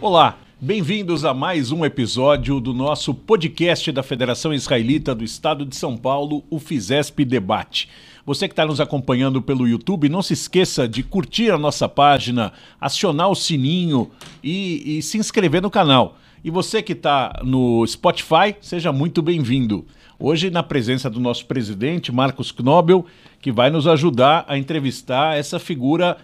Olá, 0.00 0.38
bem-vindos 0.60 1.24
a 1.24 1.34
mais 1.34 1.72
um 1.72 1.84
episódio 1.84 2.60
do 2.60 2.72
nosso 2.72 3.12
podcast 3.12 3.90
da 3.90 4.00
Federação 4.00 4.54
Israelita 4.54 5.12
do 5.12 5.24
Estado 5.24 5.66
de 5.66 5.74
São 5.74 5.96
Paulo, 5.96 6.44
o 6.48 6.60
FISESP 6.60 7.24
Debate. 7.24 7.88
Você 8.24 8.46
que 8.46 8.52
está 8.52 8.64
nos 8.64 8.80
acompanhando 8.80 9.42
pelo 9.42 9.66
YouTube, 9.66 10.08
não 10.08 10.22
se 10.22 10.34
esqueça 10.34 10.86
de 10.86 11.02
curtir 11.02 11.50
a 11.50 11.58
nossa 11.58 11.88
página, 11.88 12.52
acionar 12.80 13.28
o 13.28 13.34
sininho 13.34 14.08
e, 14.40 14.98
e 14.98 15.02
se 15.02 15.18
inscrever 15.18 15.60
no 15.60 15.70
canal. 15.70 16.16
E 16.44 16.50
você 16.50 16.80
que 16.80 16.92
está 16.92 17.40
no 17.42 17.84
Spotify, 17.84 18.54
seja 18.60 18.92
muito 18.92 19.20
bem-vindo. 19.20 19.84
Hoje, 20.16 20.48
na 20.48 20.62
presença 20.62 21.10
do 21.10 21.18
nosso 21.18 21.44
presidente, 21.46 22.12
Marcos 22.12 22.52
Knobel, 22.52 23.04
que 23.40 23.50
vai 23.50 23.68
nos 23.68 23.88
ajudar 23.88 24.44
a 24.46 24.56
entrevistar 24.56 25.36
essa 25.36 25.58
figura 25.58 26.18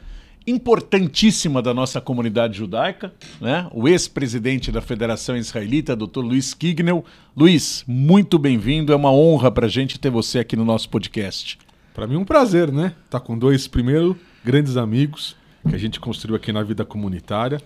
importantíssima 0.47 1.63
da 1.63 1.73
nossa 1.73 2.01
comunidade 2.01 2.59
judaica, 2.59 3.13
né? 3.41 3.69
o 3.73 3.89
ex-presidente 3.89 4.71
da 4.71 4.81
Federação 4.81 5.37
Israelita, 5.37 5.97
Dr. 5.97 6.21
Luiz 6.21 6.53
Kignel. 6.53 7.05
Luiz, 7.37 7.85
muito 7.87 8.39
bem-vindo, 8.39 8.93
é 8.93 8.97
uma 8.97 9.11
honra 9.11 9.51
para 9.51 9.67
a 9.67 9.71
gente 9.71 9.99
ter 9.99 10.11
você 10.11 10.41
aqui 10.41 10.55
no 10.55 10.65
nosso 10.65 10.89
podcast. 10.89 11.59
Para 11.95 12.07
mim 12.07 12.17
é 12.17 12.19
um 12.19 12.25
prazer, 12.25 12.71
né? 12.73 12.95
Tá 13.09 13.19
com 13.19 13.39
dois, 13.39 13.67
primeiro, 13.67 14.19
grandes 14.45 14.77
amigos 14.77 15.37
que 15.69 15.75
a 15.75 15.79
gente 15.79 15.99
construiu 15.99 16.37
aqui 16.37 16.53
na 16.53 16.63
vida 16.63 16.85
comunitária. 16.85 17.61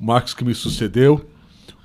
O 0.00 0.04
Marcos 0.04 0.34
que 0.34 0.44
me 0.44 0.54
sucedeu, 0.54 1.14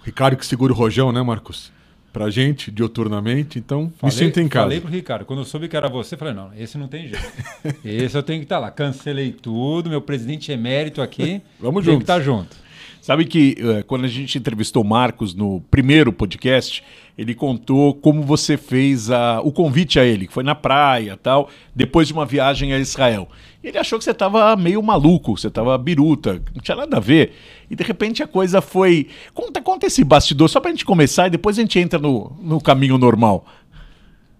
o 0.01 0.05
Ricardo 0.05 0.37
que 0.37 0.45
segura 0.45 0.73
o 0.73 0.75
rojão, 0.75 1.11
né, 1.11 1.21
Marcos? 1.21 1.71
Pra 2.13 2.29
gente 2.29 2.69
dioturnamente, 2.71 3.57
então 3.57 3.91
falei, 3.97 4.15
me 4.15 4.23
sinto 4.23 4.39
em 4.39 4.47
casa. 4.47 4.65
Falei 4.65 4.79
pro 4.79 4.91
Ricardo, 4.91 5.25
quando 5.25 5.39
eu 5.39 5.45
soube 5.45 5.67
que 5.67 5.75
era 5.75 5.89
você, 5.89 6.15
falei, 6.15 6.35
não, 6.35 6.51
esse 6.55 6.77
não 6.77 6.87
tem 6.87 7.09
jeito. 7.09 7.33
esse 7.83 8.15
eu 8.15 8.21
tenho 8.21 8.39
que 8.39 8.45
estar 8.45 8.57
tá 8.57 8.61
lá. 8.61 8.71
Cancelei 8.71 9.31
tudo, 9.31 9.89
meu 9.89 9.99
presidente 9.99 10.51
emérito 10.51 11.01
aqui. 11.01 11.41
Vamos 11.59 11.83
junto. 11.83 11.97
que 11.97 12.03
estar 12.03 12.17
tá 12.17 12.21
junto. 12.21 12.62
Sabe 13.03 13.25
que 13.25 13.57
uh, 13.59 13.83
quando 13.83 14.05
a 14.05 14.07
gente 14.07 14.37
entrevistou 14.37 14.81
o 14.81 14.87
Marcos 14.87 15.35
no 15.35 15.59
primeiro 15.69 16.13
podcast, 16.13 16.81
ele 17.17 17.35
contou 17.35 17.93
como 17.93 18.21
você 18.21 18.55
fez 18.55 19.11
a, 19.11 19.41
o 19.41 19.51
convite 19.51 19.99
a 19.99 20.05
ele, 20.05 20.25
que 20.25 20.31
foi 20.31 20.41
na 20.41 20.55
praia 20.55 21.17
tal, 21.17 21.49
depois 21.75 22.07
de 22.07 22.13
uma 22.13 22.25
viagem 22.25 22.71
a 22.71 22.79
Israel. 22.79 23.27
Ele 23.61 23.77
achou 23.77 23.99
que 23.99 24.05
você 24.05 24.11
estava 24.11 24.55
meio 24.55 24.81
maluco, 24.81 25.37
você 25.37 25.49
estava 25.49 25.77
biruta, 25.77 26.41
não 26.55 26.61
tinha 26.61 26.77
nada 26.77 26.95
a 26.95 26.99
ver. 27.01 27.33
E 27.69 27.75
de 27.75 27.83
repente 27.83 28.23
a 28.23 28.27
coisa 28.27 28.61
foi. 28.61 29.09
Conta, 29.33 29.61
conta 29.61 29.85
esse 29.85 30.01
bastidor, 30.01 30.47
só 30.47 30.61
para 30.61 30.69
a 30.69 30.73
gente 30.73 30.85
começar 30.85 31.27
e 31.27 31.31
depois 31.31 31.59
a 31.59 31.61
gente 31.61 31.77
entra 31.77 31.99
no, 31.99 32.31
no 32.39 32.61
caminho 32.61 32.97
normal. 32.97 33.45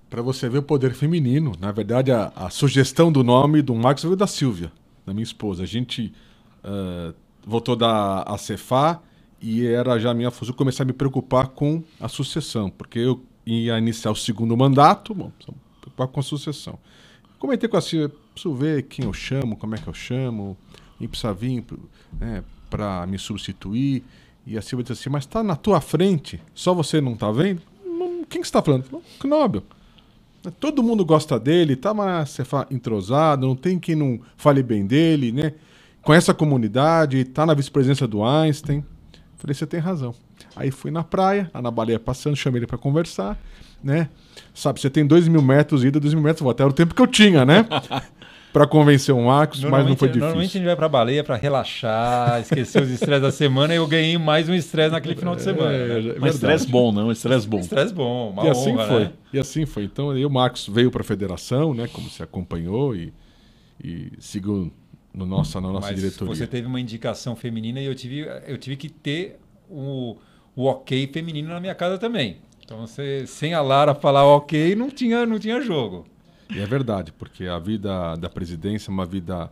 Para 0.10 0.22
você 0.22 0.48
ver 0.48 0.60
o 0.60 0.64
poder 0.64 0.94
feminino. 0.94 1.52
Na 1.60 1.74
verdade, 1.74 2.14
a, 2.14 2.32
a, 2.34 2.50
sugestão 2.50 3.12
do 3.12 3.26
nome 3.26 3.62
do 3.62 3.76
Marcos 3.76 4.06
veio 4.06 4.16
da 4.16 4.26
Silvia, 4.26 4.72
da 5.06 5.14
minha 5.14 5.24
esposa. 5.24 5.64
A 5.64 5.68
gente 5.68 6.14
uh, 6.64 7.14
voltou 7.46 7.76
da 7.76 8.26
Cefá 8.38 9.02
e 9.42 9.66
era 9.66 10.00
já 10.00 10.12
a 10.12 10.14
minha 10.14 10.32
função 10.32 10.56
começar 10.56 10.84
a 10.84 10.86
me 10.86 10.94
preocupar 10.94 11.48
com 11.50 11.84
a 12.00 12.08
sucessão, 12.08 12.70
porque 12.70 13.00
eu 13.00 13.22
ia 13.46 13.78
iniciar 13.78 14.12
o 14.12 14.16
segundo 14.16 14.56
mandato, 14.56 15.14
bom, 15.14 15.32
preocupar 15.82 16.08
com 16.08 16.20
a 16.20 16.24
sucessão. 16.24 16.80
Comentei 17.38 17.68
com 17.68 17.76
a 17.76 17.82
Silvia, 17.82 18.10
preciso 18.34 18.56
ver 18.56 18.84
quem 18.84 19.04
eu 19.06 19.12
chamo, 19.12 19.58
como 19.58 19.76
é 19.76 19.78
que 19.78 19.88
eu 19.88 19.94
chamo, 19.94 20.58
quem 20.98 21.08
precisa 21.08 21.34
vir 21.34 21.66
né, 22.18 22.42
para 22.70 23.06
me 23.06 23.20
substituir. 23.20 24.04
E 24.48 24.58
a 24.58 24.62
Silvia 24.62 24.84
disse 24.84 24.94
assim, 24.94 25.10
mas 25.10 25.24
está 25.24 25.44
na 25.44 25.58
tua 25.58 25.82
frente, 25.82 26.42
só 26.54 26.74
você 26.74 27.02
não 27.02 27.14
está 27.14 27.32
vendo? 27.32 27.62
Quem 28.30 28.42
que 28.42 28.48
está 28.48 28.62
falando? 28.62 28.86
Knobel. 29.20 29.64
Todo 30.60 30.82
mundo 30.82 31.06
gosta 31.06 31.40
dele, 31.40 31.76
tá 31.76 31.94
mas 31.94 32.38
entrosado, 32.72 33.46
não 33.46 33.56
tem 33.56 33.78
quem 33.80 33.96
não 33.96 34.20
fale 34.36 34.64
bem 34.64 34.86
dele, 34.86 35.32
né? 35.32 35.54
Conhece 36.04 36.30
a 36.30 36.34
comunidade, 36.34 37.18
está 37.18 37.46
na 37.46 37.54
vice-presidência 37.54 38.08
do 38.08 38.24
Einstein. 38.24 38.86
Falei, 39.38 39.54
você 39.54 39.66
tem 39.66 39.80
razão. 39.80 40.14
Aí 40.56 40.70
fui 40.70 40.92
na 40.92 41.04
praia, 41.04 41.50
lá 41.54 41.62
na 41.62 41.72
baleia 41.72 42.00
passando, 42.00 42.36
chamei 42.36 42.60
ele 42.60 42.68
para 42.68 42.78
conversar, 42.78 43.38
né? 43.84 44.10
Sabe, 44.54 44.80
você 44.80 44.90
tem 44.90 45.06
dois 45.06 45.28
mil 45.28 45.42
metros 45.42 45.84
ida, 45.84 46.00
dois 46.00 46.14
mil 46.14 46.24
metros 46.24 46.44
volta. 46.44 46.64
Era 46.64 46.70
o 46.70 46.74
tempo 46.74 46.94
que 46.94 47.02
eu 47.02 47.08
tinha, 47.08 47.46
né? 47.46 47.66
para 48.54 48.68
convencer 48.68 49.14
o 49.14 49.26
Marcos, 49.26 49.64
mas 49.64 49.84
não 49.84 49.96
foi 49.96 50.10
difícil. 50.10 50.20
Normalmente 50.20 50.52
a 50.52 50.60
gente 50.60 50.66
vai 50.68 50.76
para 50.76 50.88
baleia 50.88 51.24
para 51.24 51.36
relaxar, 51.36 52.40
esquecer 52.40 52.84
os 52.84 52.90
estresses 52.92 53.24
da 53.24 53.32
semana 53.32 53.74
e 53.74 53.78
eu 53.78 53.88
ganhei 53.88 54.16
mais 54.16 54.48
um 54.48 54.54
estresse 54.54 54.92
naquele 54.92 55.16
final 55.16 55.36
de 55.36 55.42
é, 55.42 55.44
semana. 55.44 55.72
É, 55.72 56.02
né? 56.02 56.16
Mas 56.20 56.36
estresse 56.36 56.68
bom, 56.68 56.92
não? 56.92 57.12
Estresse 57.12 57.48
bom. 57.48 57.60
Estresse 57.60 57.92
bom, 57.92 58.30
uma 58.30 58.46
E 58.46 58.50
assim 58.50 58.74
honra, 58.74 58.88
foi. 58.88 59.04
Né? 59.06 59.12
E 59.34 59.40
assim 59.40 59.66
foi. 59.66 59.86
Então 59.86 60.12
aí 60.12 60.24
o 60.24 60.30
Marcos 60.30 60.70
veio 60.72 60.92
para 60.92 61.02
a 61.02 61.04
federação, 61.04 61.74
né? 61.74 61.90
Como 61.92 62.08
se 62.10 62.22
acompanhou 62.22 62.96
e, 62.96 63.12
e 63.84 64.12
seguiu 64.20 64.72
no 65.14 65.26
nossa, 65.26 65.62
na 65.62 65.72
nossa 65.72 65.88
Mas 65.88 66.00
diretoria. 66.00 66.36
Você 66.36 66.48
teve 66.48 66.68
uma 66.68 66.80
indicação 66.80 67.36
feminina 67.36 67.80
e 67.80 67.86
eu 67.86 67.94
tive, 67.94 68.26
eu 68.48 68.58
tive 68.58 68.76
que 68.76 68.90
ter 68.90 69.40
o, 69.70 70.18
o 70.56 70.66
ok 70.66 71.08
feminino 71.08 71.50
na 71.50 71.60
minha 71.60 71.76
casa 71.76 71.98
também. 71.98 72.38
Então, 72.66 72.80
você, 72.80 73.28
sem 73.28 73.54
a 73.54 73.62
Lara 73.62 73.94
falar 73.94 74.26
ok, 74.26 74.76
não 74.76 74.90
tinha, 74.90 75.26
não 75.26 75.38
tinha 75.38 75.62
jogo. 75.62 76.06
E 76.50 76.60
é 76.60 76.66
verdade, 76.66 77.12
porque 77.12 77.46
a 77.46 77.60
vida 77.60 78.16
da 78.16 78.30
presidência 78.30 78.90
é 78.90 78.94
uma 78.94 79.06
vida 79.06 79.52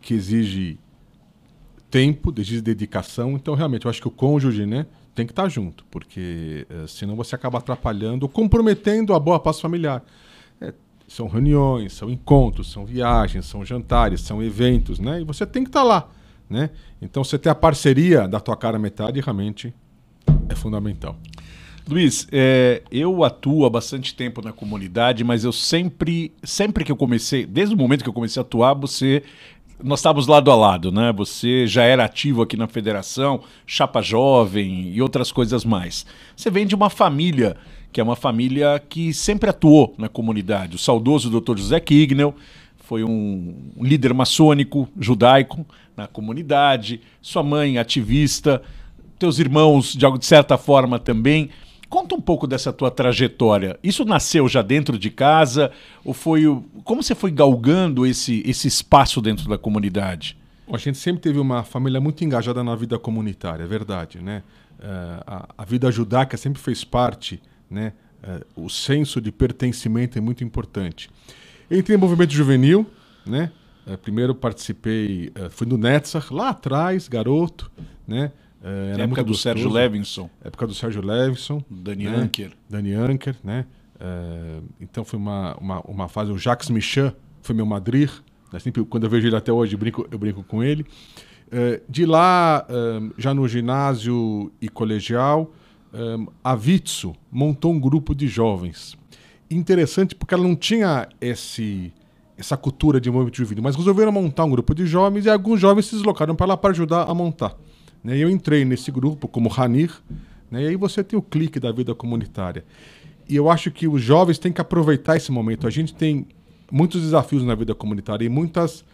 que 0.00 0.14
exige 0.14 0.78
tempo, 1.90 2.32
exige 2.36 2.60
dedicação. 2.60 3.32
Então, 3.32 3.54
realmente, 3.54 3.86
eu 3.86 3.90
acho 3.90 4.00
que 4.00 4.08
o 4.08 4.10
cônjuge 4.10 4.66
né, 4.66 4.86
tem 5.14 5.26
que 5.26 5.32
estar 5.32 5.48
junto, 5.48 5.84
porque 5.90 6.66
eh, 6.68 6.86
senão 6.86 7.16
você 7.16 7.34
acaba 7.34 7.58
atrapalhando, 7.58 8.28
comprometendo 8.28 9.14
a 9.14 9.18
boa 9.18 9.40
paz 9.40 9.60
familiar. 9.60 10.04
É, 10.60 10.72
são 11.08 11.26
reuniões, 11.26 11.94
são 11.94 12.10
encontros, 12.10 12.70
são 12.70 12.84
viagens, 12.84 13.46
são 13.46 13.64
jantares, 13.64 14.20
são 14.20 14.42
eventos, 14.42 14.98
né? 14.98 15.22
E 15.22 15.24
você 15.24 15.46
tem 15.46 15.64
que 15.64 15.70
estar 15.70 15.80
tá 15.80 15.86
lá, 15.86 16.08
né? 16.48 16.70
Então 17.00 17.24
você 17.24 17.38
ter 17.38 17.48
a 17.48 17.54
parceria 17.54 18.28
da 18.28 18.38
tua 18.38 18.56
cara 18.56 18.78
metade 18.78 19.20
realmente 19.20 19.74
é 20.48 20.54
fundamental. 20.54 21.16
Luiz, 21.88 22.28
é, 22.30 22.82
eu 22.92 23.24
atuo 23.24 23.64
há 23.64 23.70
bastante 23.70 24.14
tempo 24.14 24.42
na 24.42 24.52
comunidade, 24.52 25.24
mas 25.24 25.42
eu 25.42 25.52
sempre, 25.52 26.34
sempre 26.42 26.84
que 26.84 26.92
eu 26.92 26.96
comecei, 26.96 27.46
desde 27.46 27.74
o 27.74 27.78
momento 27.78 28.02
que 28.02 28.10
eu 28.10 28.14
comecei 28.14 28.38
a 28.38 28.44
atuar, 28.44 28.74
você 28.74 29.22
nós 29.82 30.00
estávamos 30.00 30.26
lado 30.26 30.50
a 30.50 30.56
lado, 30.56 30.90
né? 30.90 31.12
Você 31.12 31.66
já 31.66 31.84
era 31.84 32.04
ativo 32.04 32.42
aqui 32.42 32.56
na 32.56 32.66
federação, 32.66 33.42
chapa 33.64 34.02
jovem 34.02 34.92
e 34.92 35.00
outras 35.00 35.30
coisas 35.30 35.64
mais. 35.64 36.04
Você 36.36 36.50
vem 36.50 36.66
de 36.66 36.74
uma 36.74 36.90
família 36.90 37.56
que 37.92 38.00
é 38.00 38.04
uma 38.04 38.16
família 38.16 38.80
que 38.88 39.12
sempre 39.12 39.50
atuou 39.50 39.94
na 39.96 40.08
comunidade. 40.08 40.76
O 40.76 40.78
saudoso 40.78 41.30
Dr. 41.30 41.58
José 41.58 41.80
Kignel 41.80 42.34
foi 42.76 43.04
um 43.04 43.54
líder 43.80 44.14
maçônico 44.14 44.88
judaico 44.98 45.66
na 45.96 46.06
comunidade, 46.06 47.00
sua 47.20 47.42
mãe 47.42 47.76
ativista, 47.76 48.62
teus 49.18 49.38
irmãos 49.38 49.94
de 49.94 50.24
certa 50.24 50.56
forma 50.56 50.98
também. 50.98 51.50
Conta 51.88 52.14
um 52.14 52.20
pouco 52.20 52.46
dessa 52.46 52.72
tua 52.72 52.90
trajetória. 52.90 53.78
Isso 53.82 54.04
nasceu 54.04 54.46
já 54.48 54.62
dentro 54.62 54.98
de 54.98 55.10
casa 55.10 55.70
ou 56.04 56.12
foi 56.12 56.46
o... 56.46 56.62
como 56.84 57.02
você 57.02 57.14
foi 57.14 57.30
galgando 57.30 58.06
esse 58.06 58.42
esse 58.46 58.68
espaço 58.68 59.20
dentro 59.20 59.48
da 59.48 59.58
comunidade? 59.58 60.36
A 60.70 60.76
gente 60.76 60.98
sempre 60.98 61.22
teve 61.22 61.38
uma 61.38 61.64
família 61.64 61.98
muito 62.00 62.22
engajada 62.22 62.62
na 62.62 62.74
vida 62.76 62.98
comunitária, 62.98 63.64
é 63.64 63.66
verdade, 63.66 64.20
né? 64.20 64.42
Uh, 64.78 65.24
a, 65.26 65.48
a 65.58 65.64
vida 65.64 65.90
judaica 65.90 66.36
sempre 66.36 66.60
fez 66.60 66.84
parte 66.84 67.40
né? 67.70 67.92
Uh, 68.56 68.64
o 68.64 68.68
senso 68.68 69.20
de 69.20 69.30
pertencimento 69.30 70.18
é 70.18 70.20
muito 70.20 70.42
importante. 70.42 71.08
Entrei 71.70 71.96
em 71.96 72.00
movimento 72.00 72.32
juvenil, 72.32 72.86
né? 73.24 73.52
Uh, 73.86 73.96
primeiro 73.96 74.34
participei, 74.34 75.32
uh, 75.38 75.48
fui 75.50 75.66
no 75.66 75.78
Netzach, 75.78 76.32
lá 76.32 76.48
atrás, 76.48 77.06
garoto, 77.06 77.70
né? 78.06 78.32
Era 78.60 79.04
época 79.04 79.22
do 79.22 79.28
gostoso. 79.28 79.42
Sérgio 79.42 79.70
Levinson. 79.70 80.28
Época 80.42 80.66
do 80.66 80.74
Sérgio 80.74 81.00
Levinson. 81.00 81.62
Dani 81.70 82.06
né? 82.06 82.16
Anker. 82.16 82.50
Dani 82.68 82.92
Anker, 82.92 83.36
né? 83.42 83.66
então 84.80 85.04
foi 85.04 85.18
uma, 85.18 85.56
uma, 85.56 85.80
uma 85.80 86.08
fase, 86.08 86.30
o 86.30 86.38
Jacques 86.38 86.70
Michan 86.70 87.12
foi 87.42 87.52
meu 87.52 87.66
madrir, 87.66 88.12
né? 88.52 88.60
sempre, 88.60 88.84
quando 88.84 89.04
eu 89.04 89.10
vejo 89.10 89.26
ele 89.26 89.34
até 89.34 89.52
hoje, 89.52 89.74
eu 89.74 89.78
brinco, 89.78 90.06
eu 90.08 90.18
brinco 90.18 90.44
com 90.44 90.62
ele. 90.62 90.86
de 91.88 92.04
lá, 92.04 92.64
já 93.16 93.32
no 93.32 93.46
ginásio 93.48 94.52
e 94.60 94.68
colegial, 94.68 95.52
um, 95.92 96.26
a 96.42 96.54
Vitsu 96.54 97.14
montou 97.30 97.72
um 97.72 97.80
grupo 97.80 98.14
de 98.14 98.28
jovens. 98.28 98.96
Interessante 99.50 100.14
porque 100.14 100.34
ela 100.34 100.42
não 100.42 100.54
tinha 100.54 101.08
esse, 101.20 101.92
essa 102.36 102.56
cultura 102.56 103.00
de 103.00 103.10
movimento 103.10 103.36
juvenil, 103.36 103.62
mas 103.62 103.76
resolveram 103.76 104.12
montar 104.12 104.44
um 104.44 104.50
grupo 104.50 104.74
de 104.74 104.86
jovens 104.86 105.24
e 105.24 105.30
alguns 105.30 105.60
jovens 105.60 105.86
se 105.86 105.94
deslocaram 105.94 106.34
para 106.34 106.46
lá 106.46 106.56
para 106.56 106.70
ajudar 106.70 107.04
a 107.04 107.14
montar. 107.14 107.56
Né? 108.02 108.16
Eu 108.16 108.28
entrei 108.28 108.64
nesse 108.64 108.90
grupo 108.90 109.26
como 109.26 109.48
Ranir, 109.48 109.92
né? 110.50 110.64
e 110.64 110.68
aí 110.68 110.76
você 110.76 111.02
tem 111.02 111.18
o 111.18 111.22
clique 111.22 111.58
da 111.58 111.72
vida 111.72 111.94
comunitária. 111.94 112.64
E 113.28 113.36
eu 113.36 113.50
acho 113.50 113.70
que 113.70 113.86
os 113.86 114.02
jovens 114.02 114.38
têm 114.38 114.52
que 114.52 114.60
aproveitar 114.60 115.16
esse 115.16 115.30
momento. 115.30 115.66
A 115.66 115.70
gente 115.70 115.94
tem 115.94 116.26
muitos 116.70 117.02
desafios 117.02 117.42
na 117.42 117.54
vida 117.54 117.74
comunitária 117.74 118.24
e 118.24 118.28
muitas 118.28 118.84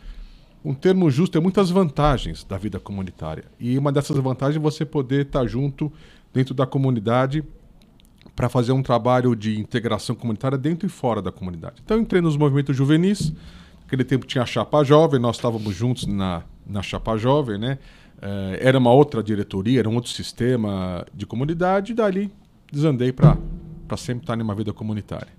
um 0.64 0.72
termo 0.72 1.10
justo 1.10 1.36
é 1.36 1.40
muitas 1.40 1.68
vantagens 1.68 2.42
da 2.42 2.56
vida 2.56 2.80
comunitária. 2.80 3.44
E 3.60 3.76
uma 3.76 3.92
dessas 3.92 4.16
vantagens 4.16 4.56
é 4.56 4.58
você 4.58 4.84
poder 4.84 5.26
estar 5.26 5.46
junto 5.46 5.92
dentro 6.34 6.52
da 6.52 6.66
comunidade 6.66 7.44
para 8.34 8.48
fazer 8.48 8.72
um 8.72 8.82
trabalho 8.82 9.36
de 9.36 9.58
integração 9.58 10.16
comunitária 10.16 10.58
dentro 10.58 10.86
e 10.86 10.90
fora 10.90 11.22
da 11.22 11.30
comunidade. 11.30 11.76
Então, 11.84 11.98
entrei 11.98 12.20
nos 12.20 12.36
movimentos 12.36 12.76
juvenis. 12.76 13.32
Naquele 13.82 14.02
tempo 14.02 14.26
tinha 14.26 14.42
a 14.42 14.46
Chapa 14.46 14.82
Jovem, 14.82 15.20
nós 15.20 15.36
estávamos 15.36 15.74
juntos 15.74 16.06
na, 16.06 16.42
na 16.66 16.82
Chapa 16.82 17.16
Jovem, 17.16 17.58
né? 17.58 17.78
É, 18.20 18.58
era 18.60 18.78
uma 18.78 18.90
outra 18.90 19.22
diretoria, 19.22 19.78
era 19.78 19.88
um 19.88 19.94
outro 19.94 20.10
sistema 20.10 21.06
de 21.14 21.26
comunidade, 21.26 21.92
e 21.92 21.94
dali 21.94 22.32
desandei 22.72 23.12
para 23.12 23.36
sempre 23.96 24.24
estar 24.24 24.36
numa 24.36 24.54
vida 24.54 24.72
comunitária. 24.72 25.32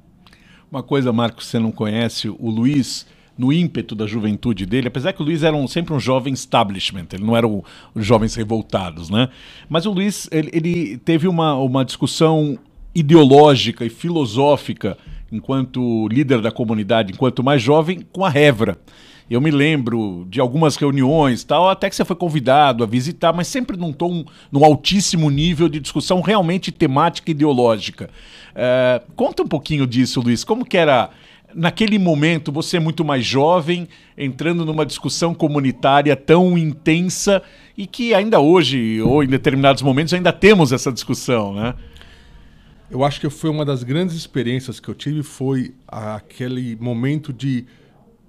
Uma 0.72 0.82
coisa, 0.82 1.12
Marcos, 1.12 1.48
você 1.48 1.60
não 1.60 1.72
conhece, 1.72 2.30
o 2.30 2.50
Luiz, 2.50 3.06
no 3.38 3.52
ímpeto 3.52 3.96
da 3.96 4.08
juventude 4.08 4.66
dele, 4.66 4.88
apesar 4.88 5.14
que 5.14 5.22
o 5.22 5.26
Luiz 5.26 5.44
era 5.44 5.56
um, 5.56 5.68
sempre 5.68 5.94
um 5.94 6.00
jovem 6.00 6.34
establishment, 6.34 7.08
ele 7.14 7.24
não 7.24 7.36
era 7.36 7.48
o, 7.48 7.64
os 7.94 8.06
jovens 8.06 8.36
revoltados, 8.36 9.10
né? 9.10 9.30
Mas 9.68 9.86
o 9.86 9.92
Luiz, 9.92 10.30
ele, 10.32 10.50
ele 10.54 10.98
teve 10.98 11.28
uma, 11.28 11.56
uma 11.56 11.84
discussão 11.84 12.58
ideológica 12.94 13.84
e 13.84 13.90
filosófica 13.90 14.98
enquanto 15.32 16.08
líder 16.08 16.42
da 16.42 16.52
comunidade, 16.52 17.12
enquanto 17.12 17.44
mais 17.44 17.62
jovem, 17.62 18.02
com 18.12 18.24
a 18.24 18.30
Revra. 18.30 18.78
Eu 19.30 19.42
me 19.42 19.50
lembro 19.50 20.26
de 20.30 20.40
algumas 20.40 20.76
reuniões, 20.76 21.44
tal, 21.44 21.68
até 21.68 21.90
que 21.90 21.96
você 21.96 22.06
foi 22.06 22.16
convidado 22.16 22.84
a 22.84 22.88
visitar, 22.88 23.34
mas 23.34 23.48
sempre 23.48 23.76
num 23.76 23.92
tom, 23.92 24.24
num 24.52 24.64
altíssimo 24.64 25.32
nível 25.32 25.68
de 25.68 25.80
discussão 25.80 26.22
realmente 26.22 26.72
temática 26.72 27.32
e 27.32 27.34
ideológica. 27.34 28.10
É, 28.54 29.02
conta 29.16 29.42
um 29.42 29.48
pouquinho 29.48 29.88
disso, 29.88 30.22
Luiz. 30.22 30.44
Como 30.44 30.64
que 30.64 30.78
era 30.78 31.10
naquele 31.54 32.00
momento, 32.00 32.52
você 32.52 32.78
é 32.78 32.80
muito 32.80 33.04
mais 33.04 33.26
jovem, 33.26 33.88
entrando 34.18 34.66
numa 34.66 34.86
discussão 34.86 35.34
comunitária 35.34 36.16
tão 36.16 36.58
intensa 36.58 37.42
e 37.78 37.86
que 37.86 38.14
ainda 38.14 38.40
hoje, 38.40 39.02
ou 39.02 39.24
em 39.24 39.28
determinados 39.28 39.82
momentos, 39.82 40.14
ainda 40.14 40.34
temos 40.34 40.72
essa 40.72 40.92
discussão, 40.92 41.54
né? 41.54 41.74
Eu 42.90 43.04
acho 43.04 43.20
que 43.20 43.30
foi 43.30 43.50
uma 43.50 43.66
das 43.66 43.84
grandes 43.84 44.16
experiências 44.16 44.80
que 44.80 44.88
eu 44.88 44.94
tive 44.94 45.24
foi 45.24 45.74
aquele 45.88 46.76
momento 46.76 47.34
de 47.34 47.66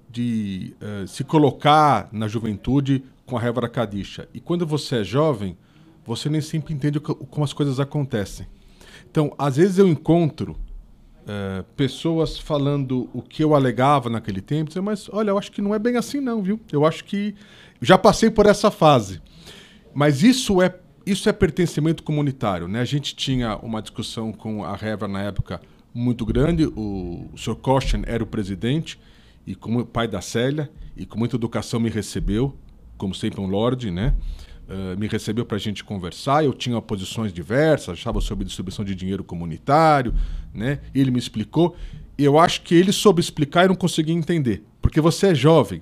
de 0.09 0.73
uh, 0.81 1.07
se 1.07 1.23
colocar 1.23 2.09
na 2.11 2.27
juventude 2.27 3.03
com 3.25 3.37
a 3.37 3.39
Révara 3.39 3.69
Kadisha. 3.69 4.27
E 4.33 4.39
quando 4.39 4.65
você 4.65 5.01
é 5.01 5.03
jovem, 5.03 5.55
você 6.05 6.29
nem 6.29 6.41
sempre 6.41 6.73
entende 6.73 6.99
como 6.99 7.43
as 7.43 7.53
coisas 7.53 7.79
acontecem. 7.79 8.47
Então, 9.11 9.33
às 9.37 9.57
vezes 9.57 9.77
eu 9.77 9.87
encontro 9.87 10.55
uh, 11.27 11.63
pessoas 11.75 12.39
falando 12.39 13.09
o 13.13 13.21
que 13.21 13.43
eu 13.43 13.53
alegava 13.53 14.09
naquele 14.09 14.41
tempo, 14.41 14.71
mas 14.81 15.09
olha, 15.11 15.31
eu 15.31 15.37
acho 15.37 15.51
que 15.51 15.61
não 15.61 15.75
é 15.75 15.79
bem 15.79 15.97
assim 15.97 16.19
não, 16.19 16.41
viu? 16.41 16.59
Eu 16.71 16.85
acho 16.85 17.03
que 17.03 17.35
já 17.81 17.97
passei 17.97 18.29
por 18.29 18.45
essa 18.45 18.71
fase. 18.71 19.21
Mas 19.93 20.23
isso 20.23 20.61
é 20.61 20.73
isso 21.05 21.29
é 21.29 21.31
pertencimento 21.31 22.03
comunitário, 22.03 22.67
né? 22.67 22.81
A 22.81 22.85
gente 22.85 23.15
tinha 23.15 23.55
uma 23.57 23.81
discussão 23.81 24.33
com 24.33 24.65
a 24.65 24.75
Révara 24.75 25.09
na 25.09 25.21
época 25.21 25.61
muito 25.93 26.25
grande, 26.25 26.65
o, 26.65 27.29
o 27.33 27.37
Sr. 27.37 27.55
Kochen 27.55 28.03
era 28.05 28.21
o 28.21 28.27
presidente, 28.27 28.99
e 29.45 29.55
como 29.55 29.85
pai 29.85 30.05
da 30.05 30.19
Célia, 30.19 30.69
e 30.97 31.05
com 31.05 31.17
muita 31.17 31.37
educação 31.37 31.79
me 31.79 31.89
recebeu, 31.89 32.53
como 32.97 33.15
sempre 33.15 33.39
um 33.39 33.47
lorde, 33.47 33.89
né? 33.89 34.13
Uh, 34.67 34.99
me 34.99 35.07
recebeu 35.07 35.45
para 35.45 35.55
a 35.55 35.59
gente 35.59 35.81
conversar. 35.81 36.43
Eu 36.43 36.53
tinha 36.53 36.81
posições 36.81 37.31
diversas, 37.31 37.89
achava 37.89 38.19
sobre 38.19 38.43
distribuição 38.43 38.83
de 38.83 38.93
dinheiro 38.93 39.23
comunitário, 39.23 40.13
né? 40.57 40.79
Ele 40.93 41.11
me 41.11 41.19
explicou. 41.19 41.75
E 42.17 42.23
eu 42.25 42.37
acho 42.39 42.63
que 42.63 42.73
ele 42.73 42.91
soube 42.91 43.21
explicar 43.21 43.65
e 43.65 43.67
não 43.67 43.75
conseguia 43.75 44.13
entender, 44.13 44.63
porque 44.81 44.99
você 44.99 45.27
é 45.27 45.35
jovem. 45.35 45.81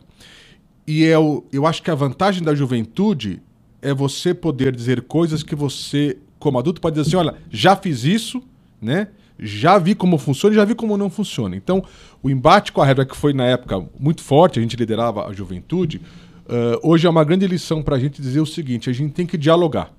E 0.86 1.04
eu, 1.04 1.46
eu 1.52 1.66
acho 1.66 1.82
que 1.82 1.90
a 1.90 1.96
vantagem 1.96 2.44
da 2.44 2.54
juventude 2.54 3.42
é 3.82 3.94
você 3.94 4.34
poder 4.34 4.76
dizer 4.76 5.02
coisas 5.04 5.42
que 5.42 5.56
você, 5.56 6.18
como 6.38 6.60
adulto, 6.60 6.82
pode 6.82 6.96
dizer 6.96 7.08
assim: 7.08 7.28
olha, 7.28 7.36
já 7.50 7.76
fiz 7.76 8.04
isso, 8.04 8.44
né? 8.82 9.08
já 9.38 9.78
vi 9.78 9.96
como 9.96 10.18
funciona 10.18 10.56
e 10.56 10.58
já 10.58 10.66
vi 10.66 10.76
como 10.76 10.98
não 10.98 11.10
funciona. 11.10 11.56
Então, 11.56 11.84
o 12.24 12.30
embate 12.30 12.72
com 12.72 12.82
a 12.82 12.86
regra, 12.86 13.06
que 13.06 13.16
foi 13.16 13.34
na 13.34 13.46
época 13.46 13.86
muito 14.00 14.22
forte, 14.22 14.60
a 14.60 14.62
gente 14.62 14.76
liderava 14.76 15.28
a 15.28 15.34
juventude, 15.34 16.02
uh, 16.46 16.80
hoje 16.90 17.06
é 17.06 17.10
uma 17.10 17.24
grande 17.24 17.46
lição 17.46 17.84
para 17.84 17.96
a 17.96 18.00
gente 18.00 18.22
dizer 18.22 18.40
o 18.40 18.46
seguinte: 18.46 18.90
a 18.90 18.94
gente 18.94 19.14
tem 19.14 19.26
que 19.26 19.38
dialogar. 19.38 19.92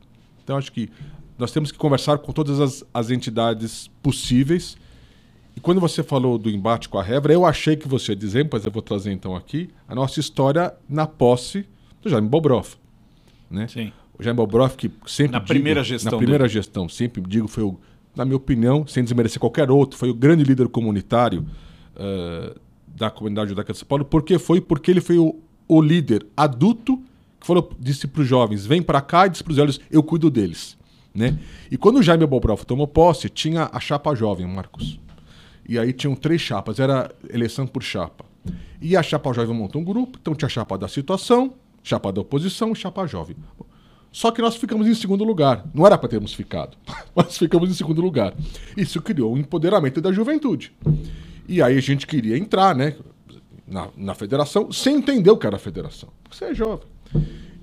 Então, 0.43 0.56
acho 0.56 0.73
que 0.73 0.88
nós 1.38 1.52
temos 1.52 1.70
que 1.70 1.78
conversar 1.78 2.18
com 2.18 2.32
todas 2.32 2.60
as, 2.60 2.84
as 2.92 3.10
entidades 3.10 3.90
possíveis. 4.02 4.76
E 5.54 5.60
quando 5.60 5.80
você 5.80 6.02
falou 6.02 6.38
do 6.38 6.50
embate 6.50 6.88
com 6.88 6.98
a 6.98 7.02
Revra, 7.02 7.32
eu 7.32 7.44
achei 7.44 7.76
que 7.76 7.88
você 7.88 8.12
ia 8.12 8.16
dizer, 8.16 8.48
mas 8.52 8.64
eu 8.64 8.70
vou 8.70 8.82
trazer 8.82 9.12
então 9.12 9.34
aqui, 9.34 9.70
a 9.88 9.94
nossa 9.94 10.20
história 10.20 10.74
na 10.88 11.06
posse 11.06 11.66
do 12.02 12.08
Jaime 12.08 12.28
Bobrov. 12.28 12.74
Né? 13.50 13.68
Sim. 13.68 13.92
O 14.18 14.22
Jaime 14.22 14.36
Bobrov, 14.36 14.76
que 14.76 14.90
sempre. 15.06 15.32
Na 15.32 15.38
digo, 15.38 15.48
primeira 15.48 15.82
gestão. 15.82 16.12
Na 16.12 16.18
primeira 16.18 16.44
dele. 16.44 16.54
gestão, 16.54 16.88
sempre 16.88 17.22
digo, 17.22 17.48
foi 17.48 17.64
o 17.64 17.78
na 18.16 18.24
minha 18.24 18.36
opinião, 18.36 18.86
sem 18.86 19.04
desmerecer 19.04 19.38
qualquer 19.38 19.70
outro, 19.70 19.98
foi 19.98 20.08
o 20.08 20.14
grande 20.14 20.42
líder 20.42 20.68
comunitário 20.68 21.46
uh, 21.94 22.58
da 22.86 23.10
comunidade 23.10 23.50
judaica 23.50 23.74
de 23.74 23.78
São 23.78 23.86
Paulo. 23.86 24.06
Por 24.06 24.22
que 24.22 24.38
foi? 24.38 24.58
Porque 24.58 24.90
ele 24.90 25.02
foi 25.02 25.18
o, 25.18 25.38
o 25.68 25.82
líder 25.82 26.26
adulto 26.34 26.96
que 27.38 27.46
falou, 27.46 27.70
disse 27.78 28.06
para 28.06 28.22
os 28.22 28.26
jovens, 28.26 28.64
vem 28.64 28.80
para 28.80 29.02
cá 29.02 29.26
e 29.26 29.30
disse 29.30 29.44
para 29.44 29.50
os 29.50 29.56
velhos, 29.58 29.78
eu 29.90 30.02
cuido 30.02 30.30
deles. 30.30 30.75
Né? 31.16 31.38
E 31.70 31.78
quando 31.78 31.96
o 31.96 32.02
Jaime 32.02 32.26
Bobrov 32.26 32.62
tomou 32.64 32.86
posse, 32.86 33.30
tinha 33.30 33.70
a 33.72 33.80
chapa 33.80 34.14
jovem, 34.14 34.46
Marcos. 34.46 35.00
E 35.66 35.78
aí 35.78 35.92
tinham 35.92 36.14
três 36.14 36.42
chapas, 36.42 36.78
era 36.78 37.10
eleição 37.32 37.66
por 37.66 37.82
chapa. 37.82 38.26
E 38.80 38.94
a 38.94 39.02
chapa 39.02 39.32
jovem 39.32 39.56
montou 39.56 39.80
um 39.80 39.84
grupo, 39.84 40.18
então 40.20 40.34
tinha 40.34 40.46
a 40.46 40.50
chapa 40.50 40.76
da 40.76 40.86
situação, 40.86 41.54
chapa 41.82 42.12
da 42.12 42.20
oposição 42.20 42.74
chapa 42.74 43.06
jovem. 43.06 43.34
Só 44.12 44.30
que 44.30 44.42
nós 44.42 44.56
ficamos 44.56 44.86
em 44.86 44.94
segundo 44.94 45.24
lugar. 45.24 45.64
Não 45.74 45.86
era 45.86 45.96
para 45.96 46.08
termos 46.08 46.34
ficado, 46.34 46.76
mas 47.16 47.38
ficamos 47.38 47.70
em 47.70 47.74
segundo 47.74 48.02
lugar. 48.02 48.34
Isso 48.76 49.00
criou 49.00 49.34
um 49.34 49.38
empoderamento 49.38 50.00
da 50.02 50.12
juventude. 50.12 50.72
E 51.48 51.62
aí 51.62 51.78
a 51.78 51.82
gente 51.82 52.06
queria 52.06 52.36
entrar, 52.36 52.74
né, 52.74 52.94
na, 53.66 53.88
na 53.96 54.14
federação, 54.14 54.70
sem 54.70 54.96
entender 54.96 55.30
o 55.30 55.36
que 55.38 55.46
era 55.46 55.56
a 55.56 55.58
federação. 55.58 56.10
Você 56.30 56.44
é 56.44 56.54
jovem. 56.54 56.86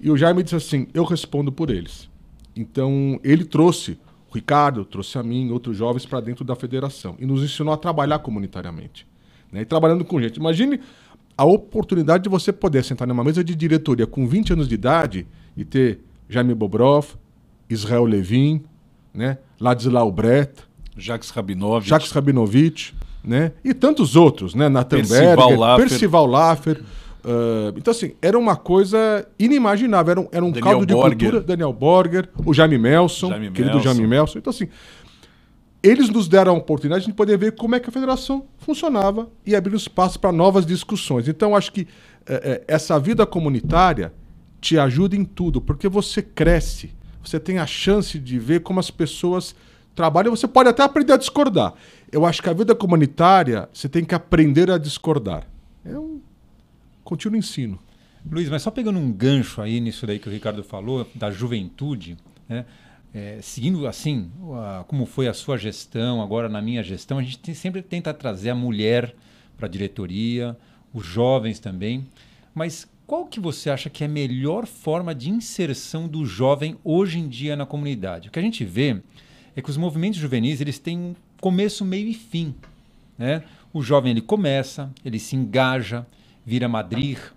E 0.01 0.09
o 0.09 0.17
Jaime 0.17 0.41
disse 0.41 0.55
assim: 0.55 0.87
eu 0.93 1.03
respondo 1.03 1.51
por 1.51 1.69
eles. 1.69 2.11
Então 2.55 3.19
ele 3.23 3.43
trouxe 3.43 3.97
o 4.29 4.33
Ricardo, 4.33 4.85
trouxe 4.85 5.17
a 5.17 5.23
mim, 5.23 5.51
outros 5.51 5.77
jovens 5.77 6.05
para 6.05 6.19
dentro 6.19 6.43
da 6.43 6.55
federação 6.55 7.15
e 7.19 7.25
nos 7.25 7.43
ensinou 7.43 7.73
a 7.73 7.77
trabalhar 7.77 8.19
comunitariamente. 8.19 9.07
Né, 9.51 9.61
e 9.61 9.65
trabalhando 9.65 10.03
com 10.03 10.19
gente. 10.19 10.37
Imagine 10.37 10.79
a 11.37 11.45
oportunidade 11.45 12.23
de 12.23 12.29
você 12.29 12.51
poder 12.51 12.83
sentar 12.83 13.07
numa 13.07 13.23
mesa 13.23 13.43
de 13.43 13.55
diretoria 13.55 14.07
com 14.07 14.27
20 14.27 14.53
anos 14.53 14.67
de 14.67 14.75
idade 14.75 15.27
e 15.55 15.63
ter 15.63 15.99
Jaime 16.27 16.55
Bobrov, 16.55 17.15
Israel 17.69 18.05
Levin, 18.05 18.63
né? 19.13 19.37
Ladislau 19.59 20.11
Brett, 20.11 20.63
Jacques 20.97 21.29
Rabinovich, 21.29 21.89
Jacques 21.89 22.11
Rabinovich, 22.11 22.95
né? 23.23 23.51
E 23.63 23.73
tantos 23.73 24.15
outros, 24.15 24.55
né? 24.55 24.69
Nathan 24.69 24.97
Percival 24.97 25.35
Berger, 25.35 25.59
Laffer. 25.59 25.87
Percival 25.87 26.25
Laffer. 26.25 26.83
Uh, 27.23 27.77
então, 27.77 27.91
assim, 27.91 28.15
era 28.21 28.37
uma 28.37 28.55
coisa 28.55 29.25
inimaginável. 29.39 30.11
Era 30.11 30.21
um, 30.21 30.27
era 30.31 30.45
um 30.45 30.51
Daniel 30.51 30.71
caldo 30.71 30.85
de 30.85 30.93
Borger. 30.93 31.17
cultura. 31.17 31.41
Daniel 31.41 31.73
Borger, 31.73 32.29
o 32.45 32.53
Jaime 32.53 32.77
Melson, 32.77 33.29
Jaime 33.29 33.51
querido 33.51 33.75
Melson. 33.75 33.89
Jaime 33.89 34.07
Melson. 34.07 34.39
Então, 34.39 34.51
assim, 34.51 34.67
eles 35.81 36.09
nos 36.09 36.27
deram 36.27 36.53
a 36.53 36.57
oportunidade 36.57 37.05
de 37.05 37.13
poder 37.13 37.37
ver 37.37 37.55
como 37.55 37.75
é 37.75 37.79
que 37.79 37.89
a 37.89 37.91
federação 37.91 38.45
funcionava 38.57 39.29
e 39.45 39.55
abrir 39.55 39.75
espaço 39.75 40.19
para 40.19 40.31
novas 40.31 40.65
discussões. 40.65 41.27
Então, 41.27 41.55
acho 41.55 41.71
que 41.73 41.87
eh, 42.25 42.41
eh, 42.43 42.63
essa 42.67 42.97
vida 42.97 43.25
comunitária 43.25 44.13
te 44.61 44.79
ajuda 44.79 45.15
em 45.15 45.25
tudo, 45.25 45.59
porque 45.59 45.89
você 45.89 46.21
cresce, 46.21 46.93
você 47.21 47.37
tem 47.37 47.57
a 47.57 47.65
chance 47.65 48.17
de 48.17 48.39
ver 48.39 48.61
como 48.61 48.79
as 48.79 48.89
pessoas 48.89 49.53
trabalham, 49.93 50.33
você 50.33 50.47
pode 50.47 50.69
até 50.69 50.83
aprender 50.83 51.13
a 51.13 51.17
discordar. 51.17 51.73
Eu 52.09 52.25
acho 52.25 52.41
que 52.41 52.49
a 52.49 52.53
vida 52.53 52.73
comunitária, 52.73 53.67
você 53.73 53.89
tem 53.89 54.05
que 54.05 54.15
aprender 54.15 54.71
a 54.71 54.77
discordar. 54.77 55.45
É 55.83 55.97
um 55.99 56.21
contínuo 57.13 57.37
ensino. 57.37 57.79
Luiz, 58.29 58.49
mas 58.49 58.61
só 58.63 58.71
pegando 58.71 58.97
um 58.97 59.11
gancho 59.11 59.61
aí 59.61 59.79
nisso 59.79 60.07
daí 60.07 60.17
que 60.17 60.27
o 60.27 60.31
Ricardo 60.31 60.63
falou, 60.63 61.07
da 61.13 61.29
juventude, 61.29 62.17
né? 62.49 62.65
É, 63.13 63.37
seguindo 63.43 63.85
assim, 63.85 64.31
a- 64.55 64.83
como 64.87 65.05
foi 65.05 65.27
a 65.27 65.33
sua 65.35 65.55
gestão, 65.55 66.19
agora 66.23 66.49
na 66.49 66.59
minha 66.59 66.81
gestão, 66.81 67.19
a 67.19 67.21
gente 67.21 67.37
tem- 67.37 67.53
sempre 67.53 67.83
tenta 67.83 68.11
trazer 68.11 68.49
a 68.49 68.55
mulher 68.55 69.13
para 69.55 69.67
a 69.67 69.69
diretoria, 69.69 70.57
os 70.91 71.05
jovens 71.05 71.59
também. 71.59 72.07
Mas 72.55 72.87
qual 73.05 73.27
que 73.27 73.39
você 73.39 73.69
acha 73.69 73.87
que 73.87 74.03
é 74.03 74.07
a 74.07 74.09
melhor 74.09 74.65
forma 74.65 75.13
de 75.13 75.29
inserção 75.29 76.07
do 76.07 76.25
jovem 76.25 76.75
hoje 76.83 77.19
em 77.19 77.27
dia 77.27 77.55
na 77.55 77.67
comunidade? 77.67 78.29
O 78.29 78.31
que 78.31 78.39
a 78.39 78.41
gente 78.41 78.65
vê 78.65 78.99
é 79.55 79.61
que 79.61 79.69
os 79.69 79.77
movimentos 79.77 80.19
juvenis 80.19 80.59
eles 80.59 80.79
têm 80.79 80.97
um 80.97 81.15
começo, 81.39 81.85
meio 81.85 82.07
e 82.07 82.13
fim. 82.15 82.55
Né? 83.15 83.43
O 83.71 83.83
jovem 83.83 84.09
ele 84.11 84.21
começa, 84.21 84.91
ele 85.05 85.19
se 85.19 85.35
engaja, 85.35 86.03
vira 86.45 86.67
madrir, 86.67 87.33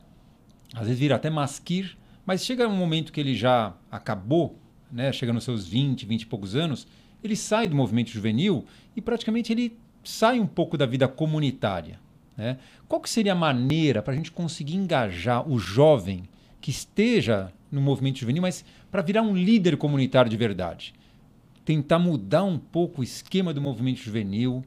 às 0.75 0.86
vezes 0.86 0.98
vira 0.98 1.16
até 1.16 1.30
masquir, 1.30 1.96
mas 2.25 2.44
chega 2.44 2.68
um 2.68 2.76
momento 2.76 3.12
que 3.12 3.20
ele 3.20 3.34
já 3.34 3.75
acabou, 3.90 4.58
né? 4.90 5.12
chega 5.12 5.32
nos 5.32 5.44
seus 5.44 5.66
20, 5.66 6.04
20 6.04 6.22
e 6.22 6.26
poucos 6.26 6.56
anos, 6.56 6.86
ele 7.22 7.36
sai 7.36 7.66
do 7.66 7.76
movimento 7.76 8.10
juvenil 8.10 8.64
e 8.94 9.00
praticamente 9.00 9.52
ele 9.52 9.78
sai 10.02 10.40
um 10.40 10.46
pouco 10.46 10.76
da 10.76 10.86
vida 10.86 11.08
comunitária. 11.08 11.98
Né? 12.36 12.58
Qual 12.88 13.00
que 13.00 13.08
seria 13.08 13.32
a 13.32 13.36
maneira 13.36 14.02
para 14.02 14.12
a 14.12 14.16
gente 14.16 14.30
conseguir 14.30 14.76
engajar 14.76 15.48
o 15.48 15.58
jovem 15.58 16.25
que 16.60 16.70
esteja 16.70 17.52
no 17.70 17.80
movimento 17.80 18.18
juvenil, 18.18 18.42
mas 18.42 18.64
para 18.90 19.02
virar 19.02 19.22
um 19.22 19.34
líder 19.34 19.76
comunitário 19.76 20.30
de 20.30 20.36
verdade? 20.36 20.94
Tentar 21.64 21.98
mudar 21.98 22.44
um 22.44 22.58
pouco 22.58 23.00
o 23.00 23.04
esquema 23.04 23.52
do 23.52 23.60
movimento 23.60 23.98
juvenil, 23.98 24.64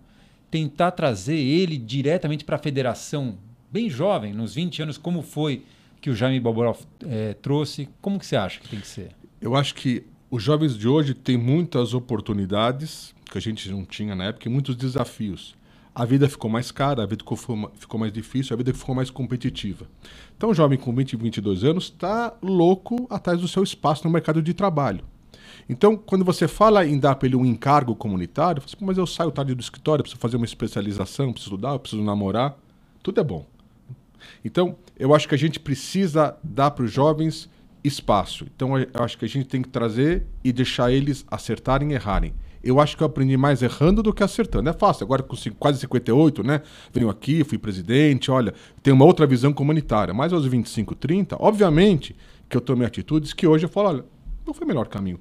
tentar 0.50 0.91
trazer 0.91 1.38
ele 1.38 1.77
diretamente 1.77 2.43
para 2.43 2.55
a 2.55 2.60
federação, 2.60 3.38
bem 3.72 3.90
jovem, 3.90 4.34
nos 4.34 4.56
20 4.56 4.84
anos, 4.84 4.98
como 4.98 5.22
foi 5.22 5.64
que 6.02 6.10
o 6.10 6.16
Jaime 6.16 6.40
Boborov 6.40 6.80
é, 7.06 7.34
trouxe, 7.34 7.90
como 8.02 8.20
que 8.20 8.26
você 8.26 8.36
acha 8.36 8.60
que 8.60 8.70
tem 8.70 8.80
que 8.80 8.88
ser? 8.88 9.12
Eu 9.42 9.56
acho 9.56 9.76
que 9.76 10.04
os 10.32 10.42
jovens 10.44 10.78
de 10.78 10.88
hoje 10.88 11.14
têm 11.14 11.38
muitas 11.38 11.94
oportunidades 11.94 13.14
que 13.30 13.38
a 13.38 13.42
gente 13.42 13.70
não 13.70 13.86
tinha 13.86 14.16
na 14.16 14.26
época 14.26 14.48
e 14.48 14.52
muitos 14.52 14.76
desafios. 14.76 15.56
A 15.94 16.06
vida 16.06 16.30
ficou 16.30 16.50
mais 16.50 16.72
cara, 16.72 17.04
a 17.04 17.06
vida 17.06 17.24
ficou 17.76 18.00
mais 18.00 18.14
difícil, 18.14 18.54
a 18.54 18.58
vida 18.58 18.74
ficou 18.74 18.96
mais 18.96 19.10
competitiva. 19.10 19.88
Então, 20.38 20.52
o 20.52 20.54
jovem 20.54 20.78
com 20.78 20.94
20, 20.94 21.18
22 21.18 21.64
anos 21.64 21.86
está 21.86 22.34
louco 22.42 23.06
atrás 23.10 23.42
do 23.42 23.48
seu 23.48 23.64
espaço 23.64 24.06
no 24.06 24.10
mercado 24.10 24.42
de 24.42 24.54
trabalho. 24.54 25.04
Então, 25.68 25.98
quando 25.98 26.24
você 26.24 26.48
fala 26.48 26.86
em 26.86 26.98
dar 26.98 27.16
para 27.16 27.28
ele 27.28 27.36
um 27.36 27.46
encargo 27.46 27.96
comunitário, 27.96 28.62
você 28.62 28.76
fala, 28.76 28.88
mas 28.88 28.98
eu 28.98 29.06
saio 29.06 29.32
tarde 29.32 29.54
do 29.54 29.62
escritório, 29.62 30.04
preciso 30.04 30.22
fazer 30.22 30.38
uma 30.38 30.46
especialização, 30.46 31.34
preciso 31.34 31.56
estudar, 31.56 31.78
preciso 31.80 32.02
namorar. 32.02 32.58
Tudo 33.04 33.20
é 33.20 33.24
bom. 33.24 33.46
Então, 34.44 34.76
eu 34.98 35.14
acho 35.14 35.28
que 35.28 35.36
a 35.36 35.38
gente 35.38 35.60
precisa 35.60 36.38
dar 36.44 36.72
para 36.72 36.86
os 36.86 36.92
jovens 36.92 37.50
espaço. 37.84 38.46
Então, 38.56 38.78
eu 38.78 38.88
acho 38.96 39.18
que 39.18 39.26
a 39.26 39.28
gente 39.28 39.48
tem 39.48 39.62
que 39.62 39.70
trazer 39.70 40.26
e 40.44 40.52
deixar 40.52 40.92
eles 40.92 41.26
acertarem 41.30 41.92
e 41.92 41.94
errarem. 41.94 42.34
Eu 42.62 42.80
acho 42.80 42.98
que 42.98 43.04
eu 43.04 43.08
aprendi 43.08 43.38
mais 43.38 43.62
errando 43.62 44.04
do 44.04 44.14
que 44.14 44.22
acertando. 44.22 44.70
É 44.70 44.74
fácil. 44.74 45.06
Agora, 45.06 45.24
com 45.24 45.36
quase 45.58 45.80
58, 45.80 46.44
né? 46.44 46.62
Venho 46.94 47.10
aqui, 47.10 47.44
fui 47.44 47.58
presidente, 47.58 48.30
olha, 48.30 48.54
tenho 48.84 48.96
uma 48.96 49.06
outra 49.06 49.26
visão 49.26 49.54
comunitária. 49.54 50.14
Mas 50.14 50.34
aos 50.34 50.46
25, 50.46 50.94
30, 50.96 51.38
obviamente 51.40 52.16
que 52.50 52.58
eu 52.58 52.62
tomei 52.62 52.86
atitudes 52.86 53.32
que 53.32 53.48
hoje 53.48 53.66
eu 53.66 53.70
falo, 53.70 53.90
olha, 53.90 54.06
não 54.46 54.54
foi 54.54 54.66
o 54.66 54.68
melhor 54.68 54.88
caminho. 54.88 55.20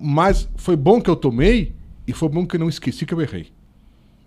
Mas 0.00 0.48
foi 0.56 0.76
bom 0.76 1.00
que 1.00 1.10
eu 1.10 1.16
tomei 1.16 1.74
e 2.06 2.12
foi 2.12 2.28
bom 2.28 2.46
que 2.46 2.56
eu 2.56 2.60
não 2.60 2.68
esqueci 2.68 3.04
que 3.04 3.14
eu 3.14 3.20
errei. 3.20 3.52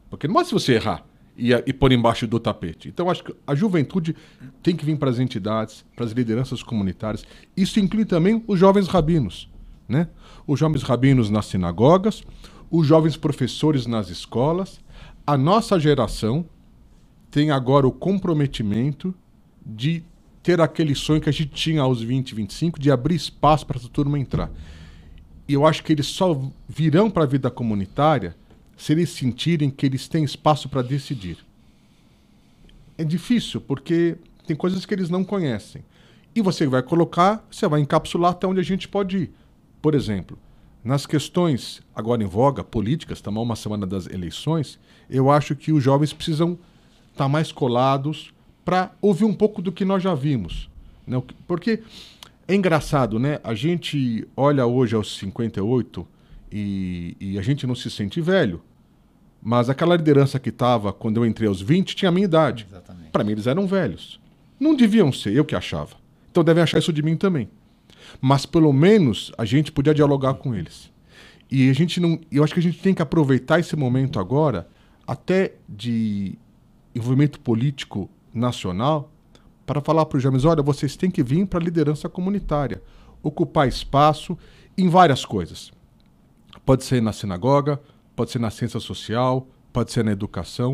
Porque 0.10 0.28
não 0.28 0.40
é 0.40 0.44
se 0.44 0.52
você 0.52 0.74
errar 0.74 1.06
e, 1.38 1.52
e 1.66 1.74
pôr 1.74 1.92
embaixo 1.92 2.26
do 2.26 2.40
tapete. 2.40 2.88
Então, 2.88 3.10
acho 3.10 3.24
que 3.24 3.36
a 3.46 3.54
juventude 3.54 4.16
tem 4.64 4.76
que 4.76 4.86
vir 4.86 4.98
para 4.98 5.10
as 5.10 5.20
entidades, 5.20 5.86
para 5.96 6.06
as 6.06 6.12
lideranças 6.12 6.64
comunitárias. 6.64 7.26
Isso 7.56 7.80
inclui 7.80 8.06
também 8.06 8.44
os 8.48 8.60
jovens 8.60 8.88
rabinos, 8.88 9.50
né? 9.88 10.08
Os 10.48 10.60
jovens 10.60 10.84
rabinos 10.84 11.30
nas 11.30 11.48
sinagogas, 11.48 12.24
os 12.72 12.88
jovens 12.88 13.18
professores 13.18 13.86
nas 13.86 14.10
escolas. 14.10 14.80
A 15.26 15.38
nossa 15.38 15.80
geração 15.80 16.46
tem 17.30 17.52
agora 17.52 17.88
o 17.88 17.92
comprometimento 17.92 19.14
de 19.66 20.04
ter 20.42 20.62
aquele 20.62 20.94
sonho 20.94 21.20
que 21.20 21.30
a 21.30 21.34
gente 21.34 21.50
tinha 21.50 21.82
aos 21.82 22.02
20, 22.02 22.36
25, 22.36 22.80
de 22.80 22.92
abrir 22.92 23.16
espaço 23.16 23.66
para 23.66 23.78
essa 23.78 23.90
turma 23.90 24.20
entrar. 24.20 24.52
E 25.48 25.54
eu 25.54 25.66
acho 25.66 25.84
que 25.84 25.92
eles 25.92 26.06
só 26.06 26.40
virão 26.68 27.10
para 27.10 27.24
a 27.24 27.28
vida 27.28 27.50
comunitária 27.50 28.36
se 28.76 28.94
eles 28.94 29.10
sentirem 29.10 29.70
que 29.70 29.86
eles 29.86 30.08
têm 30.08 30.24
espaço 30.24 30.68
para 30.70 30.82
decidir. 30.82 31.38
É 32.98 33.04
difícil, 33.04 33.62
porque 33.62 34.18
tem 34.46 34.56
coisas 34.56 34.86
que 34.86 34.94
eles 34.94 35.10
não 35.10 35.24
conhecem. 35.24 35.84
E 36.36 36.42
você 36.42 36.68
vai 36.68 36.84
colocar, 36.84 37.46
você 37.50 37.68
vai 37.68 37.82
encapsular 37.82 38.32
até 38.32 38.46
onde 38.46 38.60
a 38.60 38.64
gente 38.64 38.88
pode 38.88 39.18
ir. 39.18 39.34
Por 39.82 39.96
exemplo, 39.96 40.38
nas 40.84 41.06
questões 41.06 41.82
agora 41.96 42.24
em 42.24 42.28
voga, 42.28 42.64
políticas, 42.64 43.18
estamos 43.18 43.42
uma 43.42 43.56
semana 43.56 43.88
das 43.88 44.08
eleições, 44.08 44.80
eu 45.10 45.32
acho 45.32 45.56
que 45.56 45.72
os 45.72 45.84
jovens 45.84 46.14
precisam 46.14 46.54
estar 47.12 47.26
tá 47.26 47.30
mais 47.30 47.52
colados 47.52 48.34
para 48.64 48.92
ouvir 49.02 49.26
um 49.26 49.34
pouco 49.34 49.62
do 49.62 49.72
que 49.72 49.86
nós 49.86 50.04
já 50.04 50.14
vimos. 50.14 50.70
Né? 51.08 51.22
Porque 51.48 51.82
é 52.48 52.56
engraçado, 52.56 53.18
né? 53.18 53.40
A 53.44 53.54
gente 53.54 54.28
olha 54.36 54.66
hoje 54.66 54.96
aos 54.96 55.18
58 55.18 56.06
e, 56.52 57.16
e 57.20 57.40
a 57.40 57.42
gente 57.42 57.66
não 57.66 57.76
se 57.76 57.90
sente 57.90 58.22
velho. 58.22 58.62
Mas 59.42 59.70
aquela 59.70 59.96
liderança 59.96 60.40
que 60.40 60.50
estava 60.50 60.92
quando 60.92 61.18
eu 61.18 61.26
entrei 61.26 61.48
aos 61.48 61.62
20 61.62 61.96
tinha 61.96 62.10
a 62.10 62.12
minha 62.12 62.26
idade. 62.26 62.68
Para 63.12 63.24
mim, 63.24 63.34
eles 63.34 63.46
eram 63.46 63.68
velhos. 63.68 64.20
Não 64.60 64.76
deviam 64.76 65.12
ser, 65.12 65.34
eu 65.34 65.46
que 65.46 65.56
achava. 65.56 65.96
Então 66.32 66.44
devem 66.44 66.64
achar 66.64 66.80
isso 66.80 66.92
de 66.92 67.04
mim 67.04 67.16
também. 67.16 67.50
Mas 68.20 68.46
pelo 68.46 68.74
menos 68.74 69.32
a 69.38 69.46
gente 69.46 69.72
podia 69.72 69.94
dialogar 69.94 70.36
com 70.36 70.56
eles. 70.56 70.92
E 71.52 71.70
a 71.70 71.74
gente 71.74 72.00
não. 72.00 72.20
Eu 72.32 72.44
acho 72.44 72.54
que 72.54 72.60
a 72.60 72.64
gente 72.64 72.80
tem 72.80 72.94
que 72.94 73.02
aproveitar 73.02 73.60
esse 73.60 73.76
momento 73.76 74.20
agora, 74.20 74.68
até 75.06 75.54
de 75.70 76.38
envolvimento 76.94 77.40
político 77.40 78.10
nacional, 78.34 79.12
para 79.66 79.82
falar 79.82 80.06
para 80.06 80.18
os 80.18 80.24
jovens: 80.24 80.46
olha, 80.46 80.64
vocês 80.64 80.96
têm 80.96 81.12
que 81.12 81.24
vir 81.24 81.46
para 81.46 81.60
a 81.60 81.64
liderança 81.64 82.10
comunitária, 82.10 82.82
ocupar 83.22 83.68
espaço 83.68 84.38
em 84.78 84.90
várias 84.90 85.24
coisas. 85.24 85.72
Pode 86.66 86.84
ser 86.84 87.02
na 87.02 87.14
sinagoga, 87.14 87.80
pode 88.16 88.32
ser 88.32 88.40
na 88.40 88.50
ciência 88.50 88.80
social, 88.80 89.48
pode 89.72 89.92
ser 89.92 90.04
na 90.04 90.12
educação, 90.12 90.74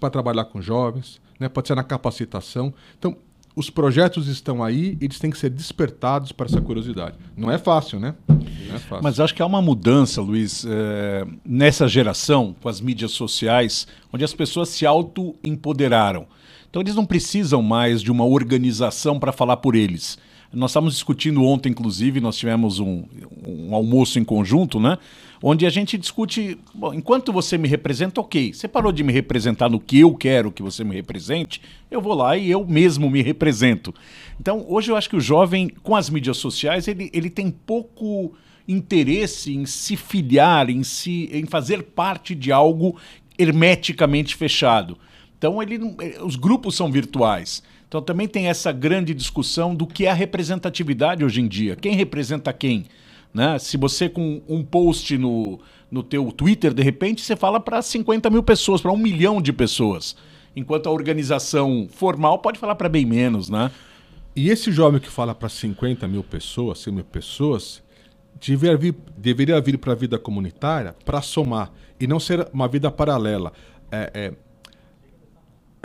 para 0.00 0.10
trabalhar 0.10 0.46
com 0.46 0.60
jovens, 0.60 1.20
né? 1.38 1.48
pode 1.48 1.68
ser 1.68 1.74
na 1.74 1.84
capacitação. 1.84 2.72
Então, 2.98 3.16
os 3.56 3.70
projetos 3.70 4.28
estão 4.28 4.62
aí, 4.62 4.98
eles 5.00 5.18
têm 5.18 5.30
que 5.30 5.38
ser 5.38 5.48
despertados 5.48 6.30
para 6.30 6.44
essa 6.44 6.60
curiosidade. 6.60 7.16
Não 7.34 7.50
é 7.50 7.56
fácil, 7.56 7.98
né? 7.98 8.14
É 8.28 8.78
fácil. 8.78 9.02
Mas 9.02 9.18
acho 9.18 9.34
que 9.34 9.40
há 9.40 9.46
uma 9.46 9.62
mudança, 9.62 10.20
Luiz, 10.20 10.66
é, 10.68 11.26
nessa 11.42 11.88
geração, 11.88 12.54
com 12.60 12.68
as 12.68 12.82
mídias 12.82 13.12
sociais, 13.12 13.86
onde 14.12 14.22
as 14.24 14.34
pessoas 14.34 14.68
se 14.68 14.84
auto-empoderaram. 14.84 16.26
Então 16.68 16.82
eles 16.82 16.94
não 16.94 17.06
precisam 17.06 17.62
mais 17.62 18.02
de 18.02 18.12
uma 18.12 18.26
organização 18.26 19.18
para 19.18 19.32
falar 19.32 19.56
por 19.56 19.74
eles. 19.74 20.18
Nós 20.52 20.70
estávamos 20.70 20.94
discutindo 20.94 21.42
ontem, 21.44 21.70
inclusive, 21.70 22.20
nós 22.20 22.36
tivemos 22.36 22.78
um, 22.78 23.04
um 23.46 23.74
almoço 23.74 24.18
em 24.18 24.24
conjunto, 24.24 24.78
né? 24.78 24.96
Onde 25.42 25.66
a 25.66 25.70
gente 25.70 25.98
discute, 25.98 26.58
bom, 26.74 26.94
enquanto 26.94 27.32
você 27.32 27.58
me 27.58 27.68
representa, 27.68 28.20
ok. 28.20 28.54
Você 28.54 28.66
parou 28.66 28.90
de 28.90 29.02
me 29.02 29.12
representar 29.12 29.68
no 29.68 29.78
que 29.78 30.00
eu 30.00 30.14
quero 30.14 30.50
que 30.50 30.62
você 30.62 30.82
me 30.82 30.94
represente, 30.94 31.60
eu 31.90 32.00
vou 32.00 32.14
lá 32.14 32.36
e 32.36 32.50
eu 32.50 32.66
mesmo 32.66 33.10
me 33.10 33.22
represento. 33.22 33.94
Então, 34.40 34.64
hoje 34.68 34.90
eu 34.90 34.96
acho 34.96 35.10
que 35.10 35.16
o 35.16 35.20
jovem, 35.20 35.68
com 35.82 35.94
as 35.94 36.08
mídias 36.08 36.36
sociais, 36.38 36.88
ele, 36.88 37.10
ele 37.12 37.28
tem 37.28 37.50
pouco 37.50 38.32
interesse 38.66 39.54
em 39.54 39.66
se 39.66 39.96
filiar, 39.96 40.70
em, 40.70 40.82
se, 40.82 41.28
em 41.32 41.44
fazer 41.44 41.82
parte 41.82 42.34
de 42.34 42.50
algo 42.50 42.96
hermeticamente 43.38 44.34
fechado. 44.34 44.96
Então, 45.38 45.62
ele, 45.62 45.78
os 46.22 46.36
grupos 46.36 46.74
são 46.74 46.90
virtuais. 46.90 47.62
Então 47.88 48.02
também 48.02 48.26
tem 48.26 48.48
essa 48.48 48.72
grande 48.72 49.14
discussão 49.14 49.74
do 49.74 49.86
que 49.86 50.06
é 50.06 50.10
a 50.10 50.14
representatividade 50.14 51.24
hoje 51.24 51.40
em 51.40 51.48
dia. 51.48 51.76
Quem 51.76 51.94
representa 51.94 52.52
quem? 52.52 52.86
Né? 53.32 53.58
Se 53.58 53.76
você 53.76 54.08
com 54.08 54.42
um 54.48 54.64
post 54.64 55.16
no, 55.18 55.60
no 55.90 56.02
teu 56.02 56.32
Twitter, 56.32 56.72
de 56.72 56.82
repente, 56.82 57.22
você 57.22 57.36
fala 57.36 57.60
para 57.60 57.80
50 57.82 58.30
mil 58.30 58.42
pessoas, 58.42 58.80
para 58.80 58.92
um 58.92 58.96
milhão 58.96 59.40
de 59.40 59.52
pessoas. 59.52 60.16
Enquanto 60.54 60.88
a 60.88 60.90
organização 60.90 61.86
formal 61.90 62.38
pode 62.38 62.58
falar 62.58 62.74
para 62.74 62.88
bem 62.88 63.04
menos, 63.04 63.50
né? 63.50 63.70
E 64.34 64.50
esse 64.50 64.72
jovem 64.72 65.00
que 65.00 65.08
fala 65.08 65.34
para 65.34 65.48
50 65.48 66.08
mil 66.08 66.24
pessoas, 66.24 66.78
100 66.80 66.92
mil 66.94 67.04
pessoas, 67.04 67.82
deveria 68.40 68.76
vir, 68.76 68.94
deveria 69.16 69.60
vir 69.60 69.78
para 69.78 69.92
a 69.92 69.96
vida 69.96 70.18
comunitária 70.18 70.94
para 71.04 71.22
somar 71.22 71.72
e 71.98 72.06
não 72.06 72.20
ser 72.20 72.48
uma 72.52 72.68
vida 72.68 72.90
paralela. 72.90 73.52
É, 73.90 74.10
é, 74.14 74.32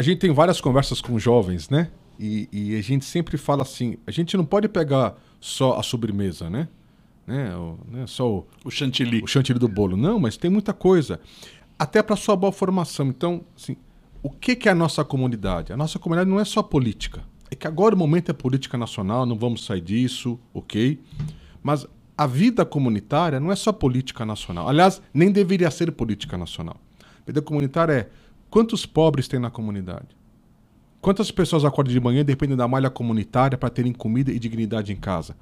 a 0.02 0.04
gente 0.04 0.18
tem 0.18 0.32
várias 0.32 0.60
conversas 0.60 1.00
com 1.00 1.20
jovens, 1.20 1.70
né? 1.70 1.90
E, 2.20 2.50
e, 2.52 2.76
a 2.76 2.82
gente 2.82 3.06
sempre 3.06 3.38
fala 3.38 3.62
assim: 3.62 3.98
a 4.06 4.12
gente 4.12 4.36
não 4.36 4.44
pode 4.44 4.68
pegar 4.68 5.16
só 5.40 5.80
a 5.80 5.84
sobremesa, 5.84 6.50
né? 6.50 6.68
né? 7.26 7.56
O, 7.56 7.78
né? 7.88 8.08
Só 8.08 8.28
o, 8.28 8.48
o 8.66 8.72
chantilly. 8.72 9.22
O 9.24 9.28
chantilly 9.28 9.60
do 9.60 9.68
bolo. 9.68 9.96
Não, 9.96 10.20
mas 10.20 10.38
tem 10.38 10.50
muita 10.50 10.74
coisa. 10.74 11.20
Até 11.78 12.02
para 12.02 12.16
sua 12.16 12.36
boa 12.36 12.52
formação. 12.52 13.08
Então, 13.08 13.44
assim, 13.56 13.78
o 14.24 14.30
que, 14.30 14.56
que 14.56 14.68
é 14.68 14.72
a 14.72 14.76
nossa 14.76 15.04
comunidade? 15.04 15.72
A 15.72 15.78
nossa 15.78 16.00
comunidade 16.00 16.30
não 16.30 16.40
é 16.40 16.46
só 16.46 16.64
política. 16.64 17.22
É 17.52 17.56
que 17.56 17.68
agora 17.68 17.94
o 17.94 17.98
momento 17.98 18.30
é 18.30 18.34
política 18.34 18.80
nacional, 18.80 19.26
não 19.26 19.36
vamos 19.36 19.66
sair 19.66 19.82
disso, 19.82 20.40
ok? 20.52 21.00
Mas 21.62 21.86
a 22.18 22.26
vida 22.26 22.66
comunitária 22.66 23.40
não 23.40 23.52
é 23.52 23.56
só 23.56 23.72
política 23.72 24.26
nacional. 24.26 24.68
Aliás, 24.68 25.00
nem 25.14 25.32
deveria 25.32 25.70
ser 25.70 25.92
política 25.92 26.38
nacional. 26.38 26.78
A 27.00 27.26
vida 27.28 27.42
comunitária 27.42 27.94
é 27.94 28.10
Quantos 28.52 28.86
pobres 28.86 29.30
tem 29.30 29.40
na 29.40 29.50
comunidade? 29.50 30.10
Quantas 31.00 31.32
pessoas 31.32 31.64
acordam 31.64 31.94
de 31.94 32.00
manhã 32.02 32.20
e 32.20 32.26
dependem 32.26 32.58
da 32.58 32.68
malha 32.68 32.90
comunitária 32.90 33.58
para 33.58 33.70
terem 33.70 33.94
comida 33.94 34.30
e 34.30 34.38
dignidade 34.38 34.92
em 34.92 34.98
casa? 34.98 35.38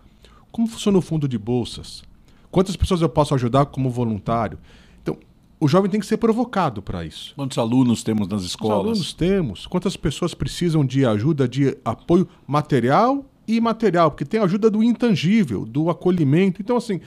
Como 0.51 0.67
funciona 0.67 0.99
o 0.99 1.01
fundo 1.01 1.27
de 1.27 1.35
bolsas? 1.35 2.03
Quantas 2.51 2.75
pessoas 2.75 3.01
eu 3.01 3.09
posso 3.09 3.33
ajudar 3.33 3.65
como 3.65 3.89
voluntário? 3.89 4.59
Então, 5.01 5.17
o 5.59 5.67
jovem 5.67 5.89
tem 5.89 5.99
que 5.99 6.05
ser 6.05 6.17
provocado 6.17 6.83
para 6.83 7.03
isso. 7.03 7.33
Quantos 7.35 7.57
alunos 7.57 8.03
temos 8.03 8.27
nas 8.27 8.43
escolas? 8.43 8.75
Quantos 8.75 8.89
alunos 8.91 9.13
temos? 9.13 9.65
Quantas 9.65 9.97
pessoas 9.97 10.35
precisam 10.35 10.85
de 10.85 11.03
ajuda, 11.03 11.47
de 11.47 11.75
apoio 11.83 12.27
material 12.45 13.25
e 13.47 13.55
imaterial? 13.55 14.11
Porque 14.11 14.23
tem 14.23 14.39
ajuda 14.39 14.69
do 14.69 14.83
intangível, 14.83 15.65
do 15.65 15.89
acolhimento. 15.89 16.61
Então, 16.61 16.77
assim, 16.77 17.01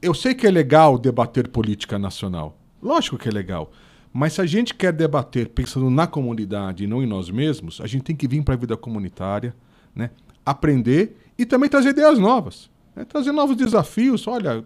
eu 0.00 0.14
sei 0.14 0.34
que 0.34 0.46
é 0.46 0.50
legal 0.50 0.96
debater 0.98 1.46
política 1.48 1.98
nacional. 1.98 2.56
Lógico 2.82 3.18
que 3.18 3.28
é 3.28 3.32
legal. 3.32 3.70
Mas 4.16 4.32
se 4.32 4.40
a 4.40 4.46
gente 4.46 4.74
quer 4.74 4.94
debater 4.94 5.50
pensando 5.50 5.90
na 5.90 6.06
comunidade 6.06 6.84
e 6.84 6.86
não 6.86 7.02
em 7.02 7.06
nós 7.06 7.28
mesmos, 7.28 7.82
a 7.82 7.86
gente 7.86 8.02
tem 8.02 8.16
que 8.16 8.26
vir 8.26 8.42
para 8.42 8.54
a 8.54 8.56
vida 8.56 8.74
comunitária, 8.74 9.54
né? 9.94 10.08
aprender 10.42 11.18
e 11.36 11.44
também 11.44 11.68
trazer 11.68 11.90
ideias 11.90 12.18
novas, 12.18 12.70
né? 12.94 13.04
trazer 13.04 13.30
novos 13.30 13.54
desafios. 13.58 14.26
Olha, 14.26 14.64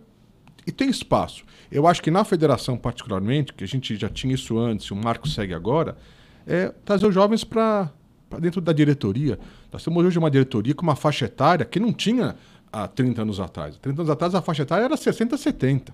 e 0.64 0.70
tem 0.70 0.88
espaço. 0.88 1.44
Eu 1.68 1.88
acho 1.88 2.00
que 2.00 2.12
na 2.12 2.22
federação, 2.22 2.78
particularmente, 2.78 3.52
que 3.52 3.64
a 3.64 3.66
gente 3.66 3.96
já 3.96 4.08
tinha 4.08 4.36
isso 4.36 4.56
antes, 4.56 4.88
o 4.92 4.94
Marco 4.94 5.28
segue 5.28 5.52
agora, 5.52 5.96
é 6.46 6.68
trazer 6.84 7.08
os 7.08 7.14
jovens 7.14 7.42
para 7.42 7.90
dentro 8.38 8.60
da 8.60 8.72
diretoria. 8.72 9.36
Nós 9.72 9.82
temos 9.82 10.04
hoje 10.04 10.16
uma 10.16 10.30
diretoria 10.30 10.76
com 10.76 10.82
uma 10.84 10.94
faixa 10.94 11.24
etária 11.24 11.64
que 11.64 11.80
não 11.80 11.92
tinha 11.92 12.36
há 12.72 12.86
30 12.86 13.22
anos 13.22 13.40
atrás. 13.40 13.76
30 13.78 14.02
anos 14.02 14.10
atrás 14.10 14.32
a 14.32 14.40
faixa 14.40 14.62
etária 14.62 14.84
era 14.84 14.96
60, 14.96 15.36
70. 15.36 15.92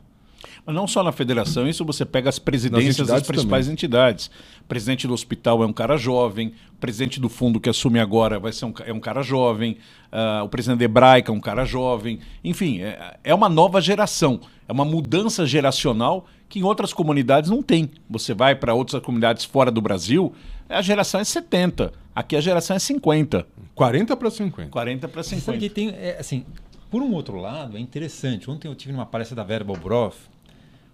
Mas 0.64 0.74
não 0.74 0.86
só 0.86 1.02
na 1.02 1.12
federação, 1.12 1.68
isso 1.68 1.84
você 1.84 2.04
pega 2.04 2.28
as 2.28 2.38
presidências 2.38 3.08
das 3.08 3.26
principais 3.26 3.66
também. 3.66 3.74
entidades. 3.74 4.30
O 4.60 4.64
presidente 4.68 5.06
do 5.06 5.14
hospital 5.14 5.62
é 5.62 5.66
um 5.66 5.72
cara 5.72 5.96
jovem, 5.96 6.52
o 6.72 6.76
presidente 6.78 7.20
do 7.20 7.28
fundo 7.28 7.60
que 7.60 7.68
assume 7.68 7.98
agora 8.00 8.38
vai 8.38 8.52
ser 8.52 8.64
um, 8.64 8.74
é 8.84 8.92
um 8.92 9.00
cara 9.00 9.22
jovem, 9.22 9.78
uh, 10.12 10.44
o 10.44 10.48
presidente 10.48 10.78
da 10.78 10.84
Hebraica 10.84 11.30
é 11.30 11.34
um 11.34 11.40
cara 11.40 11.64
jovem. 11.64 12.18
Enfim, 12.42 12.80
é, 12.80 13.16
é 13.24 13.34
uma 13.34 13.48
nova 13.48 13.80
geração, 13.80 14.40
é 14.68 14.72
uma 14.72 14.84
mudança 14.84 15.46
geracional 15.46 16.26
que 16.48 16.60
em 16.60 16.62
outras 16.62 16.92
comunidades 16.92 17.50
não 17.50 17.62
tem. 17.62 17.90
Você 18.08 18.34
vai 18.34 18.54
para 18.54 18.74
outras 18.74 19.02
comunidades 19.02 19.44
fora 19.44 19.70
do 19.70 19.80
Brasil, 19.80 20.32
a 20.68 20.82
geração 20.82 21.20
é 21.20 21.24
70, 21.24 21.92
aqui 22.14 22.36
a 22.36 22.40
geração 22.40 22.76
é 22.76 22.78
50. 22.78 23.46
40 23.74 24.16
para 24.16 24.30
50. 24.30 24.70
40 24.70 25.08
para 25.08 25.22
50. 25.22 25.44
Sabe 25.44 25.58
que 25.58 25.68
tem, 25.68 25.90
é, 25.90 26.16
assim, 26.18 26.44
por 26.90 27.02
um 27.02 27.12
outro 27.12 27.36
lado, 27.36 27.76
é 27.76 27.80
interessante. 27.80 28.50
Ontem 28.50 28.68
eu 28.68 28.74
tive 28.74 28.92
numa 28.92 29.06
palestra 29.06 29.36
da 29.36 29.44
Verbal 29.44 29.76
Broth, 29.76 30.16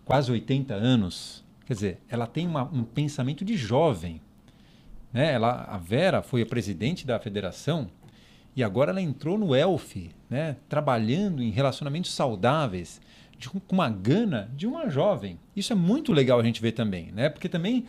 quase 0.04 0.30
80 0.30 0.74
anos. 0.74 1.44
Quer 1.64 1.74
dizer, 1.74 1.98
ela 2.08 2.26
tem 2.26 2.46
uma, 2.46 2.64
um 2.64 2.84
pensamento 2.84 3.44
de 3.44 3.56
jovem. 3.56 4.20
Né? 5.12 5.32
Ela, 5.32 5.64
a 5.64 5.78
Vera 5.78 6.22
foi 6.22 6.42
a 6.42 6.46
presidente 6.46 7.06
da 7.06 7.18
federação 7.18 7.88
e 8.54 8.62
agora 8.62 8.90
ela 8.90 9.00
entrou 9.00 9.38
no 9.38 9.54
ELF, 9.54 10.10
né? 10.28 10.56
trabalhando 10.68 11.42
em 11.42 11.50
relacionamentos 11.50 12.12
saudáveis, 12.12 13.00
de, 13.38 13.48
com 13.48 13.60
uma 13.70 13.88
gana 13.88 14.50
de 14.54 14.66
uma 14.66 14.88
jovem. 14.88 15.38
Isso 15.56 15.72
é 15.72 15.76
muito 15.76 16.12
legal 16.12 16.38
a 16.38 16.42
gente 16.42 16.60
ver 16.60 16.72
também, 16.72 17.10
né? 17.12 17.28
porque 17.28 17.48
também 17.48 17.86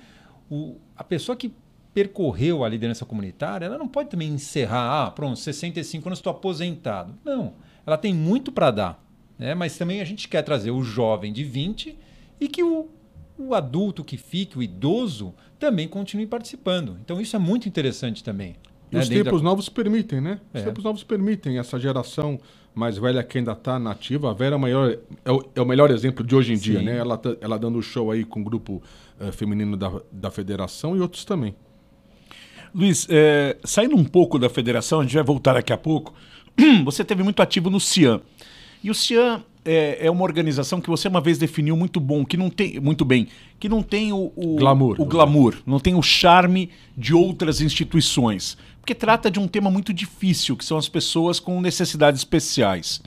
o, 0.50 0.78
a 0.96 1.04
pessoa 1.04 1.36
que 1.36 1.54
percorreu 1.94 2.64
a 2.64 2.70
liderança 2.70 3.06
comunitária, 3.06 3.66
ela 3.66 3.78
não 3.78 3.88
pode 3.88 4.10
também 4.10 4.30
encerrar, 4.30 5.06
ah, 5.06 5.12
pronto, 5.12 5.38
65 5.38 6.10
anos 6.10 6.20
estou 6.20 6.32
aposentado. 6.32 7.14
Não, 7.24 7.54
ela 7.86 7.98
tem 7.98 8.14
muito 8.14 8.52
para 8.52 8.72
dar. 8.72 9.03
Né? 9.38 9.54
Mas 9.56 9.78
também 9.78 10.02
a 10.02 10.06
gente 10.06 10.28
quer 10.28 10.42
trazer 10.42 10.72
o 10.72 10.84
jovem 10.84 11.32
de 11.32 11.44
20 11.44 11.98
e 12.40 12.48
que 12.48 12.64
o, 12.64 12.90
o 13.38 13.54
adulto 13.54 14.04
que 14.04 14.18
fique, 14.18 14.58
o 14.58 14.64
idoso, 14.64 15.34
também 15.60 15.88
continue 15.88 16.26
participando. 16.26 16.98
Então 17.04 17.20
isso 17.20 17.36
é 17.36 17.40
muito 17.40 17.68
interessante 17.68 18.24
também. 18.24 18.56
E 18.92 18.96
né? 18.96 19.02
os 19.02 19.10
tempos 19.10 19.42
da... 19.42 19.50
novos 19.50 19.70
permitem, 19.70 20.22
né? 20.22 20.40
Os 20.54 20.62
é. 20.62 20.64
tempos 20.66 20.84
novos 20.84 21.04
permitem 21.04 21.58
essa 21.58 21.80
geração 21.80 22.40
mais 22.76 22.98
velha 22.98 23.24
que 23.24 23.38
ainda 23.38 23.54
está 23.54 23.80
nativa. 23.80 24.32
A 24.32 24.34
Vera 24.34 24.56
é, 24.56 24.58
maior, 24.58 24.98
é, 25.24 25.32
o, 25.32 25.44
é 25.56 25.62
o 25.62 25.66
melhor 25.66 25.92
exemplo 25.92 26.26
de 26.26 26.36
hoje 26.36 26.54
em 26.54 26.58
Sim. 26.58 26.64
dia, 26.64 26.82
né? 26.82 26.98
Ela, 26.98 27.18
tá, 27.18 27.36
ela 27.42 27.58
dando 27.58 27.82
show 27.82 28.12
aí 28.12 28.24
com 28.24 28.42
o 28.42 28.44
grupo 28.44 28.82
uh, 29.20 29.32
feminino 29.32 29.78
da, 29.78 29.92
da 30.12 30.32
federação 30.32 30.96
e 30.96 31.00
outros 31.00 31.26
também. 31.26 31.56
Luiz, 32.74 33.08
é, 33.10 33.58
saindo 33.64 33.96
um 33.96 34.04
pouco 34.04 34.40
da 34.40 34.50
federação, 34.50 35.00
a 35.00 35.04
gente 35.04 35.14
vai 35.14 35.24
voltar 35.24 35.54
daqui 35.54 35.72
a 35.72 35.78
pouco. 35.78 36.14
Você 36.86 37.04
teve 37.04 37.22
muito 37.22 37.42
ativo 37.42 37.70
no 37.70 37.80
CIAN. 37.80 38.20
E 38.84 38.92
o 38.92 38.94
CIAN 38.94 39.44
é, 39.66 40.06
é, 40.08 40.12
uma 40.12 40.24
organização 40.24 40.82
que 40.82 40.90
você 40.90 41.08
uma 41.08 41.22
vez 41.22 41.38
definiu 41.38 41.76
muito 41.76 42.00
bom, 42.00 42.26
que 42.26 42.36
não 42.36 42.50
tem 42.50 42.80
muito 42.80 43.06
bem, 43.06 43.28
que 43.60 43.70
não 43.70 43.82
tem 43.82 44.12
o, 44.12 44.32
o 44.36 44.56
glamour, 44.58 45.00
o 45.00 45.06
glamour, 45.06 45.56
não 45.66 45.80
tem 45.80 45.96
o 45.96 46.02
charme 46.02 46.70
de 46.98 47.14
outras 47.14 47.62
instituições, 47.62 48.58
porque 48.82 48.94
trata 48.94 49.32
de 49.32 49.40
um 49.40 49.48
tema 49.48 49.72
muito 49.72 49.94
difícil, 49.94 50.58
que 50.58 50.66
são 50.66 50.78
as 50.78 50.90
pessoas 50.90 51.40
com 51.40 51.62
necessidades 51.62 52.20
especiais. 52.20 53.02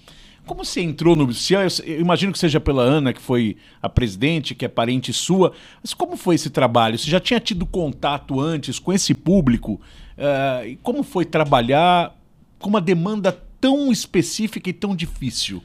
Como 0.47 0.65
você 0.65 0.81
entrou 0.81 1.17
no 1.17 1.31
CIAN? 1.35 1.67
Eu 1.85 2.01
imagino 2.01 2.33
que 2.33 2.39
seja 2.39 2.61
pela 2.61 2.81
Ana, 2.81 3.13
que 3.13 3.21
foi 3.21 3.57
a 3.83 3.89
presidente, 3.89 4.55
que 4.55 4.65
é 4.65 4.69
parente 4.69 5.13
sua. 5.13 5.53
Mas 5.83 5.93
como 5.93 6.17
foi 6.17 6.37
esse 6.37 6.51
trabalho? 6.51 6.97
Você 6.97 7.11
já 7.11 7.19
tinha 7.19 7.41
tido 7.41 7.67
contato 7.67 8.41
antes 8.41 8.79
com 8.79 8.93
esse 8.93 9.13
público? 9.13 9.81
Uh, 10.17 10.69
e 10.69 10.77
como 10.77 11.03
foi 11.03 11.25
trabalhar 11.25 12.17
com 12.61 12.69
uma 12.69 12.81
demanda 12.81 13.33
tão 13.67 13.91
específica 13.91 14.71
e 14.71 14.73
tão 14.73 14.95
difícil? 14.95 15.61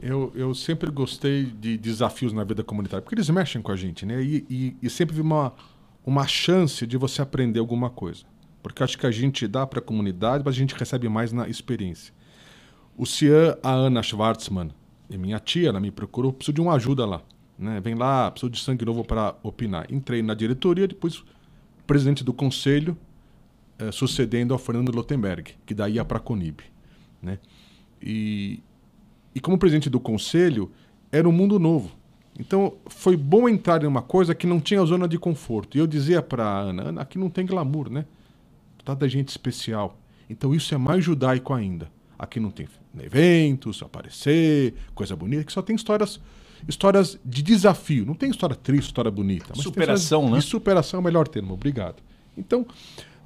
Eu, 0.00 0.32
eu 0.34 0.52
sempre 0.56 0.90
gostei 0.90 1.44
de 1.44 1.78
desafios 1.78 2.32
na 2.32 2.42
vida 2.42 2.64
comunitária, 2.64 3.00
porque 3.00 3.14
eles 3.14 3.30
mexem 3.30 3.62
com 3.62 3.70
a 3.70 3.76
gente, 3.76 4.04
né? 4.04 4.20
E, 4.20 4.44
e, 4.50 4.76
e 4.82 4.90
sempre 4.90 5.14
vi 5.14 5.20
uma, 5.20 5.52
uma 6.04 6.26
chance 6.26 6.84
de 6.84 6.96
você 6.96 7.22
aprender 7.22 7.60
alguma 7.60 7.90
coisa. 7.90 8.24
Porque 8.60 8.82
acho 8.82 8.98
que 8.98 9.06
a 9.06 9.10
gente 9.12 9.46
dá 9.46 9.64
para 9.64 9.78
a 9.78 9.82
comunidade, 9.82 10.42
mas 10.44 10.56
a 10.56 10.58
gente 10.58 10.74
recebe 10.74 11.08
mais 11.08 11.32
na 11.32 11.48
experiência. 11.48 12.12
O 12.96 13.06
Cian, 13.06 13.56
a 13.62 13.70
Ana 13.70 14.02
Schwartzman, 14.02 14.72
e 15.08 15.16
minha 15.16 15.38
tia, 15.38 15.68
ela 15.68 15.78
me 15.78 15.92
procurou, 15.92 16.32
preciso 16.32 16.56
de 16.56 16.60
uma 16.60 16.74
ajuda 16.74 17.06
lá. 17.06 17.22
Né? 17.56 17.80
Vem 17.80 17.94
lá, 17.94 18.32
preciso 18.32 18.50
de 18.50 18.58
sangue 18.58 18.84
novo 18.84 19.04
para 19.04 19.36
opinar. 19.44 19.86
Entrei 19.92 20.22
na 20.22 20.34
diretoria, 20.34 20.88
depois 20.88 21.22
presidente 21.86 22.24
do 22.24 22.32
conselho, 22.32 22.98
eh, 23.78 23.92
sucedendo 23.92 24.52
ao 24.52 24.58
Fernando 24.58 24.92
Lotenberg, 24.92 25.54
que 25.64 25.72
daí 25.72 25.94
ia 25.94 26.04
para 26.04 26.18
a 26.18 26.20
Conib. 26.20 26.62
Né? 27.22 27.38
E, 28.00 28.62
e 29.34 29.40
como 29.40 29.58
presidente 29.58 29.90
do 29.90 30.00
conselho, 30.00 30.70
era 31.10 31.28
um 31.28 31.32
mundo 31.32 31.58
novo. 31.58 31.90
Então 32.38 32.74
foi 32.86 33.16
bom 33.16 33.48
entrar 33.48 33.82
em 33.82 33.86
uma 33.86 34.02
coisa 34.02 34.34
que 34.34 34.46
não 34.46 34.60
tinha 34.60 34.84
zona 34.84 35.08
de 35.08 35.18
conforto. 35.18 35.76
E 35.76 35.80
eu 35.80 35.86
dizia 35.86 36.22
para 36.22 36.44
a 36.44 36.60
Ana, 36.60 36.82
Ana, 36.88 37.02
aqui 37.02 37.18
não 37.18 37.28
tem 37.28 37.44
glamour, 37.44 37.90
né? 37.90 38.06
Tá 38.84 38.94
da 38.94 39.08
gente 39.08 39.28
especial. 39.28 39.98
Então 40.30 40.54
isso 40.54 40.74
é 40.74 40.78
mais 40.78 41.04
judaico 41.04 41.52
ainda. 41.52 41.90
Aqui 42.18 42.38
não 42.38 42.50
tem 42.50 42.68
eventos, 43.00 43.82
aparecer, 43.82 44.74
coisa 44.94 45.14
bonita, 45.14 45.44
que 45.44 45.52
só 45.52 45.62
tem 45.62 45.74
histórias 45.76 46.20
histórias 46.66 47.18
de 47.24 47.42
desafio. 47.42 48.04
Não 48.04 48.14
tem 48.14 48.30
história 48.30 48.56
triste, 48.56 48.86
história 48.86 49.10
bonita. 49.10 49.54
superação, 49.54 50.30
né? 50.30 50.38
De 50.38 50.44
superação 50.44 50.98
é 50.98 51.00
o 51.00 51.04
melhor 51.04 51.28
termo. 51.28 51.54
Obrigado. 51.54 52.02
Então, 52.36 52.66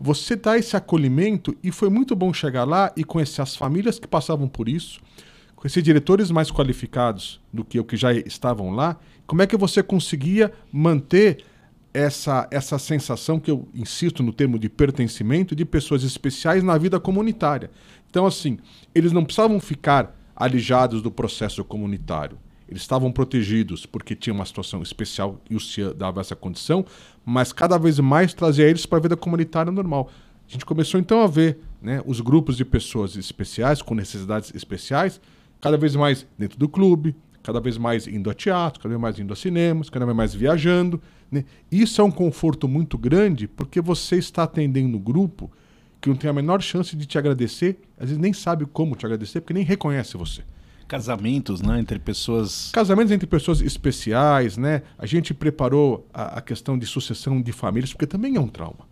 você 0.02 0.34
dá 0.34 0.58
esse 0.58 0.76
acolhimento 0.76 1.56
e 1.62 1.70
foi 1.70 1.88
muito 1.88 2.16
bom 2.16 2.32
chegar 2.34 2.64
lá 2.64 2.92
e 2.96 3.04
conhecer 3.04 3.40
as 3.40 3.54
famílias 3.54 4.00
que 4.00 4.08
passavam 4.08 4.48
por 4.48 4.68
isso, 4.68 5.00
conhecer 5.54 5.80
diretores 5.80 6.28
mais 6.28 6.50
qualificados 6.50 7.40
do 7.52 7.64
que 7.64 7.78
eu 7.78 7.84
que 7.84 7.96
já 7.96 8.12
estavam 8.12 8.72
lá. 8.72 8.98
Como 9.28 9.42
é 9.42 9.46
que 9.46 9.56
você 9.56 9.80
conseguia 9.80 10.52
manter 10.72 11.44
essa, 11.94 12.48
essa 12.50 12.80
sensação 12.80 13.38
que 13.38 13.48
eu 13.48 13.68
insisto 13.72 14.24
no 14.24 14.32
termo 14.32 14.58
de 14.58 14.68
pertencimento 14.68 15.54
de 15.54 15.64
pessoas 15.64 16.02
especiais 16.02 16.64
na 16.64 16.76
vida 16.76 16.98
comunitária? 16.98 17.70
Então, 18.10 18.26
assim, 18.26 18.58
eles 18.92 19.12
não 19.12 19.24
precisavam 19.24 19.60
ficar 19.60 20.18
alijados 20.34 21.00
do 21.00 21.12
processo 21.12 21.62
comunitário. 21.62 22.36
Eles 22.68 22.82
estavam 22.82 23.12
protegidos 23.12 23.86
porque 23.86 24.14
tinha 24.14 24.32
uma 24.32 24.44
situação 24.44 24.82
especial 24.82 25.40
e 25.48 25.56
o 25.56 25.60
CIA 25.60 25.92
dava 25.92 26.20
essa 26.20 26.36
condição, 26.36 26.84
mas 27.24 27.52
cada 27.52 27.78
vez 27.78 27.98
mais 27.98 28.32
trazia 28.32 28.66
eles 28.66 28.86
para 28.86 28.98
a 28.98 29.02
vida 29.02 29.16
comunitária 29.16 29.70
normal. 29.70 30.10
A 30.48 30.52
gente 30.52 30.64
começou 30.64 30.98
então 31.00 31.22
a 31.22 31.26
ver 31.26 31.58
né, 31.80 32.02
os 32.06 32.20
grupos 32.20 32.56
de 32.56 32.64
pessoas 32.64 33.16
especiais, 33.16 33.80
com 33.80 33.94
necessidades 33.94 34.52
especiais, 34.54 35.20
cada 35.60 35.76
vez 35.76 35.94
mais 35.96 36.26
dentro 36.38 36.58
do 36.58 36.68
clube, 36.68 37.14
cada 37.42 37.60
vez 37.60 37.76
mais 37.76 38.06
indo 38.06 38.30
a 38.30 38.34
teatro, 38.34 38.80
cada 38.80 38.90
vez 38.90 39.00
mais 39.00 39.18
indo 39.18 39.32
a 39.32 39.36
cinemas, 39.36 39.90
cada 39.90 40.04
vez 40.04 40.16
mais 40.16 40.34
viajando. 40.34 41.00
Né? 41.30 41.44
Isso 41.70 42.00
é 42.00 42.04
um 42.04 42.10
conforto 42.10 42.68
muito 42.68 42.96
grande 42.96 43.48
porque 43.48 43.80
você 43.80 44.16
está 44.16 44.44
atendendo 44.44 44.96
um 44.96 45.00
grupo 45.00 45.50
que 46.00 46.08
não 46.08 46.16
tem 46.16 46.28
a 46.28 46.32
menor 46.32 46.60
chance 46.60 46.96
de 46.96 47.06
te 47.06 47.16
agradecer, 47.16 47.78
às 47.96 48.08
vezes 48.08 48.18
nem 48.18 48.32
sabe 48.32 48.66
como 48.66 48.96
te 48.96 49.06
agradecer, 49.06 49.40
porque 49.40 49.54
nem 49.54 49.64
reconhece 49.64 50.16
você. 50.16 50.42
Casamentos, 50.92 51.62
né? 51.62 51.80
Entre 51.80 51.98
pessoas. 51.98 52.70
Casamentos 52.70 53.10
entre 53.12 53.26
pessoas 53.26 53.62
especiais, 53.62 54.58
né? 54.58 54.82
A 54.98 55.06
gente 55.06 55.32
preparou 55.32 56.06
a, 56.12 56.36
a 56.36 56.40
questão 56.42 56.76
de 56.76 56.84
sucessão 56.84 57.40
de 57.40 57.50
famílias, 57.50 57.94
porque 57.94 58.06
também 58.06 58.36
é 58.36 58.40
um 58.40 58.46
trauma. 58.46 58.86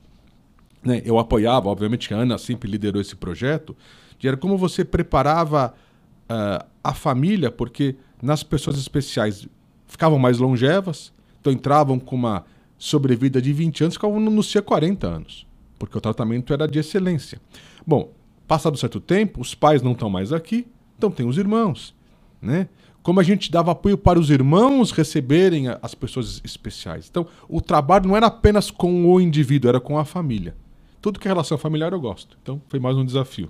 Né? 0.82 1.02
Eu 1.04 1.18
apoiava, 1.18 1.68
obviamente, 1.68 2.14
a 2.14 2.16
Ana 2.16 2.38
sempre 2.38 2.70
liderou 2.70 3.02
esse 3.02 3.14
projeto, 3.14 3.76
de 4.18 4.26
era 4.26 4.34
como 4.38 4.56
você 4.56 4.82
preparava 4.82 5.74
uh, 6.22 6.66
a 6.82 6.94
família, 6.94 7.50
porque 7.50 7.96
nas 8.22 8.42
pessoas 8.42 8.78
especiais 8.78 9.46
ficavam 9.86 10.18
mais 10.18 10.38
longevas, 10.38 11.12
então 11.38 11.52
entravam 11.52 11.98
com 11.98 12.16
uma 12.16 12.46
sobrevida 12.78 13.42
de 13.42 13.52
20 13.52 13.82
anos, 13.82 13.94
ficavam 13.96 14.18
no 14.18 14.42
CIA 14.42 14.62
40 14.62 15.06
anos, 15.06 15.46
porque 15.78 15.98
o 15.98 16.00
tratamento 16.00 16.50
era 16.54 16.66
de 16.66 16.78
excelência. 16.78 17.38
Bom, 17.86 18.10
passado 18.48 18.78
certo 18.78 19.00
tempo, 19.00 19.42
os 19.42 19.54
pais 19.54 19.82
não 19.82 19.92
estão 19.92 20.08
mais 20.08 20.32
aqui, 20.32 20.66
então 21.00 21.10
tem 21.10 21.26
os 21.26 21.38
irmãos, 21.38 21.94
né? 22.42 22.68
Como 23.02 23.18
a 23.18 23.22
gente 23.22 23.50
dava 23.50 23.72
apoio 23.72 23.96
para 23.96 24.20
os 24.20 24.28
irmãos 24.28 24.90
receberem 24.90 25.68
as 25.80 25.94
pessoas 25.94 26.42
especiais. 26.44 27.08
Então, 27.10 27.26
o 27.48 27.62
trabalho 27.62 28.06
não 28.06 28.14
era 28.14 28.26
apenas 28.26 28.70
com 28.70 29.10
o 29.10 29.18
indivíduo, 29.18 29.70
era 29.70 29.80
com 29.80 29.96
a 29.96 30.04
família. 30.04 30.54
Tudo 31.00 31.18
que 31.18 31.26
é 31.26 31.30
relação 31.30 31.56
familiar 31.56 31.94
eu 31.94 32.00
gosto. 32.00 32.36
Então, 32.42 32.60
foi 32.68 32.78
mais 32.78 32.98
um 32.98 33.04
desafio. 33.04 33.48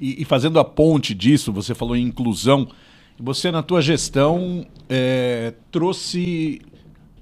E, 0.00 0.22
e 0.22 0.24
fazendo 0.24 0.58
a 0.58 0.64
ponte 0.64 1.12
disso, 1.12 1.52
você 1.52 1.74
falou 1.74 1.94
em 1.94 2.06
inclusão. 2.06 2.66
Você, 3.20 3.50
na 3.50 3.62
tua 3.62 3.82
gestão, 3.82 4.66
é, 4.88 5.52
trouxe 5.70 6.62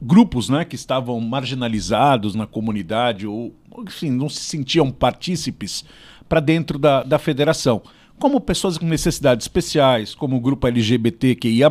grupos 0.01 0.49
né, 0.49 0.65
que 0.65 0.77
estavam 0.77 1.19
marginalizados 1.19 2.37
na 2.37 2.47
comunidade 2.47 3.27
ou 3.27 3.53
enfim, 3.81 4.11
não 4.11 4.29
se 4.29 4.45
sentiam 4.45 4.89
partícipes 4.93 5.85
para 6.29 6.39
dentro 6.39 6.79
da, 6.79 7.03
da 7.03 7.19
federação 7.19 7.83
como 8.19 8.41
pessoas 8.41 8.79
com 8.79 8.87
necessidades 8.87 9.45
especiais, 9.45 10.15
como 10.15 10.37
o 10.37 10.41
grupo 10.41 10.67
LGBTQIA+, 10.67 11.69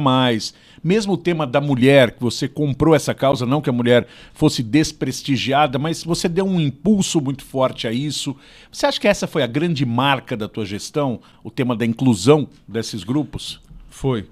mesmo 0.84 1.14
o 1.14 1.18
tema 1.18 1.48
da 1.48 1.62
mulher, 1.62 2.12
que 2.12 2.22
você 2.22 2.48
comprou 2.48 2.94
essa 2.94 3.14
causa, 3.14 3.46
não 3.46 3.62
que 3.62 3.70
a 3.70 3.74
mulher 3.74 4.08
fosse 4.34 4.62
desprestigiada, 4.62 5.80
mas 5.80 6.04
você 6.04 6.28
deu 6.28 6.46
um 6.46 6.60
impulso 6.60 7.22
muito 7.22 7.44
forte 7.44 7.88
a 7.88 7.92
isso. 7.92 8.36
Você 8.72 8.86
acha 8.86 9.00
que 9.00 9.08
essa 9.08 9.26
foi 9.26 9.42
a 9.42 9.48
grande 9.48 9.86
marca 9.86 10.36
da 10.36 10.48
tua 10.48 10.66
gestão, 10.66 11.22
o 11.44 11.50
tema 11.50 11.76
da 11.76 11.86
inclusão 11.86 12.48
desses 12.68 13.04
grupos? 13.04 13.62
Foi. 13.90 14.28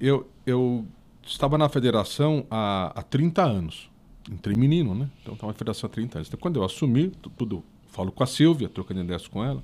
Eu, 0.00 0.28
eu 0.46 0.86
estava 1.26 1.58
na 1.58 1.68
federação 1.68 2.46
há, 2.50 2.92
há 2.94 3.02
30 3.02 3.42
anos. 3.42 3.90
Entrei 4.30 4.56
menino, 4.56 4.94
né? 4.94 5.08
Então 5.22 5.34
estava 5.34 5.52
na 5.52 5.58
federação 5.58 5.88
há 5.88 5.92
30 5.92 6.18
anos. 6.18 6.28
Então, 6.28 6.38
quando 6.40 6.56
eu 6.56 6.64
assumi, 6.64 7.12
tudo, 7.36 7.62
falo 7.88 8.12
com 8.12 8.22
a 8.22 8.26
Silvia, 8.26 8.68
trocando 8.68 9.00
ideias 9.00 9.26
com 9.26 9.44
ela. 9.44 9.62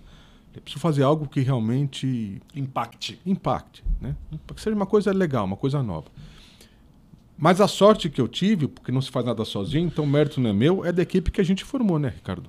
Eu 0.55 0.61
preciso 0.63 0.81
fazer 0.81 1.03
algo 1.03 1.27
que 1.27 1.41
realmente 1.41 2.41
impacte. 2.55 3.19
Impacte, 3.25 3.83
né? 4.01 4.15
Que 4.55 4.61
seja 4.61 4.77
uma 4.77 4.87
coisa 4.87 5.13
legal, 5.13 5.45
uma 5.45 5.57
coisa 5.57 5.83
nova. 5.83 6.07
Mas 7.39 7.61
a 7.61 7.67
sorte 7.67 8.09
que 8.09 8.21
eu 8.21 8.29
tive, 8.29 8.69
porque 8.69 8.93
não 8.93 9.01
se 9.01 9.11
faz 9.11 9.27
nada 9.27 9.45
sozinho, 9.45 9.87
então 9.87 10.05
o 10.05 10.07
mérito 10.07 10.41
não 10.41 10.51
é 10.51 10.53
meu, 10.53 10.85
é 10.85 10.93
da 10.93 11.03
equipe 11.03 11.31
que 11.31 11.41
a 11.41 11.45
gente 11.45 11.65
formou, 11.65 11.99
né, 11.99 12.09
Ricardo? 12.09 12.49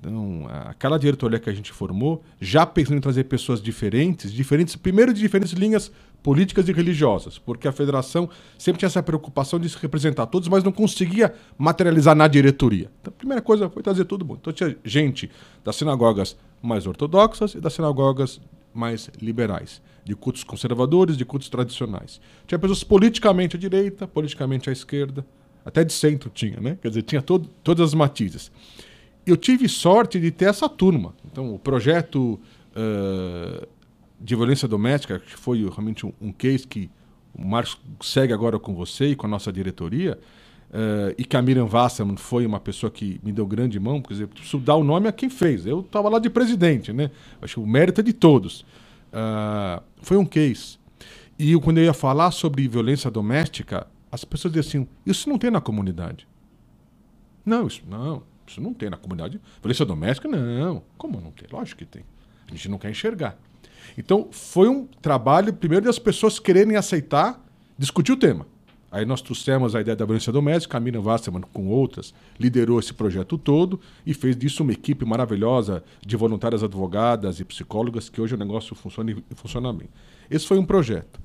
Então, 0.00 0.46
aquela 0.66 0.98
diretoria 0.98 1.38
que 1.38 1.48
a 1.48 1.52
gente 1.52 1.72
formou, 1.72 2.22
já 2.40 2.66
pensando 2.66 2.98
em 2.98 3.00
trazer 3.00 3.24
pessoas 3.24 3.62
diferentes, 3.62 4.32
diferentes, 4.32 4.76
primeiro 4.76 5.14
de 5.14 5.20
diferentes 5.20 5.52
linhas 5.52 5.92
políticas 6.24 6.66
e 6.70 6.72
religiosas, 6.72 7.36
porque 7.36 7.68
a 7.68 7.72
federação 7.72 8.30
sempre 8.56 8.78
tinha 8.78 8.86
essa 8.86 9.02
preocupação 9.02 9.60
de 9.60 9.68
se 9.68 9.76
representar 9.76 10.24
todos, 10.24 10.48
mas 10.48 10.64
não 10.64 10.72
conseguia 10.72 11.34
materializar 11.58 12.16
na 12.16 12.26
diretoria. 12.26 12.90
Então, 13.02 13.12
a 13.14 13.18
primeira 13.18 13.42
coisa 13.42 13.68
foi 13.68 13.82
trazer 13.82 14.06
todo 14.06 14.24
mundo. 14.24 14.38
Então, 14.40 14.50
tinha 14.50 14.74
gente 14.82 15.30
das 15.62 15.76
sinagogas 15.76 16.34
mais 16.62 16.86
ortodoxas 16.86 17.54
e 17.54 17.60
das 17.60 17.74
sinagogas 17.74 18.40
mais 18.72 19.10
liberais, 19.20 19.82
de 20.02 20.16
cultos 20.16 20.42
conservadores, 20.42 21.18
de 21.18 21.26
cultos 21.26 21.50
tradicionais. 21.50 22.18
Tinha 22.46 22.58
pessoas 22.58 22.82
politicamente 22.82 23.56
à 23.56 23.58
direita, 23.58 24.08
politicamente 24.08 24.70
à 24.70 24.72
esquerda, 24.72 25.26
até 25.62 25.84
de 25.84 25.92
centro 25.92 26.30
tinha, 26.30 26.58
né? 26.58 26.78
Quer 26.80 26.88
dizer, 26.88 27.02
tinha 27.02 27.20
todo, 27.20 27.50
todas 27.62 27.88
as 27.88 27.92
matizes. 27.92 28.50
Eu 29.26 29.36
tive 29.36 29.68
sorte 29.68 30.18
de 30.18 30.30
ter 30.30 30.46
essa 30.46 30.70
turma. 30.70 31.14
Então, 31.30 31.54
o 31.54 31.58
projeto 31.58 32.40
uh, 32.74 33.68
de 34.20 34.34
violência 34.34 34.66
doméstica, 34.66 35.18
que 35.18 35.36
foi 35.36 35.62
realmente 35.62 36.06
um, 36.06 36.12
um 36.20 36.32
case 36.32 36.66
que 36.66 36.90
o 37.34 37.44
Marcos 37.44 37.78
segue 38.00 38.32
agora 38.32 38.58
com 38.58 38.74
você 38.74 39.08
e 39.08 39.16
com 39.16 39.26
a 39.26 39.30
nossa 39.30 39.52
diretoria, 39.52 40.18
Uh, 40.74 41.14
e 41.16 41.24
que 41.24 41.36
a 41.36 41.42
Miriam 41.42 41.68
Wasserman 41.72 42.16
foi 42.16 42.44
uma 42.44 42.58
pessoa 42.58 42.90
que 42.90 43.20
me 43.22 43.30
deu 43.30 43.46
grande 43.46 43.78
mão, 43.78 44.02
quer 44.02 44.14
dizer, 44.14 44.26
preciso 44.26 44.58
dar 44.58 44.74
o 44.74 44.82
nome 44.82 45.06
a 45.06 45.12
quem 45.12 45.30
fez. 45.30 45.64
Eu 45.64 45.82
estava 45.82 46.08
lá 46.08 46.18
de 46.18 46.28
presidente, 46.28 46.92
né? 46.92 47.12
Acho 47.40 47.54
que 47.54 47.60
o 47.60 47.66
mérito 47.66 48.00
é 48.00 48.02
de 48.02 48.12
todos. 48.12 48.62
Uh, 49.12 49.80
foi 50.02 50.16
um 50.16 50.24
case. 50.26 50.76
E 51.38 51.56
quando 51.60 51.78
eu 51.78 51.84
ia 51.84 51.94
falar 51.94 52.32
sobre 52.32 52.66
violência 52.66 53.08
doméstica, 53.08 53.86
as 54.10 54.24
pessoas 54.24 54.52
diziam 54.52 54.82
assim: 54.82 54.88
isso 55.06 55.28
não 55.28 55.38
tem 55.38 55.48
na 55.48 55.60
comunidade. 55.60 56.26
Não, 57.46 57.68
isso 57.68 57.82
não, 57.88 58.24
isso 58.44 58.60
não 58.60 58.74
tem 58.74 58.90
na 58.90 58.96
comunidade. 58.96 59.40
Violência 59.62 59.84
doméstica, 59.84 60.28
não. 60.28 60.82
Como 60.98 61.20
não 61.20 61.30
tem? 61.30 61.46
Lógico 61.52 61.78
que 61.78 61.86
tem. 61.86 62.02
A 62.48 62.50
gente 62.50 62.68
não 62.68 62.78
quer 62.78 62.90
enxergar. 62.90 63.38
Então, 63.96 64.28
foi 64.30 64.68
um 64.68 64.86
trabalho, 65.00 65.52
primeiro, 65.52 65.84
das 65.84 65.98
pessoas 65.98 66.38
quererem 66.38 66.76
aceitar, 66.76 67.42
discutir 67.78 68.12
o 68.12 68.16
tema. 68.16 68.46
Aí 68.94 69.04
nós 69.04 69.20
trouxemos 69.20 69.74
a 69.74 69.80
ideia 69.80 69.96
da 69.96 70.04
violência 70.04 70.32
doméstica, 70.32 70.76
a 70.76 70.80
Miriam 70.80 71.00
Wasserman, 71.00 71.42
com 71.52 71.66
outras, 71.66 72.14
liderou 72.38 72.78
esse 72.78 72.94
projeto 72.94 73.36
todo 73.36 73.80
e 74.06 74.14
fez 74.14 74.36
disso 74.36 74.62
uma 74.62 74.70
equipe 74.70 75.04
maravilhosa 75.04 75.82
de 76.00 76.16
voluntárias 76.16 76.62
advogadas 76.62 77.40
e 77.40 77.44
psicólogas, 77.44 78.08
que 78.08 78.20
hoje 78.20 78.36
o 78.36 78.38
negócio 78.38 78.72
funciona 78.76 79.10
e 79.10 79.34
funciona 79.34 79.72
bem. 79.72 79.88
Esse 80.30 80.46
foi 80.46 80.58
um 80.58 80.64
projeto. 80.64 81.20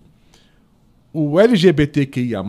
O 1.13 1.39
LGBTQIA, 1.39 2.41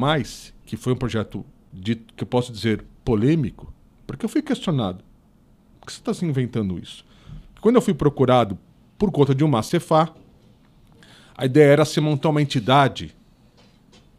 que 0.64 0.79
foi 0.79 0.94
um 0.94 0.96
projeto 0.96 1.44
de, 1.70 1.96
que 1.96 2.25
eu 2.25 2.27
posso 2.27 2.51
dizer 2.51 2.83
polêmico, 3.05 3.70
porque 4.07 4.25
eu 4.25 4.29
fui 4.29 4.40
questionado. 4.40 5.05
Por 5.79 5.87
que 5.88 5.92
você 5.92 6.01
está 6.01 6.14
se 6.14 6.25
inventando 6.25 6.79
isso? 6.79 7.05
Quando 7.61 7.77
eu 7.77 7.83
fui 7.83 7.92
procurado 7.92 8.59
por 9.00 9.10
conta 9.10 9.34
de 9.34 9.42
uma 9.42 9.62
Cefá, 9.62 10.10
a 11.34 11.46
ideia 11.46 11.72
era 11.72 11.84
se 11.86 11.98
montar 12.02 12.28
uma 12.28 12.42
entidade 12.42 13.16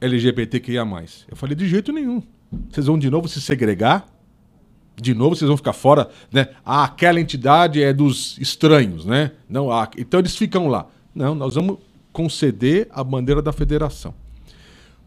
LGBTQIA+. 0.02 0.84
Eu 1.30 1.38
falei, 1.38 1.56
de 1.56 1.70
jeito 1.70 1.94
nenhum. 1.94 2.24
Vocês 2.68 2.88
vão 2.88 2.98
de 2.98 3.08
novo 3.08 3.28
se 3.28 3.40
segregar? 3.40 4.08
De 5.00 5.14
novo 5.14 5.36
vocês 5.36 5.48
vão 5.48 5.56
ficar 5.56 5.74
fora, 5.74 6.10
né? 6.32 6.48
Ah, 6.66 6.86
aquela 6.86 7.20
entidade 7.20 7.82
é 7.82 7.94
dos 7.94 8.40
estranhos, 8.40 9.06
né? 9.06 9.34
Não, 9.48 9.72
ah, 9.72 9.88
então 9.96 10.20
eles 10.20 10.36
ficam 10.36 10.68
lá. 10.68 10.88
Não, 11.14 11.36
nós 11.36 11.54
vamos 11.54 11.78
conceder 12.12 12.88
a 12.90 13.04
bandeira 13.04 13.42
da 13.42 13.54
federação. 13.54 14.16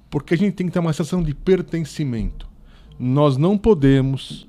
Porque 0.09 0.35
a 0.35 0.39
gente 0.39 0.55
tem 0.55 0.69
que 0.69 0.73
ter 0.73 0.79
uma 0.79 0.93
sensação 0.93 1.21
de 1.21 1.35
pertencimento. 1.35 2.49
Nós 2.97 3.37
não 3.37 3.59
podemos, 3.59 4.47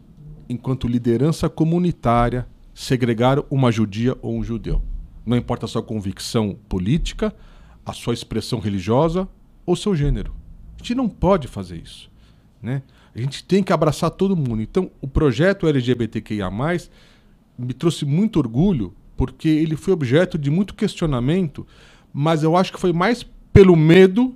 enquanto 0.48 0.88
liderança 0.88 1.50
comunitária, 1.50 2.48
segregar 2.76 3.40
uma 3.50 3.72
judia 3.72 4.16
ou 4.22 4.38
um 4.38 4.44
judeu. 4.44 4.84
Não 5.26 5.36
importa 5.36 5.66
a 5.66 5.70
sua 5.70 5.82
convicção 5.82 6.58
política, 6.70 7.34
a 7.86 7.94
sua 7.94 8.14
expressão 8.14 8.60
religiosa 8.60 9.28
ou 9.66 9.76
seu 9.76 9.96
gênero. 9.96 10.34
A 10.76 10.78
gente 10.80 10.96
não 10.96 11.10
pode 11.10 11.48
fazer 11.48 11.78
isso. 11.78 12.12
Né? 12.62 12.84
A 13.16 13.20
gente 13.20 13.44
tem 13.44 13.64
que 13.64 13.74
abraçar 13.74 14.12
todo 14.12 14.36
mundo. 14.36 14.62
Então, 14.62 14.92
o 15.02 15.08
projeto 15.08 15.68
LGBTQIA, 15.68 16.50
me 17.58 17.74
trouxe 17.74 18.06
muito 18.06 18.38
orgulho, 18.38 18.94
porque 19.16 19.48
ele 19.48 19.76
foi 19.76 19.94
objeto 19.94 20.38
de 20.38 20.52
muito 20.52 20.76
questionamento, 20.76 21.66
mas 22.14 22.44
eu 22.44 22.56
acho 22.56 22.74
que 22.74 22.80
foi 22.80 22.92
mais 22.92 23.26
pelo 23.54 23.76
medo 23.76 24.36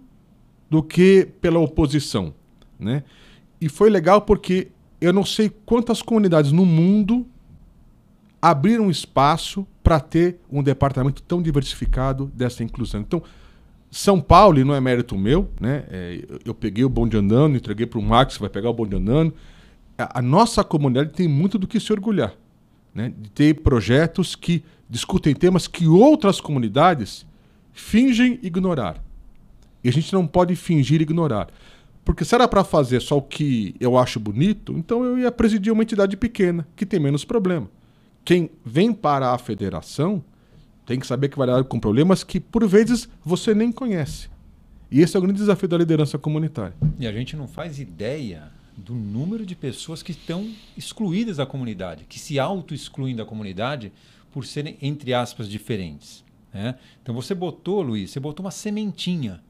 do 0.69 0.82
que 0.82 1.28
pela 1.41 1.60
oposição. 1.60 2.34
Né? 2.80 3.04
E 3.60 3.67
foi 3.67 3.89
legal 3.89 4.21
porque 4.21 4.69
eu 5.02 5.12
não 5.12 5.25
sei 5.25 5.49
quantas 5.65 6.02
comunidades 6.02 6.52
no 6.52 6.65
mundo 6.65 7.25
abriram 8.41 8.89
espaço 8.89 9.67
para 9.84 9.99
ter 9.99 10.39
um 10.52 10.63
departamento 10.63 11.21
tão 11.23 11.41
diversificado 11.41 12.32
dessa 12.34 12.63
inclusão. 12.63 13.02
Então, 13.02 13.21
são 13.91 14.21
Paulo, 14.21 14.60
e 14.60 14.63
não 14.63 14.75
é 14.75 14.80
mérito 14.80 15.17
meu, 15.17 15.49
né? 15.60 15.84
É, 15.89 16.23
eu 16.45 16.54
peguei 16.54 16.84
o 16.84 16.89
bonde 16.89 17.17
andando, 17.17 17.58
entreguei 17.58 17.86
para 17.86 17.99
o 17.99 18.02
Max, 18.02 18.38
vai 18.38 18.49
pegar 18.49 18.69
o 18.69 18.73
bonde 18.73 18.95
andando. 18.95 19.34
A, 19.97 20.19
a, 20.19 20.21
nossa 20.21 20.63
comunidade 20.63 21.12
tem 21.12 21.28
muito 21.28 21.58
do 21.58 21.67
que 21.67 21.80
se 21.80 21.91
orgulhar, 21.91 22.34
né? 22.93 23.12
De 23.17 23.30
ter 23.32 23.56
projetos 23.62 24.36
que 24.36 24.63
discutem 24.88 25.34
temas 25.34 25.67
que 25.67 25.88
outras 25.88 26.39
comunidades 26.39 27.25
fingem 27.73 28.39
ignorar. 28.43 29.04
E 29.84 29.89
a 29.89 29.91
gente 29.91 30.13
não 30.13 30.28
pode 30.28 30.56
fingir 30.56 31.02
ignorar. 31.02 31.47
Porque 32.06 32.23
se 32.23 32.36
era 32.36 32.47
para 32.47 32.63
fazer 32.63 33.02
só 33.02 33.17
o 33.17 33.21
que 33.21 33.75
eu 33.80 33.97
acho 33.97 34.19
bonito, 34.19 34.73
então 34.73 35.04
eu 35.04 35.17
ia 35.17 35.32
presidir 35.32 35.71
uma 35.71 35.84
entidade 35.84 36.15
pequena, 36.15 36.67
que 36.75 36.86
tem 36.86 36.99
menos 36.99 37.25
problema. 37.25 37.69
Quem 38.30 38.52
vem 38.63 38.94
para 38.94 39.34
a 39.34 39.39
federação 39.39 40.24
tem 40.86 41.00
que 41.00 41.08
saber 41.08 41.30
que 41.30 41.38
vai 41.39 41.48
lidar 41.48 41.63
com 41.63 41.80
problemas 41.80 42.24
que, 42.24 42.39
por 42.39 42.63
vezes, 42.68 43.10
você 43.26 43.56
nem 43.56 43.72
conhece. 43.72 44.30
E 44.92 45.02
esse 45.02 45.18
é 45.18 45.20
o 45.20 45.22
grande 45.24 45.39
desafio 45.39 45.68
da 45.68 45.76
liderança 45.76 46.15
comunitária. 46.15 46.76
E 47.00 47.08
a 47.08 47.12
gente 47.12 47.36
não 47.36 47.48
faz 47.48 47.80
ideia 47.80 48.52
do 48.78 48.94
número 48.94 49.44
de 49.44 49.56
pessoas 49.56 50.04
que 50.04 50.12
estão 50.12 50.48
excluídas 50.78 51.38
da 51.38 51.46
comunidade, 51.48 52.06
que 52.08 52.20
se 52.20 52.38
auto-excluem 52.38 53.15
da 53.15 53.26
comunidade 53.26 53.92
por 54.32 54.46
serem, 54.46 54.78
entre 54.80 55.12
aspas, 55.12 55.50
diferentes. 55.50 56.24
Né? 56.54 56.76
Então 57.02 57.15
você 57.15 57.34
botou, 57.34 57.82
Luiz, 57.82 58.12
você 58.12 58.20
botou 58.20 58.46
uma 58.46 58.52
sementinha 58.52 59.42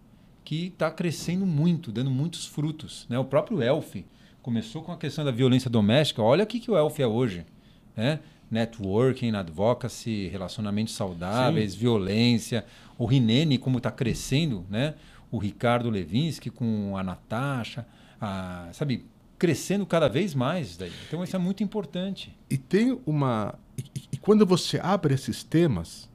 que 0.46 0.68
está 0.68 0.90
crescendo 0.90 1.46
muito, 1.46 1.92
dando 1.92 2.10
muitos 2.10 2.46
frutos. 2.46 3.06
Né? 3.10 3.20
O 3.20 3.26
próprio 3.26 3.62
Elf 3.62 3.98
começou 4.42 4.82
com 4.82 4.94
a 4.94 4.98
questão 4.98 5.26
da 5.26 5.32
violência 5.32 5.70
doméstica. 5.70 6.24
Olha 6.24 6.46
o 6.46 6.48
que, 6.48 6.62
que 6.62 6.72
o 6.72 6.78
Elf 6.78 6.98
é 7.02 7.08
hoje. 7.08 7.46
Né? 7.94 8.22
Networking, 8.50 9.36
advocacy, 9.36 10.28
relacionamentos 10.28 10.96
saudáveis, 10.96 11.74
Sim. 11.74 11.80
violência. 11.80 12.66
O 12.98 13.06
Rinene, 13.06 13.58
como 13.58 13.78
está 13.78 13.92
crescendo, 13.92 14.66
né? 14.70 14.96
O 15.32 15.38
Ricardo 15.38 15.90
Levinsky 15.90 16.50
com 16.50 16.98
a 16.98 17.04
Natasha, 17.04 17.86
a, 18.20 18.70
sabe, 18.74 19.06
crescendo 19.38 19.86
cada 19.86 20.10
vez 20.10 20.36
mais. 20.36 20.76
Daí. 20.76 20.92
Então 21.08 21.24
isso 21.24 21.36
é 21.36 21.40
muito 21.40 21.64
importante. 21.64 22.36
E 22.50 22.58
tem 22.58 23.00
uma. 23.06 23.56
E, 23.78 23.84
e, 24.12 24.18
quando 24.18 24.46
você 24.46 24.80
abre 24.82 25.14
esses 25.14 25.44
temas, 25.44 26.10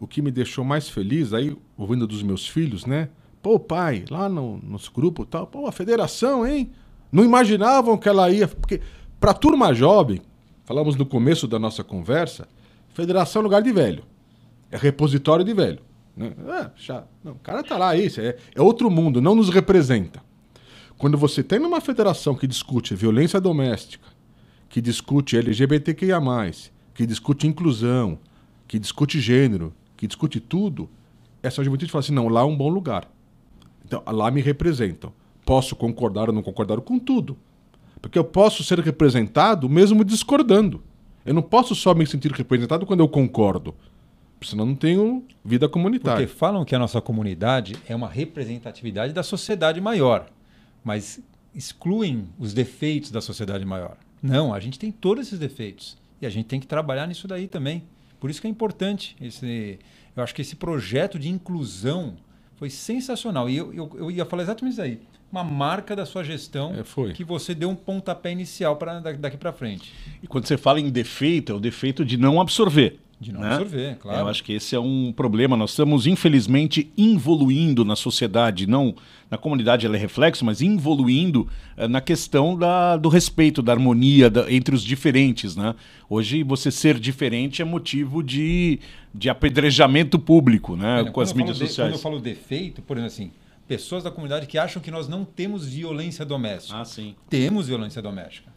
o 0.00 0.06
que 0.06 0.22
me 0.22 0.30
deixou 0.30 0.64
mais 0.64 0.88
feliz, 0.88 1.32
aí, 1.32 1.56
ouvindo 1.76 2.06
dos 2.06 2.22
meus 2.22 2.48
filhos, 2.48 2.86
né? 2.86 3.10
Pô, 3.42 3.58
pai, 3.58 4.04
lá 4.10 4.28
no 4.28 4.58
nosso 4.62 4.92
grupo 4.92 5.24
tal, 5.26 5.46
pô, 5.46 5.66
a 5.66 5.72
federação, 5.72 6.46
hein? 6.46 6.70
Não 7.12 7.24
imaginavam 7.24 7.98
que 7.98 8.08
ela 8.08 8.30
ia. 8.30 8.48
Porque 8.48 8.80
para 9.18 9.34
turma 9.34 9.74
jovem, 9.74 10.22
falamos 10.70 10.94
no 10.94 11.04
começo 11.04 11.48
da 11.48 11.58
nossa 11.58 11.82
conversa, 11.82 12.46
federação 12.94 13.40
é 13.40 13.42
lugar 13.42 13.60
de 13.60 13.72
velho. 13.72 14.04
É 14.70 14.76
repositório 14.76 15.44
de 15.44 15.52
velho. 15.52 15.80
Né? 16.16 16.32
É, 16.46 16.70
já, 16.76 17.02
não, 17.24 17.32
o 17.32 17.38
cara 17.40 17.60
tá 17.64 17.76
lá, 17.76 17.96
isso 17.96 18.20
é, 18.20 18.36
é 18.54 18.62
outro 18.62 18.88
mundo, 18.88 19.20
não 19.20 19.34
nos 19.34 19.48
representa. 19.48 20.22
Quando 20.96 21.18
você 21.18 21.42
tem 21.42 21.58
uma 21.58 21.80
federação 21.80 22.36
que 22.36 22.46
discute 22.46 22.94
violência 22.94 23.40
doméstica, 23.40 24.06
que 24.68 24.80
discute 24.80 25.36
LGBTQIA, 25.36 26.20
que 26.94 27.04
discute 27.04 27.48
inclusão, 27.48 28.16
que 28.68 28.78
discute 28.78 29.20
gênero, 29.20 29.74
que 29.96 30.06
discute 30.06 30.38
tudo, 30.38 30.88
essa 31.42 31.64
juventude 31.64 31.90
fala 31.90 32.04
assim: 32.04 32.14
não, 32.14 32.28
lá 32.28 32.42
é 32.42 32.44
um 32.44 32.56
bom 32.56 32.68
lugar. 32.68 33.10
Então, 33.84 34.04
lá 34.06 34.30
me 34.30 34.40
representam. 34.40 35.12
Posso 35.44 35.74
concordar 35.74 36.28
ou 36.28 36.32
não 36.32 36.44
concordar 36.44 36.80
com 36.80 36.96
tudo. 36.96 37.36
Porque 38.00 38.18
eu 38.18 38.24
posso 38.24 38.64
ser 38.64 38.78
representado 38.80 39.68
mesmo 39.68 40.04
discordando. 40.04 40.82
Eu 41.24 41.34
não 41.34 41.42
posso 41.42 41.74
só 41.74 41.94
me 41.94 42.06
sentir 42.06 42.32
representado 42.32 42.86
quando 42.86 43.00
eu 43.00 43.08
concordo. 43.08 43.74
Senão 44.42 44.64
não 44.64 44.74
tenho 44.74 45.24
vida 45.44 45.68
comunitária. 45.68 46.26
Porque 46.26 46.38
falam 46.38 46.64
que 46.64 46.74
a 46.74 46.78
nossa 46.78 47.00
comunidade 47.00 47.76
é 47.86 47.94
uma 47.94 48.08
representatividade 48.08 49.12
da 49.12 49.22
sociedade 49.22 49.80
maior, 49.80 50.26
mas 50.82 51.20
excluem 51.54 52.28
os 52.38 52.54
defeitos 52.54 53.10
da 53.10 53.20
sociedade 53.20 53.64
maior. 53.66 53.96
Não, 54.22 54.54
a 54.54 54.60
gente 54.60 54.78
tem 54.78 54.90
todos 54.90 55.26
esses 55.26 55.38
defeitos 55.38 55.98
e 56.22 56.26
a 56.26 56.30
gente 56.30 56.46
tem 56.46 56.60
que 56.60 56.66
trabalhar 56.66 57.06
nisso 57.06 57.28
daí 57.28 57.46
também. 57.46 57.84
Por 58.18 58.30
isso 58.30 58.40
que 58.40 58.46
é 58.46 58.50
importante 58.50 59.16
esse, 59.20 59.78
eu 60.16 60.22
acho 60.22 60.34
que 60.34 60.42
esse 60.42 60.56
projeto 60.56 61.18
de 61.18 61.28
inclusão 61.28 62.16
foi 62.60 62.68
sensacional. 62.68 63.48
E 63.48 63.56
eu, 63.56 63.72
eu, 63.72 63.90
eu 63.98 64.10
ia 64.10 64.26
falar 64.26 64.42
exatamente 64.42 64.74
isso 64.74 64.82
aí. 64.82 65.00
Uma 65.32 65.42
marca 65.42 65.96
da 65.96 66.04
sua 66.04 66.22
gestão 66.22 66.74
é, 66.74 67.12
que 67.14 67.24
você 67.24 67.54
deu 67.54 67.70
um 67.70 67.74
pontapé 67.74 68.30
inicial 68.30 68.76
para 68.76 69.00
daqui 69.00 69.38
para 69.38 69.50
frente. 69.50 69.94
E 70.22 70.26
quando 70.26 70.44
você 70.44 70.58
fala 70.58 70.78
em 70.78 70.90
defeito, 70.90 71.52
é 71.52 71.54
o 71.54 71.60
defeito 71.60 72.04
de 72.04 72.18
não 72.18 72.38
absorver. 72.38 72.98
De 73.20 73.32
não 73.32 73.42
né? 73.42 73.48
absorver, 73.48 73.98
claro. 73.98 74.20
Eu 74.20 74.28
acho 74.28 74.42
que 74.42 74.54
esse 74.54 74.74
é 74.74 74.80
um 74.80 75.12
problema. 75.12 75.54
Nós 75.54 75.70
estamos, 75.72 76.06
infelizmente, 76.06 76.90
evoluindo 76.96 77.84
na 77.84 77.94
sociedade, 77.94 78.66
não 78.66 78.94
na 79.30 79.36
comunidade 79.36 79.84
ela 79.84 79.94
é 79.94 79.98
reflexo, 79.98 80.42
mas 80.42 80.62
evoluindo 80.62 81.46
eh, 81.76 81.86
na 81.86 82.00
questão 82.00 82.56
da, 82.56 82.96
do 82.96 83.10
respeito, 83.10 83.60
da 83.60 83.72
harmonia 83.72 84.30
da, 84.30 84.50
entre 84.50 84.74
os 84.74 84.82
diferentes. 84.82 85.54
Né? 85.54 85.74
Hoje, 86.08 86.42
você 86.42 86.70
ser 86.70 86.98
diferente 86.98 87.60
é 87.60 87.64
motivo 87.64 88.22
de, 88.22 88.80
de 89.14 89.28
apedrejamento 89.28 90.18
público 90.18 90.74
né? 90.74 91.02
É, 91.02 91.10
com 91.10 91.20
as 91.20 91.34
mídias 91.34 91.58
de, 91.58 91.66
sociais. 91.66 91.90
Quando 91.90 91.96
eu 91.98 92.02
falo 92.02 92.20
defeito, 92.20 92.80
por 92.80 92.96
exemplo, 92.96 93.12
assim, 93.12 93.30
pessoas 93.68 94.02
da 94.02 94.10
comunidade 94.10 94.46
que 94.46 94.56
acham 94.56 94.80
que 94.80 94.90
nós 94.90 95.08
não 95.08 95.26
temos 95.26 95.68
violência 95.68 96.24
doméstica. 96.24 96.80
Ah, 96.80 96.86
sim. 96.86 97.14
Temos 97.28 97.66
violência 97.66 98.00
doméstica. 98.00 98.50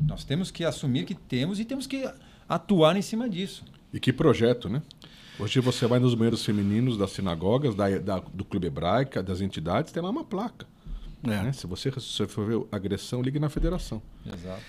Nós 0.00 0.24
temos 0.24 0.50
que 0.50 0.64
assumir 0.64 1.04
que 1.04 1.14
temos 1.14 1.60
e 1.60 1.64
temos 1.64 1.86
que 1.86 2.04
atuar 2.48 2.96
em 2.96 3.02
cima 3.02 3.28
disso. 3.28 3.64
E 3.92 4.00
que 4.00 4.12
projeto, 4.12 4.68
né? 4.68 4.82
Hoje 5.38 5.60
você 5.60 5.86
vai 5.86 5.98
nos 5.98 6.14
banheiros 6.14 6.44
femininos 6.44 6.96
das 6.96 7.10
sinagogas, 7.10 7.74
da, 7.74 7.98
da, 7.98 8.18
do 8.32 8.44
clube 8.44 8.66
hebraica, 8.66 9.22
das 9.22 9.40
entidades, 9.40 9.92
tem 9.92 10.02
lá 10.02 10.10
uma 10.10 10.24
placa. 10.24 10.66
É. 11.24 11.42
Né? 11.42 11.52
Se 11.52 11.66
você 11.66 11.90
sofreu 11.98 12.68
agressão, 12.70 13.22
ligue 13.22 13.38
na 13.38 13.48
federação. 13.48 14.02
Exato. 14.26 14.62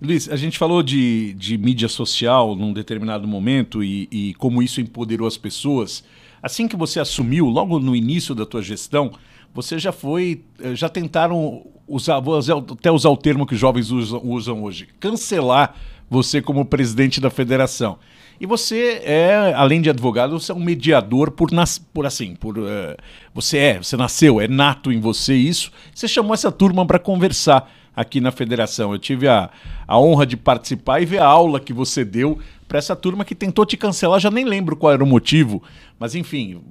Luiz, 0.00 0.30
a 0.30 0.36
gente 0.36 0.56
falou 0.56 0.82
de, 0.82 1.34
de 1.34 1.58
mídia 1.58 1.88
social 1.88 2.56
num 2.56 2.72
determinado 2.72 3.28
momento 3.28 3.84
e, 3.84 4.08
e, 4.10 4.34
como 4.34 4.62
isso 4.62 4.80
empoderou 4.80 5.26
as 5.26 5.36
pessoas. 5.36 6.02
Assim 6.42 6.66
que 6.66 6.74
você 6.76 6.98
assumiu, 6.98 7.46
logo 7.46 7.78
no 7.78 7.94
início 7.94 8.34
da 8.34 8.46
tua 8.46 8.62
gestão, 8.62 9.12
você 9.52 9.78
já 9.78 9.92
foi, 9.92 10.42
eh, 10.58 10.74
já 10.74 10.88
tentaram 10.88 11.66
usar, 11.86 12.18
vou 12.20 12.38
até 12.38 12.90
usar 12.90 13.10
o 13.10 13.16
termo 13.16 13.46
que 13.46 13.54
os 13.54 13.60
jovens 13.60 13.90
usam, 13.90 14.22
usam 14.24 14.62
hoje, 14.62 14.88
cancelar 14.98 15.76
você 16.08 16.40
como 16.40 16.64
presidente 16.64 17.20
da 17.20 17.28
federação. 17.28 17.98
E 18.40 18.46
você 18.46 19.02
é, 19.04 19.52
além 19.54 19.82
de 19.82 19.90
advogado, 19.90 20.40
você 20.40 20.50
é 20.50 20.54
um 20.54 20.64
mediador 20.64 21.30
por, 21.30 21.52
nas, 21.52 21.78
por 21.78 22.06
assim, 22.06 22.34
por 22.34 22.58
uh, 22.58 22.96
você 23.34 23.58
é, 23.58 23.78
você 23.78 23.98
nasceu, 23.98 24.40
é 24.40 24.48
nato 24.48 24.90
em 24.90 24.98
você 24.98 25.34
isso. 25.34 25.70
Você 25.94 26.08
chamou 26.08 26.32
essa 26.32 26.50
turma 26.50 26.86
para 26.86 26.98
conversar 26.98 27.70
aqui 27.94 28.18
na 28.18 28.30
federação. 28.30 28.92
Eu 28.92 28.98
tive 28.98 29.28
a, 29.28 29.50
a 29.86 30.00
honra 30.00 30.24
de 30.24 30.38
participar 30.38 31.02
e 31.02 31.04
ver 31.04 31.18
a 31.18 31.26
aula 31.26 31.60
que 31.60 31.74
você 31.74 32.02
deu 32.02 32.38
para 32.66 32.78
essa 32.78 32.96
turma 32.96 33.26
que 33.26 33.34
tentou 33.34 33.66
te 33.66 33.76
cancelar. 33.76 34.18
Já 34.18 34.30
nem 34.30 34.46
lembro 34.46 34.74
qual 34.74 34.94
era 34.94 35.04
o 35.04 35.06
motivo, 35.06 35.62
mas 35.98 36.14
enfim, 36.14 36.62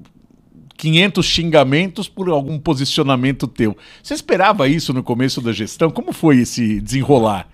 500 0.76 1.24
xingamentos 1.24 2.10
por 2.10 2.30
algum 2.30 2.58
posicionamento 2.58 3.46
teu. 3.46 3.78
Você 4.02 4.16
esperava 4.16 4.68
isso 4.68 4.92
no 4.92 5.04
começo 5.04 5.40
da 5.40 5.54
gestão? 5.54 5.92
Como 5.92 6.14
foi 6.14 6.40
esse 6.40 6.82
desenrolar? 6.82 7.48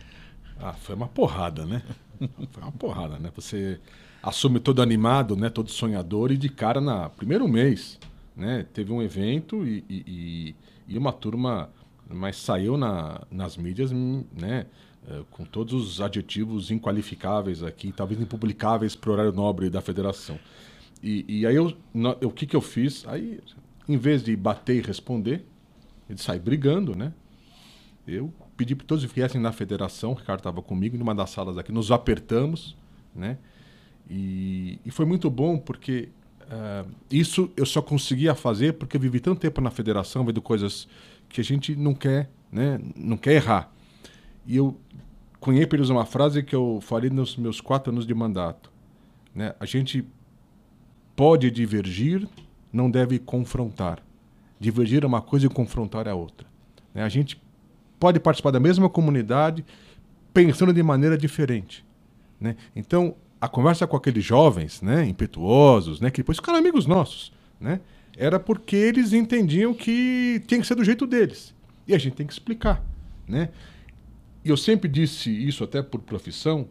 Ah, 0.58 0.72
foi 0.72 0.96
uma 0.96 1.08
porrada, 1.08 1.66
né? 1.66 1.82
Foi 2.52 2.64
uma 2.64 2.72
porrada, 2.72 3.20
né? 3.20 3.30
Você 3.36 3.78
assume 4.26 4.60
todo 4.60 4.82
animado, 4.82 5.36
né? 5.36 5.50
Todo 5.50 5.70
sonhador 5.70 6.32
e 6.32 6.38
de 6.38 6.50
cara 6.50 6.82
na 6.82 7.10
primeiro 7.10 7.48
mês, 7.48 8.00
né? 8.36 8.66
Teve 8.74 8.92
um 8.92 9.02
evento 9.02 9.66
e, 9.66 9.84
e, 9.88 10.56
e 10.88 10.98
uma 10.98 11.14
turma, 11.14 11.70
mas 12.10 12.38
saiu 12.38 12.76
na, 12.76 13.22
nas 13.30 13.56
mídias, 13.56 13.92
né? 13.92 14.66
Eh, 15.08 15.22
com 15.30 15.46
todos 15.46 15.74
os 15.74 16.02
adjetivos 16.02 16.72
inqualificáveis 16.72 17.62
aqui, 17.62 17.92
talvez 17.92 18.20
impublicáveis 18.20 18.96
para 18.96 19.10
o 19.12 19.14
horário 19.14 19.32
nobre 19.32 19.70
da 19.70 19.80
federação. 19.80 20.40
E, 21.04 21.24
e 21.28 21.46
aí 21.46 21.56
eu, 21.56 21.72
o 22.24 22.32
que 22.32 22.48
que 22.48 22.56
eu 22.56 22.62
fiz? 22.62 23.08
Aí, 23.08 23.40
em 23.88 23.98
vez 23.98 24.24
de 24.24 24.36
bater 24.36 24.78
e 24.78 24.82
responder, 24.82 25.46
ele 26.10 26.18
sai 26.18 26.40
brigando, 26.40 26.96
né? 26.96 27.14
Eu 28.08 28.34
pedi 28.58 28.76
para 28.76 28.88
todos 28.88 29.04
viessem 29.04 29.40
na 29.40 29.52
federação, 29.52 30.12
o 30.12 30.16
Ricardo 30.16 30.40
estava 30.40 30.62
comigo, 30.64 30.98
numa 30.98 31.14
das 31.14 31.30
salas 31.30 31.58
aqui, 31.60 31.72
nos 31.72 31.92
apertamos, 31.92 32.76
né? 33.14 33.38
E, 34.10 34.80
e 34.86 34.92
foi 34.92 35.06
muito 35.06 35.30
bom 35.30 35.58
porque 35.58 36.10
uh, 36.44 36.90
isso 37.10 37.52
eu 37.58 37.66
só 37.66 37.82
conseguia 37.82 38.36
fazer 38.36 38.74
porque 38.74 38.98
eu 38.98 39.02
vivi 39.02 39.20
tanto 39.20 39.40
tempo 39.40 39.62
na 39.62 39.72
federação, 39.72 40.26
vendo 40.26 40.42
coisas 40.42 40.88
que 41.30 41.42
a 41.42 41.44
gente 41.44 41.76
não 41.76 41.94
quer, 41.94 42.30
né? 42.52 42.80
Não 42.96 43.18
quer 43.18 43.34
errar. 43.34 43.72
E 44.46 44.58
eu 44.58 44.78
cunhei 45.40 45.66
para 45.66 45.78
eles 45.78 45.90
uma 45.90 46.06
frase 46.06 46.44
que 46.44 46.56
eu 46.56 46.80
falei 46.82 47.10
nos 47.10 47.36
meus 47.36 47.60
quatro 47.60 47.92
anos 47.92 48.06
de 48.06 48.14
mandato, 48.14 48.72
né? 49.34 49.56
A 49.60 49.66
gente 49.66 50.06
pode 51.16 51.50
divergir, 51.50 52.28
não 52.72 52.92
deve 52.92 53.18
confrontar. 53.18 54.00
Divergir 54.60 55.04
é 55.04 55.08
uma 55.08 55.22
coisa 55.22 55.46
e 55.46 55.50
confrontar 55.50 56.08
é 56.08 56.14
outra. 56.14 56.48
Né? 56.94 57.04
A 57.04 57.10
gente 57.10 57.42
pode 58.00 58.20
participar 58.20 58.52
da 58.52 58.60
mesma 58.60 58.90
comunidade 58.90 59.66
pensando 60.34 60.74
de 60.74 60.84
maneira 60.84 61.18
diferente. 61.18 61.86
Né? 62.40 62.56
Então, 62.76 63.16
a 63.46 63.48
conversa 63.48 63.86
com 63.86 63.96
aqueles 63.96 64.24
jovens, 64.24 64.82
né, 64.82 65.08
impetuosos, 65.08 66.02
né, 66.02 66.10
que 66.10 66.18
depois 66.18 66.38
ficaram 66.38 66.58
amigos 66.58 66.88
nossos, 66.88 67.32
né, 67.60 67.80
era 68.18 68.40
porque 68.40 68.76
eles 68.76 69.14
entendiam 69.14 69.74
que 69.74 70.42
tinha 70.48 70.60
que 70.60 70.66
ser 70.66 70.76
do 70.76 70.84
jeito 70.84 71.06
deles. 71.06 71.54
E 71.88 71.94
a 71.94 71.98
gente 71.98 72.16
tem 72.16 72.26
que 72.26 72.34
explicar, 72.34 72.84
né? 73.28 73.50
E 74.44 74.50
eu 74.50 74.58
sempre 74.58 74.90
disse 74.90 75.30
isso 75.30 75.64
até 75.64 75.84
por 75.84 76.02
profissão, 76.02 76.68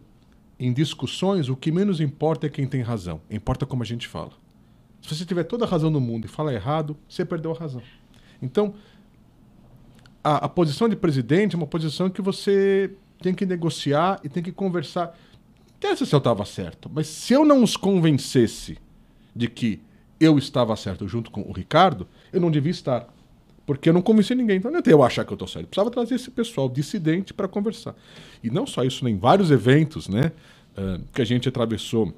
em 0.58 0.72
discussões 0.72 1.48
o 1.48 1.54
que 1.54 1.70
menos 1.70 2.00
importa 2.00 2.46
é 2.46 2.50
quem 2.50 2.66
tem 2.66 2.82
razão, 2.82 3.20
importa 3.30 3.64
como 3.64 3.82
a 3.82 3.87
gente 3.87 4.08
fala. 4.08 4.32
Se 5.00 5.14
você 5.14 5.24
tiver 5.24 5.44
toda 5.44 5.64
a 5.64 5.68
razão 5.68 5.90
no 5.90 6.00
mundo 6.00 6.24
e 6.24 6.28
fala 6.28 6.52
errado, 6.52 6.96
você 7.08 7.24
perdeu 7.24 7.52
a 7.52 7.54
razão. 7.54 7.82
Então, 8.42 8.74
a, 10.22 10.46
a 10.46 10.48
posição 10.48 10.88
de 10.88 10.96
presidente 10.96 11.54
é 11.54 11.58
uma 11.58 11.66
posição 11.66 12.10
que 12.10 12.22
você 12.22 12.90
tem 13.20 13.34
que 13.34 13.46
negociar 13.46 14.20
e 14.24 14.28
tem 14.28 14.42
que 14.42 14.50
conversar 14.50 15.16
interessa 15.76 16.06
se 16.06 16.14
eu 16.14 16.18
estava 16.18 16.44
certo, 16.44 16.90
mas 16.92 17.06
se 17.06 17.32
eu 17.32 17.44
não 17.44 17.62
os 17.62 17.76
convencesse 17.76 18.78
de 19.34 19.48
que 19.48 19.80
eu 20.18 20.38
estava 20.38 20.74
certo 20.76 21.06
junto 21.08 21.30
com 21.30 21.42
o 21.42 21.52
Ricardo, 21.52 22.06
eu 22.32 22.40
não 22.40 22.50
devia 22.50 22.70
estar. 22.70 23.08
Porque 23.66 23.88
eu 23.88 23.92
não 23.92 24.02
convenci 24.02 24.34
ninguém. 24.34 24.58
Então 24.58 24.70
não 24.70 24.78
é 24.78 24.82
eu 24.87 25.02
achar 25.02 25.24
que 25.24 25.32
eu 25.32 25.37
estou 25.37 25.48
certo. 25.48 25.64
Eu 25.64 25.68
precisava 25.68 25.90
trazer 25.90 26.14
esse 26.14 26.30
pessoal 26.30 26.68
dissidente 26.68 27.32
para 27.32 27.48
conversar. 27.48 27.94
E 28.42 28.50
não 28.50 28.66
só 28.66 28.84
isso, 28.84 29.04
nem 29.04 29.16
vários 29.16 29.50
eventos 29.50 30.06
né, 30.06 30.32
uh, 30.76 31.02
que 31.12 31.22
a 31.22 31.24
gente 31.24 31.48
atravessou 31.48 32.14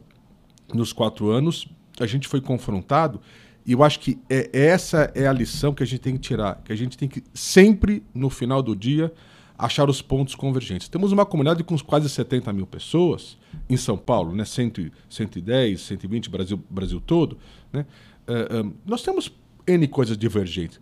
nos 0.75 0.93
quatro 0.93 1.31
anos, 1.31 1.69
a 2.01 2.07
gente 2.07 2.27
foi 2.27 2.41
confrontado. 2.41 3.21
E 3.65 3.73
eu 3.73 3.83
acho 3.83 4.01
que 4.01 4.19
é, 4.29 4.51
essa 4.53 5.11
é 5.15 5.27
a 5.27 5.33
lição 5.33 5.73
que 5.73 5.83
a 5.83 5.87
gente 5.87 6.01
tem 6.01 6.15
que 6.15 6.21
tirar. 6.21 6.61
Que 6.65 6.73
a 6.73 6.77
gente 6.77 6.97
tem 6.97 7.09
que 7.09 7.23
sempre, 7.33 8.03
no 8.13 8.29
final 8.29 8.63
do 8.63 8.75
dia, 8.75 9.13
achar 9.59 9.89
os 9.89 10.03
pontos 10.03 10.35
convergentes. 10.35 10.89
Temos 10.89 11.13
uma 11.13 11.25
comunidade 11.25 11.65
com 11.65 11.79
quase 11.79 12.09
70 12.09 12.53
mil 12.53 12.67
pessoas 12.67 13.39
em 13.69 13.77
São 13.77 13.97
Paulo, 13.97 14.35
né? 14.35 14.45
100, 14.45 14.93
110, 15.09 15.81
120, 15.81 16.31
Brasil, 16.31 16.61
Brasil 16.69 17.01
todo. 17.01 17.39
Né? 17.73 17.87
Uh, 18.29 18.73
nós 18.85 19.03
temos 19.03 19.33
N 19.67 19.89
coisas 19.89 20.17
divergentes. 20.19 20.79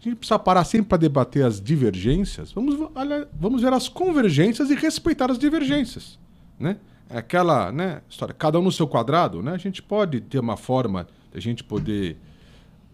A 0.00 0.04
gente 0.04 0.16
precisa 0.16 0.38
parar 0.38 0.64
sempre 0.64 0.88
para 0.88 0.98
debater 0.98 1.44
as 1.44 1.60
divergências. 1.60 2.52
Vamos, 2.52 2.90
olha, 2.94 3.28
vamos 3.38 3.62
ver 3.62 3.72
as 3.72 3.88
convergências 3.88 4.70
e 4.70 4.74
respeitar 4.74 5.30
as 5.30 5.38
divergências. 5.38 6.18
Né? 6.58 6.76
É 7.10 7.18
aquela 7.18 7.72
né, 7.72 8.02
história, 8.08 8.34
cada 8.34 8.60
um 8.60 8.62
no 8.62 8.70
seu 8.70 8.86
quadrado. 8.86 9.42
Né? 9.42 9.52
A 9.52 9.58
gente 9.58 9.82
pode 9.82 10.20
ter 10.20 10.38
uma 10.38 10.56
forma 10.56 11.08
de 11.32 11.38
a 11.38 11.40
gente 11.40 11.64
poder 11.64 12.16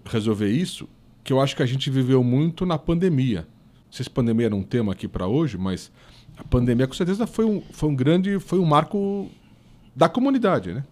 resolver 0.04 0.50
isso, 0.50 0.88
que 1.22 1.32
eu 1.32 1.40
acho 1.40 1.56
que 1.56 1.62
a 1.62 1.66
gente 1.66 1.90
viveu 1.90 2.22
muito 2.22 2.64
na 2.64 2.78
pandemia 2.78 3.46
sei 3.94 4.04
se 4.04 4.10
pandemia 4.10 4.46
era 4.46 4.56
um 4.56 4.62
tema 4.62 4.92
aqui 4.92 5.06
para 5.06 5.26
hoje, 5.26 5.56
mas 5.56 5.90
a 6.36 6.42
pandemia 6.42 6.86
com 6.86 6.94
certeza 6.94 7.26
foi 7.26 7.44
um, 7.44 7.62
foi 7.70 7.88
um 7.88 7.94
grande, 7.94 8.40
foi 8.40 8.58
um 8.58 8.64
marco 8.64 9.30
da 9.94 10.08
comunidade, 10.08 10.72
né? 10.72 10.84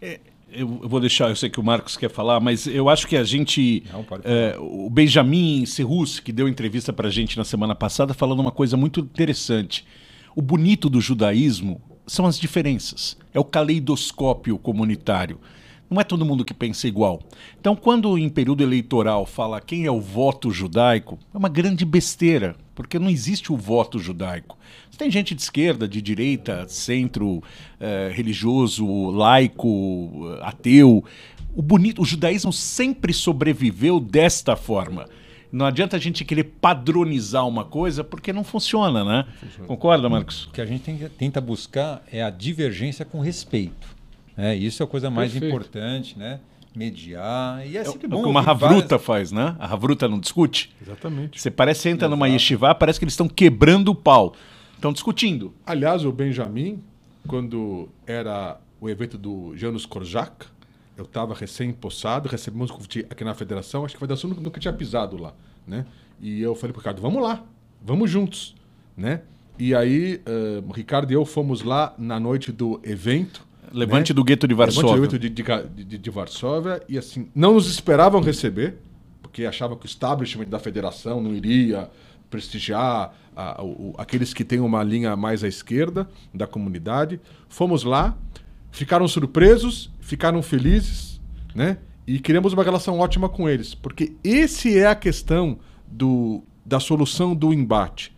É, 0.00 0.20
eu 0.50 0.66
vou 0.66 0.98
deixar, 0.98 1.28
eu 1.28 1.36
sei 1.36 1.50
que 1.50 1.60
o 1.60 1.62
Marcos 1.62 1.98
quer 1.98 2.08
falar, 2.08 2.40
mas 2.40 2.66
eu 2.66 2.88
acho 2.88 3.06
que 3.06 3.16
a 3.16 3.24
gente. 3.24 3.84
Não, 3.92 4.06
é, 4.24 4.56
o 4.58 4.88
Benjamin 4.88 5.66
Serrus, 5.66 6.18
que 6.18 6.32
deu 6.32 6.48
entrevista 6.48 6.94
para 6.94 7.08
a 7.08 7.10
gente 7.10 7.36
na 7.36 7.44
semana 7.44 7.74
passada, 7.74 8.14
falando 8.14 8.40
uma 8.40 8.52
coisa 8.52 8.74
muito 8.74 9.00
interessante. 9.00 9.84
O 10.34 10.40
bonito 10.40 10.88
do 10.88 11.00
judaísmo 11.00 11.80
são 12.06 12.24
as 12.24 12.38
diferenças. 12.38 13.18
É 13.34 13.40
o 13.40 13.44
caleidoscópio 13.44 14.56
comunitário. 14.56 15.38
Não 15.88 16.00
é 16.00 16.04
todo 16.04 16.24
mundo 16.24 16.44
que 16.44 16.52
pensa 16.52 16.88
igual. 16.88 17.22
Então, 17.60 17.76
quando 17.76 18.18
em 18.18 18.28
período 18.28 18.62
eleitoral 18.62 19.24
fala 19.24 19.60
quem 19.60 19.84
é 19.84 19.90
o 19.90 20.00
voto 20.00 20.50
judaico, 20.50 21.18
é 21.32 21.38
uma 21.38 21.48
grande 21.48 21.84
besteira, 21.84 22.56
porque 22.74 22.98
não 22.98 23.08
existe 23.08 23.52
o 23.52 23.56
voto 23.56 23.98
judaico. 23.98 24.58
Você 24.90 24.98
tem 24.98 25.10
gente 25.10 25.34
de 25.34 25.42
esquerda, 25.42 25.86
de 25.86 26.02
direita, 26.02 26.66
centro, 26.68 27.42
eh, 27.78 28.10
religioso, 28.12 29.10
laico, 29.10 30.36
ateu. 30.42 31.04
O 31.54 31.62
bonito, 31.62 32.02
o 32.02 32.04
judaísmo 32.04 32.52
sempre 32.52 33.12
sobreviveu 33.12 34.00
desta 34.00 34.56
forma. 34.56 35.06
Não 35.52 35.64
adianta 35.64 35.96
a 35.96 36.00
gente 36.00 36.24
querer 36.24 36.44
padronizar 36.44 37.46
uma 37.46 37.64
coisa 37.64 38.02
porque 38.02 38.32
não 38.32 38.42
funciona, 38.42 39.04
né? 39.04 39.24
Funciona. 39.40 39.68
Concorda, 39.68 40.08
Marcos? 40.08 40.46
O 40.46 40.50
que 40.50 40.60
a 40.60 40.66
gente 40.66 40.82
tem, 40.82 40.98
tenta 41.16 41.40
buscar 41.40 42.02
é 42.10 42.22
a 42.22 42.30
divergência 42.30 43.04
com 43.04 43.20
respeito. 43.20 43.95
É, 44.36 44.54
isso 44.54 44.82
é 44.82 44.84
a 44.84 44.86
coisa 44.86 45.10
mais 45.10 45.32
Perfeito. 45.32 45.54
importante, 45.54 46.18
né? 46.18 46.40
Mediar. 46.74 47.66
E 47.66 47.76
é, 47.76 47.80
é 47.80 47.84
sempre 47.84 48.06
bom. 48.06 48.20
É 48.20 48.22
como 48.22 48.38
a 48.38 48.42
Havruta 48.42 48.88
várias... 48.88 49.02
faz, 49.02 49.32
né? 49.32 49.56
A 49.58 49.72
Havruta 49.72 50.06
não 50.06 50.20
discute. 50.20 50.74
Exatamente. 50.80 51.40
Você 51.40 51.50
parece 51.50 51.82
que 51.82 51.88
entra 51.88 52.06
Exato. 52.06 52.10
numa 52.10 52.28
yeshiva, 52.28 52.74
parece 52.74 52.98
que 52.98 53.04
eles 53.04 53.14
estão 53.14 53.28
quebrando 53.28 53.88
o 53.88 53.94
pau. 53.94 54.34
Estão 54.74 54.92
discutindo. 54.92 55.54
Aliás, 55.64 56.04
o 56.04 56.12
Benjamin, 56.12 56.82
quando 57.26 57.88
era 58.06 58.60
o 58.78 58.90
evento 58.90 59.16
do 59.16 59.56
Janus 59.56 59.86
Korjak, 59.86 60.46
eu 60.96 61.04
estava 61.04 61.34
recém-possado, 61.34 62.28
recebemos 62.28 62.70
aqui 63.10 63.24
na 63.24 63.34
federação, 63.34 63.84
acho 63.84 63.94
que 63.94 63.98
a 63.98 64.00
federação 64.00 64.30
nunca 64.30 64.60
tinha 64.60 64.72
pisado 64.72 65.16
lá, 65.16 65.34
né? 65.66 65.86
E 66.20 66.40
eu 66.40 66.54
falei 66.54 66.72
para 66.72 66.78
o 66.78 66.82
Ricardo, 66.82 67.02
vamos 67.02 67.22
lá, 67.22 67.44
vamos 67.82 68.10
juntos, 68.10 68.54
né? 68.96 69.22
E 69.58 69.74
aí, 69.74 70.20
uh, 70.26 70.68
o 70.68 70.72
Ricardo 70.72 71.10
e 71.10 71.14
eu 71.14 71.24
fomos 71.24 71.62
lá 71.62 71.94
na 71.96 72.20
noite 72.20 72.52
do 72.52 72.80
evento. 72.82 73.45
Levante 73.76 74.12
né? 74.12 74.14
do 74.14 74.24
gueto 74.24 74.48
de 74.48 74.54
Varsóvia. 74.54 74.92
Levante 74.92 75.18
do 75.18 75.28
gueto 75.28 75.68
de, 75.68 75.84
de, 75.84 75.98
de, 75.98 76.10
Varsóvia. 76.10 76.82
E 76.88 76.96
assim, 76.96 77.28
não 77.34 77.54
nos 77.54 77.68
esperavam 77.68 78.22
receber, 78.22 78.78
porque 79.20 79.44
achavam 79.44 79.76
que 79.76 79.84
o 79.84 79.86
establishment 79.86 80.46
da 80.46 80.58
federação 80.58 81.20
não 81.20 81.34
iria 81.34 81.90
prestigiar 82.30 83.14
a, 83.36 83.60
a, 83.60 83.62
o, 83.62 83.94
aqueles 83.98 84.32
que 84.32 84.44
têm 84.44 84.60
uma 84.60 84.82
linha 84.82 85.14
mais 85.14 85.44
à 85.44 85.48
esquerda 85.48 86.08
da 86.32 86.46
comunidade. 86.46 87.20
Fomos 87.50 87.84
lá, 87.84 88.16
ficaram 88.70 89.06
surpresos, 89.06 89.90
ficaram 90.00 90.42
felizes, 90.42 91.20
né? 91.54 91.76
E 92.06 92.18
criamos 92.18 92.54
uma 92.54 92.64
relação 92.64 92.98
ótima 92.98 93.28
com 93.28 93.48
eles, 93.48 93.74
porque 93.74 94.14
esse 94.24 94.78
é 94.78 94.86
a 94.86 94.94
questão 94.94 95.58
do, 95.86 96.42
da 96.64 96.80
solução 96.80 97.34
do 97.34 97.52
embate. 97.52 98.14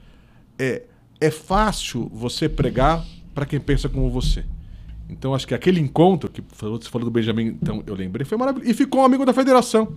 É, 0.58 0.82
é 1.20 1.30
fácil 1.30 2.08
você 2.12 2.48
pregar 2.48 3.04
para 3.34 3.46
quem 3.46 3.58
pensa 3.58 3.88
como 3.88 4.08
você. 4.10 4.44
Então 5.08 5.34
acho 5.34 5.46
que 5.46 5.54
aquele 5.54 5.80
encontro 5.80 6.30
que 6.30 6.42
você 6.42 6.88
falou 6.88 7.04
do 7.06 7.10
Benjamin, 7.10 7.56
então 7.60 7.82
eu 7.86 7.94
lembrei, 7.94 8.24
foi 8.24 8.36
maravilhoso. 8.36 8.70
E 8.70 8.74
ficou 8.74 9.00
um 9.00 9.04
amigo 9.04 9.24
da 9.24 9.32
federação, 9.32 9.94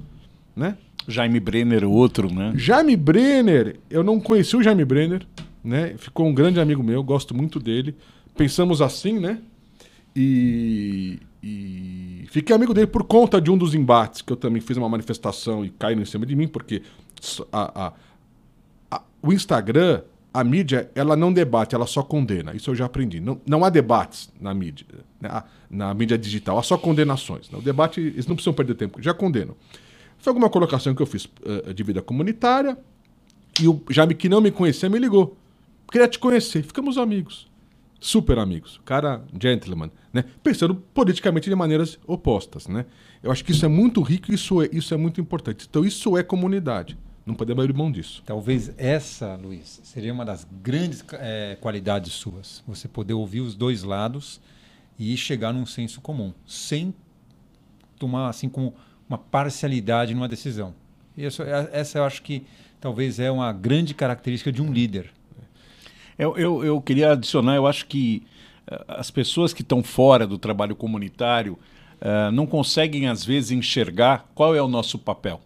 né? 0.56 0.78
Jaime 1.08 1.39
Brenner, 1.39 1.84
outro, 1.88 2.34
né? 2.34 2.54
Jaime 2.56 2.95
Brenner, 2.95 3.80
eu 3.89 4.04
não 4.04 4.19
conheci 4.19 4.56
o 4.56 4.63
Jaime 4.63 4.86
Brenner, 4.86 5.26
né? 5.63 5.95
Ficou 5.97 6.28
um 6.28 6.34
grande 6.34 6.60
amigo 6.60 6.84
meu, 6.84 7.04
gosto 7.04 7.36
muito 7.36 7.60
dele. 7.60 7.95
Pensamos 8.36 8.82
assim, 8.82 9.19
né? 9.19 9.39
E, 10.15 11.19
e 11.41 12.26
fiquei 12.30 12.56
amigo 12.56 12.74
dele 12.74 12.88
por 12.88 13.04
conta 13.04 13.41
de 13.41 13.50
um 13.52 13.58
dos 13.58 13.74
embates, 13.74 14.21
que 14.21 14.32
eu 14.32 14.38
também 14.38 14.62
fiz 14.62 14.78
uma 14.78 14.89
manifestação 14.89 15.65
e 15.65 15.69
caíram 15.69 16.02
em 16.02 16.06
cima 16.06 16.26
de 16.26 16.36
mim, 16.36 16.47
porque 16.47 16.82
a, 17.52 17.88
a, 17.88 17.93
a, 18.91 19.02
o 19.21 19.34
Instagram, 19.34 20.02
a 20.34 20.44
mídia, 20.44 20.89
ela 20.96 21.15
não 21.15 21.32
debate, 21.32 21.76
ela 21.76 21.86
só 21.86 22.02
condena. 22.02 22.56
Isso 22.56 22.70
eu 22.70 22.76
já 22.76 22.86
aprendi. 22.86 23.20
Não, 23.20 23.41
não 23.46 23.65
há 23.65 23.70
debates 23.70 24.32
na 24.39 24.54
mídia, 24.54 24.86
né? 25.20 25.44
na 25.70 25.94
mídia 25.94 26.17
digital, 26.17 26.58
há 26.58 26.63
só 26.63 26.78
condenações. 26.78 27.52
O 27.52 27.62
debate, 27.62 28.00
eles 28.00 28.28
não 28.28 28.36
precisam 28.36 28.54
perder 28.54 28.76
tempo, 28.76 29.02
já 29.02 29.13
condenam. 29.13 29.56
Foi 30.17 30.32
alguma 30.32 30.50
colocação 30.50 30.94
que 30.94 31.02
eu 31.02 31.06
fiz 31.06 31.26
uh, 31.26 31.74
de 31.74 31.84
vida 31.84 32.02
comunitária, 32.02 32.78
e 33.60 33.67
o 33.67 33.82
Jaime, 33.89 34.15
que 34.15 34.30
não 34.30 34.39
me 34.39 34.52
conhecia, 34.52 34.89
me 34.89 34.98
ligou. 34.98 35.38
Queria 35.91 36.08
te 36.08 36.17
conhecer, 36.17 36.63
ficamos 36.63 36.98
amigos 36.98 37.52
super 38.02 38.39
amigos, 38.39 38.82
cara 38.84 39.24
gentleman, 39.39 39.91
né? 40.12 40.26
Pensando 40.41 40.74
politicamente 40.74 41.48
de 41.48 41.56
maneiras 41.56 42.00
opostas, 42.08 42.67
né? 42.67 42.88
Eu 43.22 43.32
acho 43.32 43.46
que 43.46 43.52
isso 43.52 43.63
é 43.63 43.67
muito 43.67 44.02
rico 44.02 44.32
e 44.32 44.36
isso 44.36 44.60
é, 44.60 44.70
isso 44.74 44.91
é 44.91 44.98
muito 44.98 45.22
importante. 45.22 45.67
Então 45.70 45.86
isso 45.86 46.17
é 46.17 46.24
comunidade. 46.24 46.98
Não 47.32 47.36
podemos 47.36 47.63
abrir 47.63 47.74
mão 47.74 47.89
disso. 47.89 48.22
Talvez 48.26 48.74
essa, 48.78 49.39
Luiz, 49.41 49.80
seria 49.86 50.12
uma 50.12 50.26
das 50.26 50.46
grandes 50.62 51.02
é, 51.13 51.58
qualidades 51.62 52.12
suas. 52.12 52.62
Você 52.67 52.89
poder 52.89 53.13
ouvir 53.13 53.39
os 53.39 53.56
dois 53.56 53.84
lados 53.84 54.41
e 55.00 55.15
chegar 55.15 55.54
num 55.54 55.65
senso 55.65 56.02
comum, 56.02 56.34
sem 56.46 56.94
tomar 57.98 58.28
assim 58.28 58.50
como 58.50 58.76
uma 59.08 59.17
parcialidade 59.17 60.13
numa 60.13 60.28
decisão. 60.28 60.74
Isso, 61.17 61.41
essa 61.41 62.00
eu 62.00 62.04
acho 62.04 62.22
que 62.22 62.44
talvez 62.82 63.17
é 63.17 63.32
uma 63.32 63.54
grande 63.54 63.94
característica 63.94 64.52
de 64.52 64.62
um 64.62 64.70
líder. 64.70 65.10
Eu, 66.20 66.38
eu, 66.38 66.65
eu 66.65 66.82
queria 66.82 67.13
adicionar, 67.13 67.56
eu 67.56 67.65
acho 67.65 67.86
que 67.86 68.24
uh, 68.70 68.84
as 68.89 69.10
pessoas 69.10 69.54
que 69.54 69.62
estão 69.62 69.82
fora 69.82 70.28
do 70.28 70.38
trabalho 70.38 70.76
comunitário 70.76 71.58
uh, 72.02 72.30
não 72.34 72.46
conseguem, 72.46 73.08
às 73.08 73.24
vezes, 73.24 73.52
enxergar 73.52 74.30
qual 74.36 74.54
é 74.54 74.62
o 74.62 74.67
nosso 74.67 75.00
papel. 75.00 75.39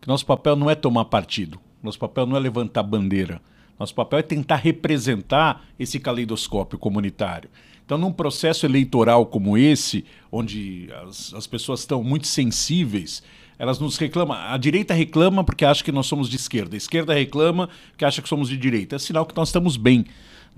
Que 0.00 0.08
nosso 0.08 0.24
papel 0.24 0.56
não 0.56 0.70
é 0.70 0.74
tomar 0.74 1.06
partido, 1.06 1.58
nosso 1.82 1.98
papel 1.98 2.26
não 2.26 2.36
é 2.36 2.40
levantar 2.40 2.82
bandeira. 2.82 3.40
Nosso 3.78 3.94
papel 3.94 4.18
é 4.18 4.22
tentar 4.22 4.56
representar 4.56 5.64
esse 5.78 6.00
caleidoscópio 6.00 6.78
comunitário. 6.78 7.48
Então, 7.86 7.96
num 7.96 8.12
processo 8.12 8.66
eleitoral 8.66 9.24
como 9.26 9.56
esse, 9.56 10.04
onde 10.32 10.88
as, 11.04 11.32
as 11.32 11.46
pessoas 11.46 11.80
estão 11.80 12.02
muito 12.02 12.26
sensíveis 12.26 13.22
elas 13.58 13.78
nos 13.78 13.98
reclamam. 13.98 14.36
A 14.36 14.56
direita 14.56 14.94
reclama 14.94 15.42
porque 15.42 15.64
acha 15.64 15.82
que 15.82 15.90
nós 15.90 16.06
somos 16.06 16.28
de 16.28 16.36
esquerda. 16.36 16.76
A 16.76 16.78
esquerda 16.78 17.12
reclama 17.12 17.68
porque 17.90 18.04
acha 18.04 18.22
que 18.22 18.28
somos 18.28 18.48
de 18.48 18.56
direita. 18.56 18.96
É 18.96 18.98
sinal 18.98 19.26
que 19.26 19.34
nós 19.34 19.48
estamos 19.48 19.76
bem. 19.76 20.06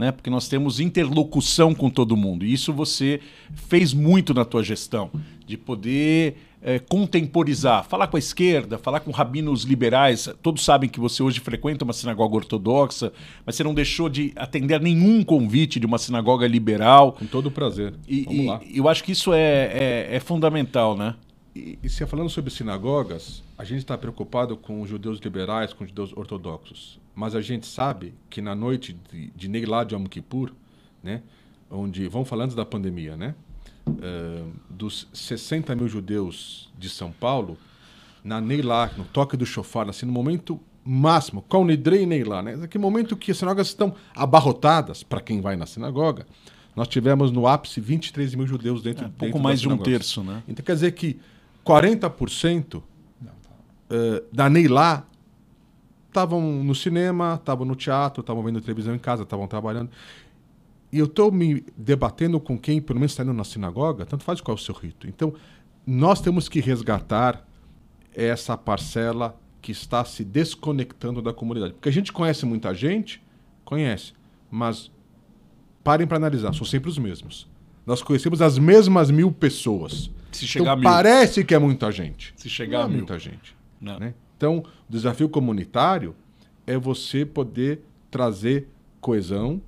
Né? 0.01 0.11
Porque 0.11 0.31
nós 0.31 0.49
temos 0.49 0.81
interlocução 0.81 1.75
com 1.75 1.91
todo 1.91 2.17
mundo. 2.17 2.43
E 2.43 2.55
isso 2.55 2.73
você 2.73 3.21
fez 3.69 3.93
muito 3.93 4.33
na 4.33 4.47
tua 4.47 4.63
gestão, 4.63 5.11
de 5.47 5.59
poder 5.59 6.37
é, 6.63 6.79
contemporizar, 6.79 7.85
falar 7.85 8.07
com 8.07 8.17
a 8.17 8.19
esquerda, 8.19 8.79
falar 8.79 9.01
com 9.01 9.11
rabinos 9.11 9.65
liberais. 9.65 10.27
Todos 10.43 10.65
sabem 10.65 10.89
que 10.89 10.99
você 10.99 11.23
hoje 11.23 11.39
frequenta 11.39 11.85
uma 11.85 11.93
sinagoga 11.93 12.37
ortodoxa, 12.37 13.13
mas 13.45 13.57
você 13.57 13.63
não 13.63 13.75
deixou 13.75 14.09
de 14.09 14.33
atender 14.37 14.81
nenhum 14.81 15.23
convite 15.23 15.79
de 15.79 15.85
uma 15.85 15.99
sinagoga 15.99 16.47
liberal. 16.47 17.13
Com 17.13 17.27
todo 17.27 17.51
prazer. 17.51 17.93
E, 18.09 18.23
Vamos 18.23 18.41
e, 18.41 18.47
lá. 18.47 18.61
Eu 18.75 18.89
acho 18.89 19.05
que 19.05 19.13
isso 19.13 19.35
é, 19.35 20.09
é, 20.11 20.17
é 20.17 20.21
fundamental, 20.21 20.97
né? 20.97 21.15
E, 21.55 21.79
e 21.83 21.89
se 21.89 22.07
falando 22.07 22.31
sobre 22.31 22.51
sinagogas, 22.51 23.43
a 23.59 23.65
gente 23.65 23.79
está 23.79 23.99
preocupado 23.99 24.57
com 24.57 24.81
os 24.83 24.89
judeus 24.89 25.19
liberais, 25.19 25.73
com 25.73 25.85
os 25.85 25.91
judeus 25.91 26.13
ortodoxos. 26.17 26.99
Mas 27.15 27.35
a 27.35 27.41
gente 27.41 27.67
sabe 27.67 28.15
que 28.29 28.41
na 28.41 28.55
noite 28.55 28.97
de, 29.11 29.31
de 29.31 29.49
Neilá 29.49 29.85
de 29.85 29.95
Yom 29.95 30.05
Kippur, 30.05 30.53
né, 31.03 31.23
onde, 31.71 32.07
vamos 32.09 32.29
falar 32.29 32.45
antes 32.45 32.57
da 32.57 32.65
pandemia, 32.65 33.17
né, 33.17 33.35
uh, 33.89 34.53
dos 34.69 35.09
60 35.13 35.75
mil 35.75 35.89
judeus 35.89 36.71
de 36.79 36.89
São 36.89 37.11
Paulo, 37.11 37.59
na 38.23 38.41
Neilá, 38.41 38.91
no 38.97 39.05
toque 39.05 39.37
do 39.37 39.45
shofar, 39.45 39.89
assim, 39.89 40.07
no 40.07 40.13
momento 40.13 40.61
máximo, 40.85 41.43
com 41.43 41.65
Nidrei 41.65 42.07
Neilá, 42.07 42.43
né, 42.43 42.57
naquele 42.57 42.83
momento 42.83 43.17
que 43.17 43.33
as 43.33 43.39
sinagogas 43.39 43.69
estão 43.69 43.95
abarrotadas, 44.15 45.03
para 45.03 45.21
quem 45.21 45.41
vai 45.41 45.57
na 45.57 45.67
sinagoga, 45.67 46.27
nós 46.77 46.87
tivemos 46.87 47.33
no 47.33 47.47
ápice 47.47 47.81
23 47.81 48.35
mil 48.37 48.47
judeus 48.47 48.83
dentro, 48.83 49.05
é, 49.05 49.09
pouco 49.09 49.25
dentro 49.25 49.41
mais 49.41 49.61
de 49.61 49.69
um 49.69 49.77
terço, 49.77 50.23
né? 50.23 50.43
Então 50.49 50.65
quer 50.65 50.75
dizer 50.75 50.93
que 50.93 51.19
40% 51.65 52.77
uh, 52.77 52.83
da 54.33 54.49
Neilá 54.49 55.07
estavam 56.09 56.41
no 56.41 56.75
cinema, 56.75 57.37
estavam 57.39 57.65
no 57.65 57.77
teatro, 57.77 58.21
estavam 58.21 58.43
vendo 58.43 58.61
televisão 58.61 58.95
em 58.95 58.99
casa, 58.99 59.23
estavam 59.23 59.47
trabalhando. 59.47 59.91
E 60.93 60.99
eu 60.99 61.05
estou 61.07 61.31
me 61.31 61.65
debatendo 61.77 62.41
com 62.41 62.59
quem, 62.59 62.81
pelo 62.81 62.99
menos 62.99 63.13
está 63.13 63.23
indo 63.23 63.33
na 63.33 63.45
sinagoga, 63.45 64.05
tanto 64.05 64.25
faz 64.25 64.41
qual 64.41 64.57
é 64.57 64.61
o 64.61 64.63
seu 64.63 64.75
rito. 64.75 65.07
Então, 65.07 65.33
nós 65.87 66.21
temos 66.21 66.49
que 66.49 66.61
resgatar 66.61 67.47
essa 68.15 68.57
parcela 68.57 69.39
que 69.63 69.71
está 69.71 70.05
se 70.05 70.25
desconectando 70.25 71.23
da 71.23 71.33
comunidade. 71.33 71.75
Porque 71.75 71.89
a 71.89 71.93
gente 71.93 72.13
conhece 72.13 72.45
muita 72.45 72.75
gente, 72.75 73.23
conhece, 73.65 74.13
mas 74.51 74.91
parem 75.85 76.07
para 76.07 76.17
analisar, 76.17 76.53
são 76.55 76.67
sempre 76.67 76.91
os 76.91 76.99
mesmos. 76.99 77.49
Nós 77.87 78.03
conhecemos 78.03 78.43
as 78.43 78.59
mesmas 78.59 79.11
mil 79.11 79.31
pessoas. 79.31 80.11
Se 80.33 80.47
chegar 80.47 80.79
então, 80.79 80.91
parece 80.91 81.45
que 81.45 81.55
é 81.55 81.59
muita 81.59 81.91
gente. 81.91 82.33
Se 82.37 82.49
chegar 82.49 82.79
Não 82.79 82.85
é 82.85 82.89
mil. 82.89 82.97
muita 82.99 83.19
gente. 83.19 83.57
Né? 83.81 84.15
Então, 84.37 84.59
o 84.59 84.93
desafio 84.93 85.29
comunitário 85.29 86.15
é 86.67 86.77
você 86.77 87.25
poder 87.25 87.83
trazer 88.11 88.69
coesão, 89.01 89.61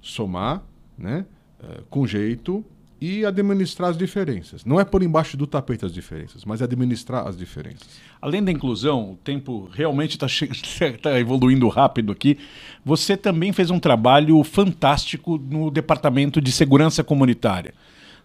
somar, 0.00 0.62
né? 0.96 1.26
Uh, 1.60 1.82
com 1.90 2.06
jeito 2.06 2.64
e 3.00 3.24
administrar 3.24 3.90
as 3.90 3.96
diferenças. 3.96 4.64
Não 4.64 4.80
é 4.80 4.84
por 4.84 5.02
embaixo 5.02 5.36
do 5.36 5.46
tapete 5.46 5.84
as 5.84 5.92
diferenças, 5.92 6.44
mas 6.44 6.60
administrar 6.60 7.26
as 7.26 7.36
diferenças. 7.36 7.88
Além 8.20 8.42
da 8.42 8.50
inclusão, 8.50 9.12
o 9.12 9.16
tempo 9.16 9.68
realmente 9.72 10.18
está 10.20 10.26
tá 11.00 11.18
evoluindo 11.18 11.68
rápido 11.68 12.10
aqui. 12.10 12.38
Você 12.84 13.16
também 13.16 13.52
fez 13.52 13.70
um 13.70 13.78
trabalho 13.78 14.42
fantástico 14.42 15.38
no 15.38 15.70
Departamento 15.70 16.40
de 16.40 16.50
Segurança 16.50 17.04
Comunitária. 17.04 17.72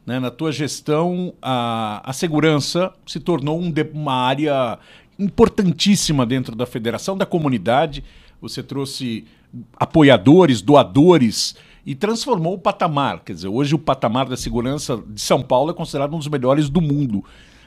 Né? 0.05 0.19
Na 0.19 0.29
tua 0.29 0.51
gestão, 0.51 1.33
a, 1.41 2.01
a 2.09 2.13
segurança 2.13 2.93
se 3.05 3.19
tornou 3.19 3.59
um 3.59 3.71
de, 3.71 3.83
uma 3.93 4.15
área 4.15 4.77
importantíssima 5.17 6.25
dentro 6.25 6.55
da 6.55 6.65
federação, 6.65 7.17
da 7.17 7.25
comunidade. 7.25 8.03
Você 8.41 8.61
trouxe 8.61 9.25
apoiadores, 9.77 10.61
doadores 10.61 11.55
e 11.85 11.95
transformou 11.95 12.55
o 12.55 12.59
patamar. 12.59 13.21
Quer 13.23 13.33
dizer, 13.33 13.47
hoje 13.47 13.75
o 13.75 13.79
patamar 13.79 14.27
da 14.27 14.37
segurança 14.37 15.01
de 15.07 15.21
São 15.21 15.41
Paulo 15.41 15.71
é 15.71 15.73
considerado 15.73 16.13
um 16.13 16.17
dos 16.17 16.27
melhores 16.27 16.69
do 16.69 16.81
mundo. 16.81 17.23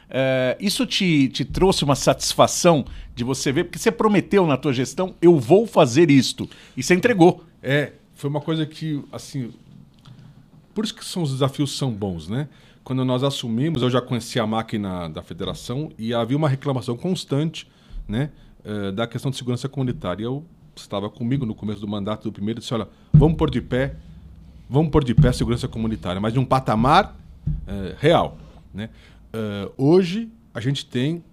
É, 0.09 0.57
isso 0.61 0.87
te, 0.87 1.29
te 1.29 1.45
trouxe 1.45 1.85
uma 1.85 1.97
satisfação 1.97 2.85
de 3.15 3.25
você 3.25 3.51
ver, 3.51 3.65
porque 3.65 3.79
você 3.79 3.91
prometeu 3.91 4.47
na 4.47 4.57
tua 4.57 4.73
gestão, 4.73 5.15
eu 5.21 5.39
vou 5.39 5.67
fazer 5.67 6.11
isto, 6.11 6.49
e 6.77 6.83
você 6.83 6.95
entregou. 6.95 7.45
É, 7.63 7.93
foi 8.15 8.31
uma 8.31 8.41
coisa 8.41 8.65
que, 8.65 9.03
assim, 9.11 9.51
por 10.77 10.85
isso 10.85 10.95
que 10.95 11.03
são, 11.03 11.23
os 11.23 11.33
desafios 11.33 11.75
são 11.75 11.91
bons, 11.91 12.29
né? 12.29 12.51
Quando 12.85 13.03
nós 13.03 13.23
assumimos, 13.25 13.81
eu 13.81 13.89
já 13.89 14.03
conhecia 14.03 14.43
a 14.43 14.47
máquina 14.47 15.09
da 15.09 15.23
federação 15.23 15.91
e 15.99 16.13
havia 16.13 16.37
uma 16.37 16.51
reclamação 16.51 16.99
constante, 16.99 17.67
né, 18.07 18.31
eh, 18.63 18.93
da 18.93 19.07
questão 19.07 19.31
de 19.31 19.39
segurança 19.39 19.71
comunitária. 19.71 20.23
Eu 20.23 20.45
estava 20.77 21.09
comigo 21.09 21.47
no 21.47 21.55
começo 21.55 21.81
do 21.81 21.89
mandato 21.89 22.25
do 22.25 22.33
primeiro 22.33 22.59
e 22.59 22.61
disse, 22.61 22.75
olha, 22.75 22.87
vamos 23.11 23.39
pôr 23.39 23.49
de 23.49 23.63
pé, 23.63 23.97
vamos 24.69 24.91
pôr 24.91 25.03
de 25.03 25.15
pé 25.15 25.29
a 25.29 25.33
segurança 25.33 25.67
comunitária, 25.67 26.21
mas 26.21 26.35
de 26.35 26.39
um 26.39 26.45
patamar 26.45 27.17
eh, 27.67 27.97
real, 27.99 28.37
né? 28.75 28.91
Uh, 29.35 29.73
hoje 29.79 30.31
a 30.53 30.61
gente 30.61 30.85
tem 30.85 31.25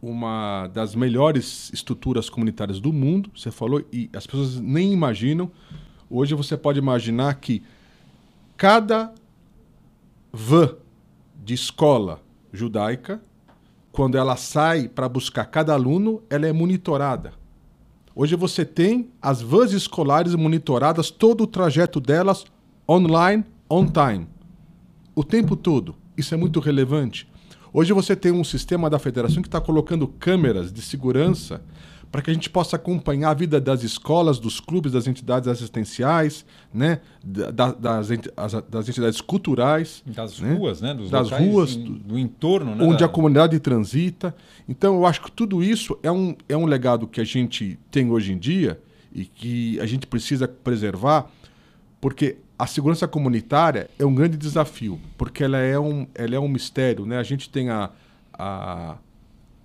uma 0.00 0.66
das 0.68 0.94
melhores 0.94 1.70
estruturas 1.74 2.30
comunitárias 2.30 2.80
do 2.80 2.90
mundo, 2.90 3.30
você 3.36 3.50
falou, 3.50 3.84
e 3.92 4.08
as 4.14 4.26
pessoas 4.26 4.58
nem 4.58 4.94
imaginam. 4.94 5.50
Hoje 6.08 6.34
você 6.34 6.56
pode 6.56 6.78
imaginar 6.78 7.34
que 7.34 7.62
cada 8.58 9.14
van 10.32 10.74
de 11.44 11.54
escola 11.54 12.20
judaica, 12.52 13.22
quando 13.92 14.18
ela 14.18 14.36
sai 14.36 14.88
para 14.88 15.08
buscar 15.08 15.44
cada 15.46 15.72
aluno, 15.72 16.22
ela 16.28 16.46
é 16.46 16.52
monitorada. 16.52 17.32
Hoje 18.14 18.34
você 18.34 18.64
tem 18.64 19.10
as 19.22 19.40
vans 19.40 19.72
escolares 19.72 20.34
monitoradas, 20.34 21.08
todo 21.08 21.44
o 21.44 21.46
trajeto 21.46 22.00
delas 22.00 22.44
online, 22.88 23.44
on 23.70 23.86
time. 23.86 24.26
O 25.14 25.22
tempo 25.22 25.54
todo. 25.54 25.94
Isso 26.16 26.34
é 26.34 26.36
muito 26.36 26.58
relevante. 26.58 27.28
Hoje 27.72 27.92
você 27.92 28.16
tem 28.16 28.32
um 28.32 28.42
sistema 28.42 28.90
da 28.90 28.98
federação 28.98 29.40
que 29.40 29.46
está 29.48 29.60
colocando 29.60 30.08
câmeras 30.08 30.72
de 30.72 30.82
segurança 30.82 31.62
para 32.10 32.22
que 32.22 32.30
a 32.30 32.34
gente 32.34 32.48
possa 32.48 32.76
acompanhar 32.76 33.30
a 33.30 33.34
vida 33.34 33.60
das 33.60 33.82
escolas, 33.82 34.38
dos 34.38 34.60
clubes, 34.60 34.92
das 34.92 35.06
entidades 35.06 35.48
assistenciais, 35.48 36.44
né? 36.72 37.00
Da, 37.22 37.72
das, 37.72 38.08
das, 38.68 38.88
entidades 38.88 39.20
culturais. 39.20 40.02
Das 40.06 40.40
né? 40.40 40.54
ruas, 40.54 40.80
né? 40.80 40.94
Dos 40.94 41.10
das 41.10 41.30
ruas. 41.30 41.76
do 41.76 42.18
entorno, 42.18 42.74
né? 42.74 42.84
Onde 42.84 43.04
a 43.04 43.08
comunidade 43.08 43.58
transita. 43.60 44.34
Então, 44.68 44.96
eu 44.96 45.06
acho 45.06 45.22
que 45.22 45.30
tudo 45.30 45.62
isso 45.62 45.98
é 46.02 46.10
um, 46.10 46.34
é 46.48 46.56
um 46.56 46.64
legado 46.64 47.06
que 47.06 47.20
a 47.20 47.24
gente 47.24 47.78
tem 47.90 48.10
hoje 48.10 48.32
em 48.32 48.38
dia 48.38 48.80
e 49.12 49.24
que 49.24 49.78
a 49.80 49.86
gente 49.86 50.06
precisa 50.06 50.48
preservar, 50.48 51.30
porque 52.00 52.38
a 52.58 52.66
segurança 52.66 53.06
comunitária 53.06 53.88
é 53.98 54.04
um 54.04 54.14
grande 54.14 54.36
desafio, 54.36 54.98
porque 55.16 55.44
ela 55.44 55.58
é 55.58 55.78
um, 55.78 56.06
ela 56.14 56.34
é 56.34 56.40
um 56.40 56.48
mistério. 56.48 57.06
Né? 57.06 57.18
A 57.18 57.22
gente 57.22 57.48
tem 57.48 57.70
a, 57.70 57.90
a, 58.32 58.96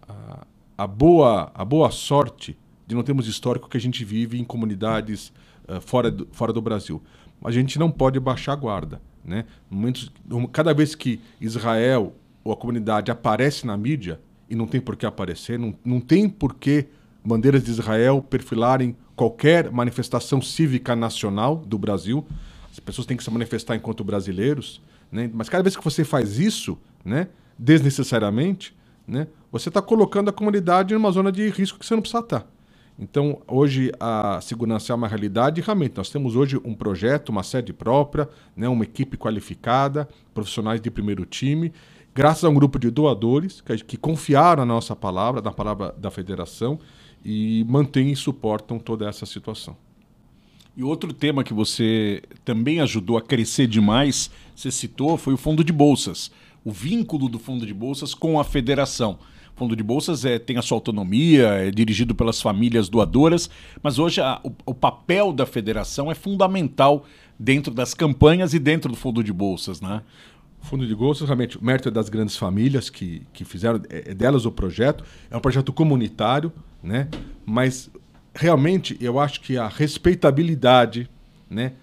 a, 0.08 0.48
a 0.78 0.88
boa, 0.88 1.52
a 1.54 1.64
boa 1.64 1.92
sorte 1.92 2.58
de 2.86 2.96
não 2.96 3.04
termos 3.04 3.28
histórico 3.28 3.70
que 3.70 3.78
a 3.78 3.80
gente 3.80 4.04
vive 4.04 4.40
em 4.40 4.44
comunidades 4.44 5.32
uh, 5.68 5.80
fora, 5.82 6.12
do, 6.12 6.28
fora 6.32 6.52
do 6.52 6.62
Brasil. 6.62 7.02
A 7.44 7.52
gente 7.52 7.78
não 7.78 7.92
pode 7.92 8.20
baixar 8.20 8.54
a 8.54 8.56
guarda. 8.56 9.02
Né? 9.24 9.46
Momentos, 9.70 10.12
cada 10.52 10.74
vez 10.74 10.96
que 10.96 11.20
Israel 11.40 12.16
ou 12.44 12.52
a 12.52 12.58
comunidade 12.58 13.10
aparece 13.10 13.66
na 13.66 13.78
mídia, 13.78 14.20
e 14.50 14.56
não 14.56 14.68
tem 14.68 14.82
por 14.82 14.96
que 14.96 15.06
aparecer, 15.06 15.58
não, 15.58 15.74
não 15.84 16.00
tem 16.00 16.28
por 16.28 16.56
que 16.56 16.88
bandeiras 17.24 17.64
de 17.64 17.72
Israel 17.72 18.22
perfilarem 18.22 18.96
qualquer 19.16 19.72
manifestação 19.72 20.42
cívica 20.42 20.96
nacional 20.96 21.56
do 21.56 21.78
Brasil, 21.78 22.26
as 22.72 22.80
pessoas 22.80 23.08
têm 23.08 23.16
que 23.16 23.24
se 23.24 23.32
manifestar 23.32 23.76
enquanto 23.76 24.04
brasileiros, 24.04 24.82
né? 25.12 25.30
mas 25.34 25.48
cada 25.48 25.64
vez 25.64 25.76
que 25.76 25.84
você 25.84 26.04
faz 26.04 26.38
isso, 26.38 26.78
né, 27.06 27.30
desnecessariamente, 27.58 28.76
né, 29.08 29.28
você 29.52 29.70
está 29.70 29.82
colocando 29.82 30.30
a 30.30 30.34
comunidade 30.34 30.94
numa 30.94 31.12
zona 31.12 31.32
de 31.32 31.50
risco 31.50 31.80
que 31.80 31.86
você 31.86 31.94
não 31.94 32.02
precisa 32.02 32.24
estar. 32.24 32.48
Então, 32.98 33.42
hoje 33.48 33.92
a 34.00 34.40
segurança 34.42 34.94
é 34.94 34.96
uma 34.96 35.08
realidade 35.08 35.60
e 35.60 35.64
realmente 35.64 35.98
nós 35.98 36.10
temos 36.10 36.36
hoje 36.36 36.60
um 36.64 36.76
projeto, 36.76 37.30
uma 37.30 37.42
sede 37.42 37.74
própria, 37.74 38.30
né, 38.56 38.68
uma 38.68 38.84
equipe 38.84 39.18
qualificada, 39.18 40.08
profissionais 40.34 40.80
de 40.80 40.92
primeiro 40.92 41.26
time, 41.26 41.74
graças 42.14 42.44
a 42.44 42.50
um 42.50 42.54
grupo 42.54 42.78
de 42.78 42.92
doadores 42.92 43.62
que, 43.62 43.78
que 43.78 43.98
confiaram 43.98 44.66
na 44.66 44.74
nossa 44.74 44.96
palavra, 44.96 45.42
na 45.42 45.52
palavra 45.52 45.94
da 45.98 46.12
federação 46.12 46.80
e 47.26 47.66
mantêm 47.68 48.12
e 48.12 48.16
suportam 48.16 48.78
toda 48.78 49.10
essa 49.10 49.26
situação. 49.26 49.76
E 50.76 50.84
outro 50.84 51.14
tema 51.14 51.44
que 51.44 51.54
você 51.54 52.22
também 52.44 52.80
ajudou 52.80 53.18
a 53.18 53.22
crescer 53.22 53.68
demais, 53.68 54.32
você 54.56 54.72
citou, 54.72 55.18
foi 55.18 55.34
o 55.34 55.38
fundo 55.38 55.64
de 55.64 55.72
bolsas. 55.72 56.32
O 56.64 56.72
vínculo 56.72 57.28
do 57.28 57.40
fundo 57.40 57.66
de 57.66 57.74
bolsas 57.74 58.14
com 58.14 58.40
a 58.40 58.44
federação. 58.44 59.20
O 59.56 59.60
fundo 59.60 59.76
de 59.76 59.84
bolsas 59.84 60.26
é, 60.26 60.40
tem 60.40 60.58
a 60.58 60.62
sua 60.62 60.78
autonomia, 60.78 61.48
é 61.50 61.72
dirigido 61.72 62.16
pelas 62.16 62.42
famílias 62.42 62.90
doadoras, 62.90 63.50
mas 63.84 64.00
hoje 64.00 64.20
a, 64.20 64.40
o, 64.44 64.52
o 64.66 64.74
papel 64.74 65.32
da 65.32 65.46
federação 65.46 66.12
é 66.12 66.16
fundamental 66.16 67.06
dentro 67.38 67.74
das 67.74 67.94
campanhas 67.94 68.54
e 68.54 68.60
dentro 68.60 68.92
do 68.92 68.98
fundo 68.98 69.24
de 69.24 69.32
bolsas, 69.32 69.80
né? 69.82 70.02
Fundo 70.64 70.88
de 70.88 70.96
Bolsas, 70.96 71.28
realmente, 71.28 71.58
o 71.58 71.64
mérito 71.64 71.90
é 71.90 71.92
das 71.92 72.08
grandes 72.08 72.38
famílias 72.38 72.90
que, 72.90 73.22
que 73.34 73.44
fizeram, 73.44 73.82
é, 73.90 74.12
é 74.12 74.14
delas 74.14 74.46
o 74.46 74.52
projeto. 74.52 75.04
É 75.30 75.36
um 75.36 75.42
projeto 75.42 75.74
comunitário, 75.74 76.54
né? 76.82 77.10
Mas 77.46 77.92
realmente 78.34 78.98
eu 79.02 79.20
acho 79.20 79.42
que 79.42 79.58
a 79.58 79.68
respeitabilidade, 79.68 81.10
né, 81.50 81.74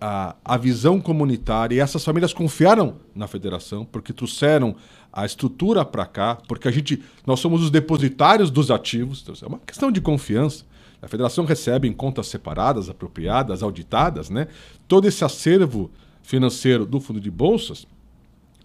a, 0.00 0.36
a 0.44 0.56
visão 0.56 1.00
comunitária, 1.00 1.76
e 1.76 1.80
essas 1.80 2.04
famílias 2.04 2.32
confiaram 2.32 2.96
na 3.14 3.26
federação, 3.26 3.84
porque 3.84 4.12
trouxeram 4.12 4.76
a 5.12 5.24
estrutura 5.24 5.84
para 5.84 6.06
cá, 6.06 6.36
porque 6.46 6.68
a 6.68 6.70
gente, 6.70 7.02
nós 7.26 7.40
somos 7.40 7.62
os 7.62 7.70
depositários 7.70 8.50
dos 8.50 8.70
ativos, 8.70 9.22
então, 9.22 9.34
é 9.42 9.46
uma 9.46 9.58
questão 9.58 9.90
de 9.90 10.00
confiança. 10.00 10.64
A 11.00 11.08
federação 11.08 11.44
recebe 11.44 11.88
em 11.88 11.92
contas 11.92 12.26
separadas, 12.26 12.88
apropriadas, 12.88 13.62
auditadas, 13.62 14.30
né, 14.30 14.48
todo 14.86 15.06
esse 15.06 15.24
acervo 15.24 15.90
financeiro 16.22 16.84
do 16.84 17.00
fundo 17.00 17.20
de 17.20 17.30
bolsas 17.30 17.86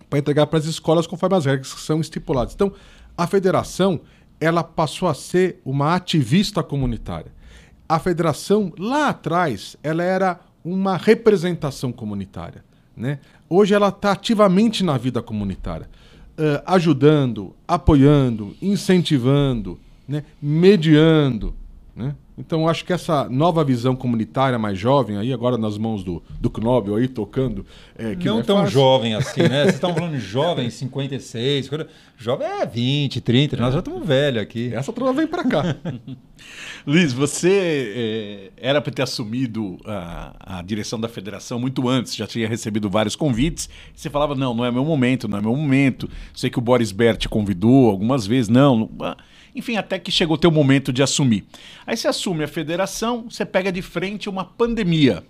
para 0.09 0.19
entregar 0.19 0.47
para 0.47 0.59
as 0.59 0.65
escolas 0.65 1.07
conforme 1.07 1.37
as 1.37 1.45
regras 1.45 1.73
que 1.73 1.81
são 1.81 2.01
estipuladas. 2.01 2.53
Então, 2.53 2.73
a 3.17 3.25
federação 3.25 4.01
ela 4.39 4.63
passou 4.63 5.07
a 5.07 5.13
ser 5.13 5.61
uma 5.63 5.95
ativista 5.95 6.61
comunitária. 6.61 7.31
A 7.87 7.97
federação, 7.99 8.73
lá 8.77 9.09
atrás, 9.09 9.77
ela 9.81 10.03
era 10.03 10.39
uma 10.63 10.97
representação 10.97 11.91
comunitária. 11.91 12.63
Né? 12.95 13.19
Hoje 13.49 13.73
ela 13.73 13.89
está 13.89 14.11
ativamente 14.11 14.83
na 14.83 14.97
vida 14.97 15.21
comunitária, 15.21 15.89
uh, 16.37 16.61
ajudando, 16.65 17.55
apoiando, 17.67 18.55
incentivando, 18.61 19.79
né? 20.07 20.23
mediando. 20.41 21.55
Né? 21.95 22.15
Então, 22.37 22.67
acho 22.67 22.83
que 22.83 22.91
essa 22.91 23.29
nova 23.29 23.63
visão 23.63 23.95
comunitária 23.95 24.57
mais 24.57 24.77
jovem, 24.77 25.17
aí 25.17 25.31
agora 25.31 25.57
nas 25.57 25.77
mãos 25.77 26.03
do, 26.03 26.23
do 26.39 26.49
Knobel, 26.49 26.95
aí 26.95 27.07
tocando. 27.07 27.63
É, 27.95 28.15
que 28.15 28.25
não, 28.25 28.35
não 28.35 28.41
é 28.41 28.43
tão 28.43 28.57
fácil. 28.57 28.71
jovem 28.71 29.13
assim, 29.13 29.41
né? 29.43 29.63
Vocês 29.63 29.75
estão 29.75 29.93
falando 29.93 30.13
de 30.13 30.19
jovem, 30.19 30.69
56. 30.69 31.69
Jovem 32.17 32.47
é 32.47 32.65
20, 32.65 33.21
30, 33.21 33.57
nós 33.57 33.73
já 33.73 33.79
estamos 33.79 34.07
velhos 34.07 34.41
aqui. 34.41 34.73
Essa 34.73 34.91
turma 34.91 35.13
vem 35.13 35.27
para 35.27 35.43
cá. 35.43 35.75
Luiz, 36.85 37.13
você 37.13 38.51
é, 38.57 38.69
era 38.69 38.81
para 38.81 38.91
ter 38.91 39.03
assumido 39.03 39.77
a, 39.85 40.57
a, 40.57 40.61
direção 40.61 40.99
da 40.99 41.07
federação 41.07 41.59
muito 41.59 41.87
antes, 41.87 42.15
já 42.15 42.27
tinha 42.27 42.47
recebido 42.47 42.89
vários 42.89 43.15
convites. 43.15 43.69
Você 43.95 44.09
falava: 44.09 44.35
não, 44.35 44.53
não 44.53 44.65
é 44.65 44.71
meu 44.71 44.83
momento, 44.83 45.27
não 45.27 45.37
é 45.37 45.41
meu 45.41 45.55
momento. 45.55 46.09
Sei 46.33 46.49
que 46.49 46.59
o 46.59 46.61
Boris 46.61 46.91
Bert 46.91 47.17
te 47.17 47.29
convidou 47.29 47.89
algumas 47.89 48.25
vezes, 48.25 48.49
não. 48.49 48.77
não 48.77 48.89
ah, 49.01 49.17
enfim, 49.55 49.77
até 49.77 49.99
que 49.99 50.11
chegou 50.11 50.37
teu 50.37 50.51
momento 50.51 50.91
de 50.91 51.03
assumir. 51.03 51.45
Aí 51.85 51.95
você 51.95 52.07
assume 52.07 52.43
a 52.43 52.47
federação, 52.47 53.25
você 53.29 53.45
pega 53.45 53.71
de 53.71 53.81
frente 53.81 54.29
uma 54.29 54.43
pandemia. 54.43 55.23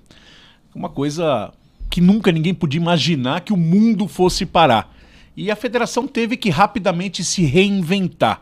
Uma 0.74 0.89
coisa 0.89 1.53
que 1.89 2.01
nunca 2.01 2.32
ninguém 2.32 2.53
podia 2.53 2.80
imaginar 2.80 3.41
que 3.41 3.53
o 3.53 3.57
mundo 3.57 4.07
fosse 4.07 4.45
parar. 4.45 4.95
E 5.36 5.51
a 5.51 5.55
federação 5.55 6.07
teve 6.07 6.38
que 6.38 6.49
rapidamente 6.49 7.24
se 7.24 7.43
reinventar. 7.43 8.41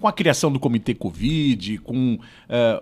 Com 0.00 0.08
a 0.08 0.12
criação 0.12 0.50
do 0.50 0.58
Comitê 0.58 0.94
Covid, 0.94 1.78
com 1.78 2.14
uh, 2.14 2.18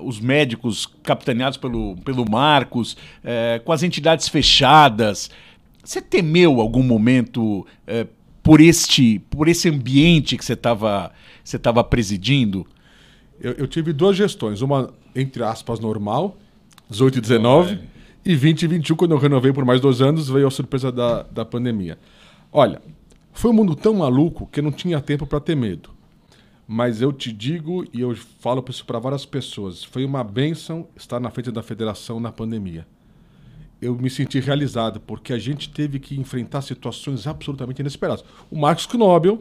os 0.05 0.21
médicos 0.21 0.87
capitaneados 1.03 1.59
pelo, 1.59 1.97
pelo 2.05 2.29
Marcos, 2.31 2.93
uh, 2.93 3.63
com 3.65 3.73
as 3.73 3.83
entidades 3.83 4.29
fechadas. 4.29 5.29
Você 5.83 6.01
temeu 6.01 6.61
algum 6.61 6.83
momento 6.83 7.67
uh, 7.89 8.09
por 8.49 8.63
este 8.63 9.19
por 9.29 9.47
esse 9.47 9.69
ambiente 9.69 10.35
que 10.35 10.43
você 10.43 10.55
estava 10.55 11.13
você 11.45 11.57
estava 11.59 11.85
presidindo? 11.85 12.67
Eu, 13.39 13.53
eu, 13.53 13.67
tive 13.67 13.93
duas 13.93 14.17
gestões, 14.17 14.63
uma 14.63 14.91
entre 15.15 15.43
aspas 15.43 15.79
normal, 15.79 16.35
18 16.89 17.19
e 17.19 17.21
19, 17.21 17.71
oh, 17.71 17.75
é. 17.75 17.87
e 18.25 18.35
20 18.35 18.63
e 18.63 18.67
21, 18.67 18.97
quando 18.97 19.11
eu 19.11 19.19
renovei 19.19 19.53
por 19.53 19.67
mais 19.67 19.83
dois 19.83 20.01
anos, 20.01 20.31
veio 20.31 20.47
a 20.47 20.51
surpresa 20.51 20.91
da, 20.91 21.25
da 21.25 21.45
pandemia. 21.45 21.99
Olha, 22.51 22.81
foi 23.35 23.51
um 23.51 23.55
mundo 23.55 23.77
tão 23.77 23.93
maluco 23.93 24.49
que 24.51 24.63
não 24.63 24.73
tinha 24.73 24.99
tempo 24.99 25.27
para 25.27 25.41
ter 25.41 25.55
medo. 25.55 25.91
Mas 26.67 27.03
eu 27.03 27.13
te 27.13 27.31
digo 27.31 27.85
e 27.93 28.01
eu 28.01 28.17
falo 28.17 28.65
isso 28.71 28.85
para 28.87 28.99
várias 28.99 29.27
pessoas, 29.27 29.85
foi 29.85 30.07
uma 30.07 30.25
benção 30.25 30.89
estar 30.97 31.21
na 31.21 31.31
frente 31.31 31.51
da 31.51 31.63
federação 31.63 32.19
na 32.19 32.33
pandemia. 32.33 32.87
Eu 33.81 33.95
me 33.95 34.11
senti 34.11 34.41
realizado 34.41 35.01
porque 35.01 35.33
a 35.33 35.39
gente 35.39 35.71
teve 35.71 35.99
que 35.99 36.19
enfrentar 36.19 36.63
situações 36.63 37.27
absolutamente 37.27 37.81
inesperadas. 37.81 38.25
O 38.51 38.59
Marcos 38.59 38.87
Knobel, 38.87 39.41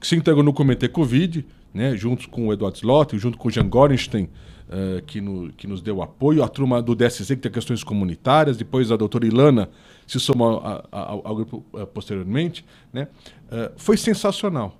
que 0.00 0.06
se 0.06 0.16
integrou 0.16 0.42
no 0.42 0.52
Comitê 0.52 0.88
Covid, 0.88 1.44
né, 1.72 1.96
junto 1.96 2.28
com 2.28 2.48
o 2.48 2.52
Eduardo 2.52 2.78
Slot, 2.78 3.18
junto 3.18 3.36
com 3.36 3.48
o 3.48 3.50
Jean 3.50 3.68
Gorenstein, 3.68 4.24
uh, 4.24 5.02
que, 5.06 5.20
no, 5.20 5.52
que 5.52 5.66
nos 5.66 5.82
deu 5.82 6.00
apoio, 6.00 6.42
a 6.42 6.48
turma 6.48 6.80
do 6.80 6.94
DSC, 6.94 7.36
que 7.36 7.42
tem 7.42 7.52
questões 7.52 7.82
comunitárias, 7.82 8.56
depois 8.56 8.92
a 8.92 8.96
doutora 8.96 9.26
Ilana 9.26 9.68
se 10.06 10.20
somou 10.20 10.62
ao 10.90 11.34
grupo 11.34 11.64
uh, 11.72 11.86
posteriormente. 11.86 12.64
Né, 12.92 13.08
uh, 13.48 13.72
foi 13.76 13.96
sensacional. 13.96 14.78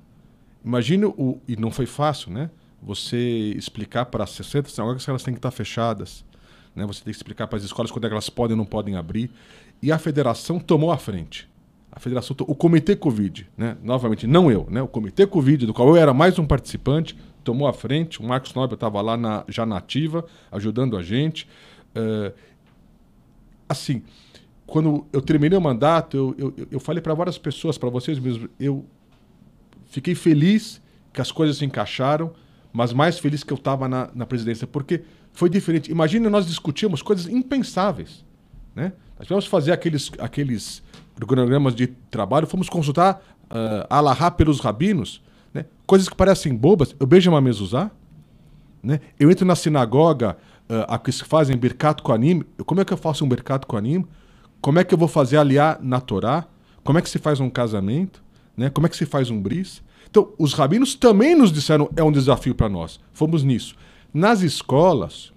Imagine, 0.65 1.05
o, 1.05 1.39
e 1.47 1.57
não 1.57 1.71
foi 1.71 1.85
fácil, 1.85 2.33
né? 2.33 2.49
Você 2.83 3.53
explicar 3.57 4.07
para 4.07 4.25
as 4.25 4.31
60 4.31 4.71
sinagogas 4.71 5.05
que 5.05 5.11
elas 5.11 5.23
têm 5.23 5.35
que 5.35 5.39
estar 5.39 5.51
fechadas. 5.51 6.25
Né? 6.75 6.87
Você 6.87 7.05
tem 7.05 7.13
que 7.13 7.17
explicar 7.17 7.47
para 7.47 7.59
as 7.59 7.65
escolas 7.65 7.91
quando 7.91 8.07
é 8.07 8.11
elas 8.11 8.29
podem 8.29 8.55
ou 8.55 8.59
não 8.59 8.65
podem 8.65 8.97
abrir. 8.97 9.31
E 9.83 9.93
a 9.93 9.99
federação 9.99 10.59
tomou 10.59 10.91
a 10.91 10.99
frente. 10.99 11.49
A 11.91 12.01
federação, 12.01 12.37
o 12.41 12.55
comitê 12.55 12.97
Covid, 12.97 13.49
né? 13.57 13.77
novamente, 13.83 14.27
não 14.27 14.51
eu, 14.51 14.67
né? 14.69 14.83
o 14.83 14.89
comitê 14.89 15.27
Covid, 15.27 15.67
do 15.67 15.73
qual 15.73 15.89
eu 15.89 15.97
era 15.97 16.13
mais 16.13 16.39
um 16.39 16.47
participante, 16.47 17.17
tomou 17.45 17.69
a 17.69 17.73
frente. 17.73 18.21
O 18.21 18.25
Marcos 18.25 18.53
Nobel 18.53 18.75
estava 18.75 19.01
lá 19.01 19.17
na, 19.17 19.45
já 19.49 19.65
na 19.65 19.77
ativa, 19.77 20.25
ajudando 20.51 20.97
a 20.97 21.03
gente. 21.03 21.49
Uh, 21.95 22.35
assim, 23.69 24.03
quando 24.67 25.07
eu 25.13 25.23
terminei 25.23 25.57
o 25.57 25.63
mandato, 25.63 26.17
eu, 26.17 26.53
eu, 26.57 26.69
eu 26.73 26.81
falei 26.81 27.01
para 27.01 27.15
várias 27.15 27.39
pessoas, 27.39 27.79
para 27.79 27.89
vocês 27.91 28.19
mesmos, 28.19 28.51
eu 28.59 28.85
Fiquei 29.95 30.17
feliz 30.17 30.83
que 31.13 31.21
as 31.21 31.31
coisas 31.31 31.59
se 31.59 31.65
encaixaram, 31.65 32.33
mas 32.73 32.93
mais 32.93 33.17
feliz 33.17 33.45
que 33.45 33.53
eu 33.53 33.57
estava 33.57 33.89
na, 33.89 34.11
na 34.13 34.27
presidência, 34.27 34.67
porque 34.67 35.03
foi 35.35 35.51
diferente. 35.51 35.91
Imagina 35.91 36.31
nós 36.31 36.47
discutíamos 36.47 37.03
coisas 37.03 37.27
impensáveis. 37.27 38.25
Né? 38.75 38.93
Nós 39.19 39.27
tivemos 39.27 39.47
fazer 39.47 39.73
aqueles, 39.73 40.11
aqueles 40.19 40.83
cronogramas 41.27 41.75
de 41.75 41.89
trabalho, 42.11 42.47
fomos 42.47 42.69
consultar 42.69 43.23
uh, 43.45 43.87
alahá 43.91 44.31
pelos 44.31 44.61
rabinos, 44.61 45.23
né? 45.53 45.67
coisas 45.87 46.09
que 46.09 46.17
parecem 46.17 46.55
bobas. 46.55 46.95
Eu 46.99 47.07
beijo 47.07 47.31
uma 47.31 47.41
mezuzá, 47.41 47.91
né? 48.83 49.01
eu 49.19 49.31
entro 49.31 49.45
na 49.45 49.55
sinagoga, 49.55 50.37
uh, 50.69 50.85
a 50.89 50.99
que 50.99 51.11
se 51.13 51.25
fazem 51.25 51.57
birkat 51.57 52.03
com 52.03 52.13
anime. 52.13 52.45
Como 52.65 52.81
é 52.81 52.85
que 52.85 52.93
eu 52.93 52.97
faço 52.97 53.25
um 53.25 53.29
birkat 53.29 53.67
com 53.67 53.77
anime? 53.77 54.07
Como 54.61 54.79
é 54.79 54.85
que 54.85 54.95
eu 54.95 54.99
vou 54.99 55.09
fazer 55.09 55.37
aliar 55.37 55.79
na 55.83 56.01
Torá? 56.01 56.47
Como 56.83 56.99
é 56.99 57.03
que 57.03 57.09
se 57.09 57.19
faz 57.19 57.41
um 57.41 57.51
casamento? 57.51 58.23
Né? 58.57 58.71
Como 58.71 58.87
é 58.87 58.91
que 58.91 58.97
se 58.97 59.05
faz 59.05 59.31
um 59.31 59.41
bris? 59.41 59.83
Então, 60.09 60.33
os 60.39 60.55
rabinos 60.55 60.95
também 60.95 61.35
nos 61.35 61.51
disseram 61.51 61.91
é 61.97 62.03
um 62.03 62.13
desafio 62.13 62.55
para 62.55 62.69
nós. 62.69 63.01
Fomos 63.13 63.43
nisso. 63.43 63.75
Nas 64.15 64.43
escolas, 64.43 65.33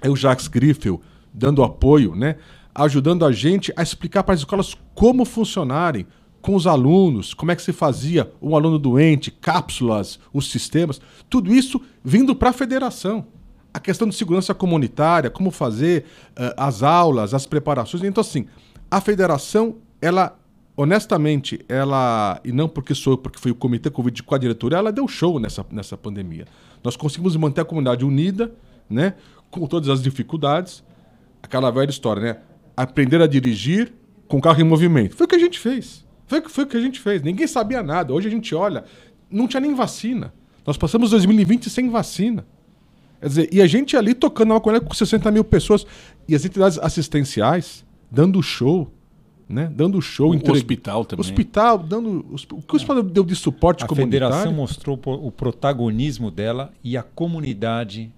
é 0.00 0.08
o 0.08 0.14
Jacques 0.14 0.46
Griffel 0.46 1.00
dando 1.34 1.64
apoio, 1.64 2.14
né? 2.14 2.36
ajudando 2.76 3.24
a 3.24 3.32
gente 3.32 3.72
a 3.74 3.82
explicar 3.82 4.22
para 4.22 4.34
as 4.34 4.40
escolas 4.40 4.76
como 4.94 5.24
funcionarem 5.24 6.06
com 6.42 6.54
os 6.54 6.66
alunos, 6.66 7.34
como 7.34 7.50
é 7.50 7.56
que 7.56 7.62
se 7.62 7.72
fazia 7.72 8.30
um 8.40 8.54
aluno 8.54 8.78
doente, 8.78 9.30
cápsulas, 9.30 10.20
os 10.32 10.50
sistemas, 10.50 11.00
tudo 11.28 11.52
isso 11.52 11.80
vindo 12.04 12.36
para 12.36 12.50
a 12.50 12.52
federação. 12.52 13.26
A 13.74 13.80
questão 13.80 14.08
de 14.08 14.14
segurança 14.14 14.54
comunitária, 14.54 15.28
como 15.28 15.50
fazer 15.50 16.04
uh, 16.30 16.54
as 16.56 16.82
aulas, 16.82 17.34
as 17.34 17.46
preparações. 17.46 18.04
Então, 18.04 18.20
assim, 18.20 18.46
a 18.90 19.00
federação, 19.00 19.76
ela 20.00 20.38
honestamente, 20.76 21.64
ela, 21.68 22.38
e 22.44 22.52
não 22.52 22.68
porque 22.68 22.94
sou 22.94 23.16
porque 23.16 23.38
foi 23.38 23.50
o 23.50 23.54
comitê 23.54 23.88
Covid 23.88 24.22
com 24.22 24.34
a 24.34 24.38
diretora, 24.38 24.76
ela 24.76 24.92
deu 24.92 25.08
show 25.08 25.40
nessa, 25.40 25.64
nessa 25.70 25.96
pandemia. 25.96 26.44
Nós 26.86 26.96
conseguimos 26.96 27.34
manter 27.36 27.62
a 27.62 27.64
comunidade 27.64 28.04
unida, 28.04 28.52
né, 28.88 29.14
com 29.50 29.66
todas 29.66 29.88
as 29.88 30.00
dificuldades. 30.00 30.84
Aquela 31.42 31.70
velha 31.70 31.90
história, 31.90 32.22
né? 32.22 32.38
Aprender 32.76 33.20
a 33.20 33.26
dirigir 33.26 33.92
com 34.28 34.40
carro 34.40 34.60
em 34.60 34.64
movimento. 34.64 35.16
Foi 35.16 35.26
o 35.26 35.28
que 35.28 35.34
a 35.34 35.38
gente 35.38 35.58
fez. 35.58 36.06
Foi, 36.26 36.40
foi 36.48 36.64
o 36.64 36.66
que 36.66 36.76
a 36.76 36.80
gente 36.80 37.00
fez. 37.00 37.22
Ninguém 37.22 37.46
sabia 37.46 37.82
nada. 37.82 38.12
Hoje 38.12 38.28
a 38.28 38.30
gente 38.30 38.54
olha, 38.54 38.84
não 39.30 39.48
tinha 39.48 39.60
nem 39.60 39.74
vacina. 39.74 40.32
Nós 40.64 40.76
passamos 40.76 41.10
2020 41.10 41.68
sem 41.68 41.90
vacina. 41.90 42.46
Quer 43.20 43.26
dizer, 43.26 43.48
e 43.52 43.60
a 43.60 43.66
gente 43.66 43.96
ali 43.96 44.14
tocando 44.14 44.52
uma 44.52 44.60
coisa 44.60 44.80
com 44.80 44.94
60 44.94 45.30
mil 45.30 45.42
pessoas. 45.42 45.84
E 46.28 46.34
as 46.34 46.44
entidades 46.44 46.78
assistenciais 46.78 47.84
dando 48.10 48.40
show, 48.42 48.92
né? 49.48 49.70
Dando 49.72 50.00
show. 50.02 50.34
O 50.34 50.52
hospital 50.52 51.04
também. 51.04 51.20
Hospital, 51.20 51.78
dando. 51.78 52.26
O 52.52 52.62
que 52.62 52.72
o 52.72 52.76
hospital 52.76 53.02
deu 53.02 53.24
de 53.24 53.36
suporte 53.36 53.84
a 53.84 53.86
comunitário? 53.86 54.26
A 54.26 54.30
federação 54.30 54.52
mostrou 54.52 55.00
o 55.04 55.30
protagonismo 55.30 56.30
dela 56.30 56.72
e 56.82 56.96
a 56.96 57.02
comunidade, 57.02 58.12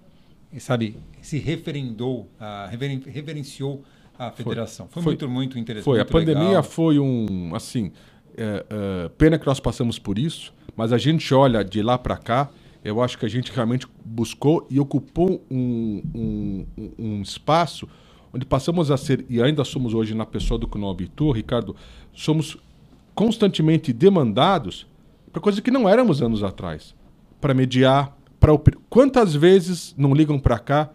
sabe, 0.57 0.97
se 1.21 1.37
referendou, 1.37 2.27
a, 2.39 2.67
reverenciou 2.67 3.83
a 4.17 4.31
federação. 4.31 4.87
Foi, 4.89 5.03
foi, 5.03 5.11
muito, 5.11 5.29
muito 5.29 5.59
interessante. 5.59 5.85
Foi. 5.85 5.99
Muito 5.99 6.09
a 6.09 6.11
pandemia 6.11 6.47
legal. 6.47 6.63
foi 6.63 6.99
um. 6.99 7.53
Assim, 7.53 7.91
é, 8.35 8.65
é, 8.69 9.09
pena 9.09 9.37
que 9.37 9.45
nós 9.45 9.59
passamos 9.59 9.99
por 9.99 10.17
isso, 10.17 10.53
mas 10.75 10.91
a 10.91 10.97
gente 10.97 11.33
olha 11.33 11.63
de 11.63 11.81
lá 11.81 11.97
para 11.97 12.17
cá. 12.17 12.49
Eu 12.83 13.03
acho 13.03 13.17
que 13.17 13.25
a 13.25 13.29
gente 13.29 13.51
realmente 13.51 13.85
buscou 14.05 14.65
e 14.69 14.79
ocupou 14.79 15.45
um, 15.51 16.01
um, 16.15 16.65
um 16.97 17.21
espaço 17.21 17.89
onde 18.33 18.45
passamos 18.45 18.91
a 18.91 18.97
ser, 18.97 19.25
e 19.29 19.41
ainda 19.41 19.63
somos 19.63 19.93
hoje 19.93 20.13
na 20.13 20.25
pessoa 20.25 20.57
do 20.57 20.67
Knob 20.67 21.07
tu, 21.15 21.31
Ricardo, 21.31 21.75
somos 22.13 22.57
constantemente 23.15 23.91
demandados 23.91 24.87
para 25.31 25.41
coisas 25.41 25.59
que 25.59 25.71
não 25.71 25.87
éramos 25.87 26.21
anos 26.21 26.43
atrás. 26.43 26.95
Para 27.39 27.53
mediar, 27.53 28.15
para 28.39 28.51
Quantas 28.89 29.35
vezes 29.35 29.93
não 29.97 30.13
ligam 30.13 30.39
para 30.39 30.57
cá? 30.57 30.89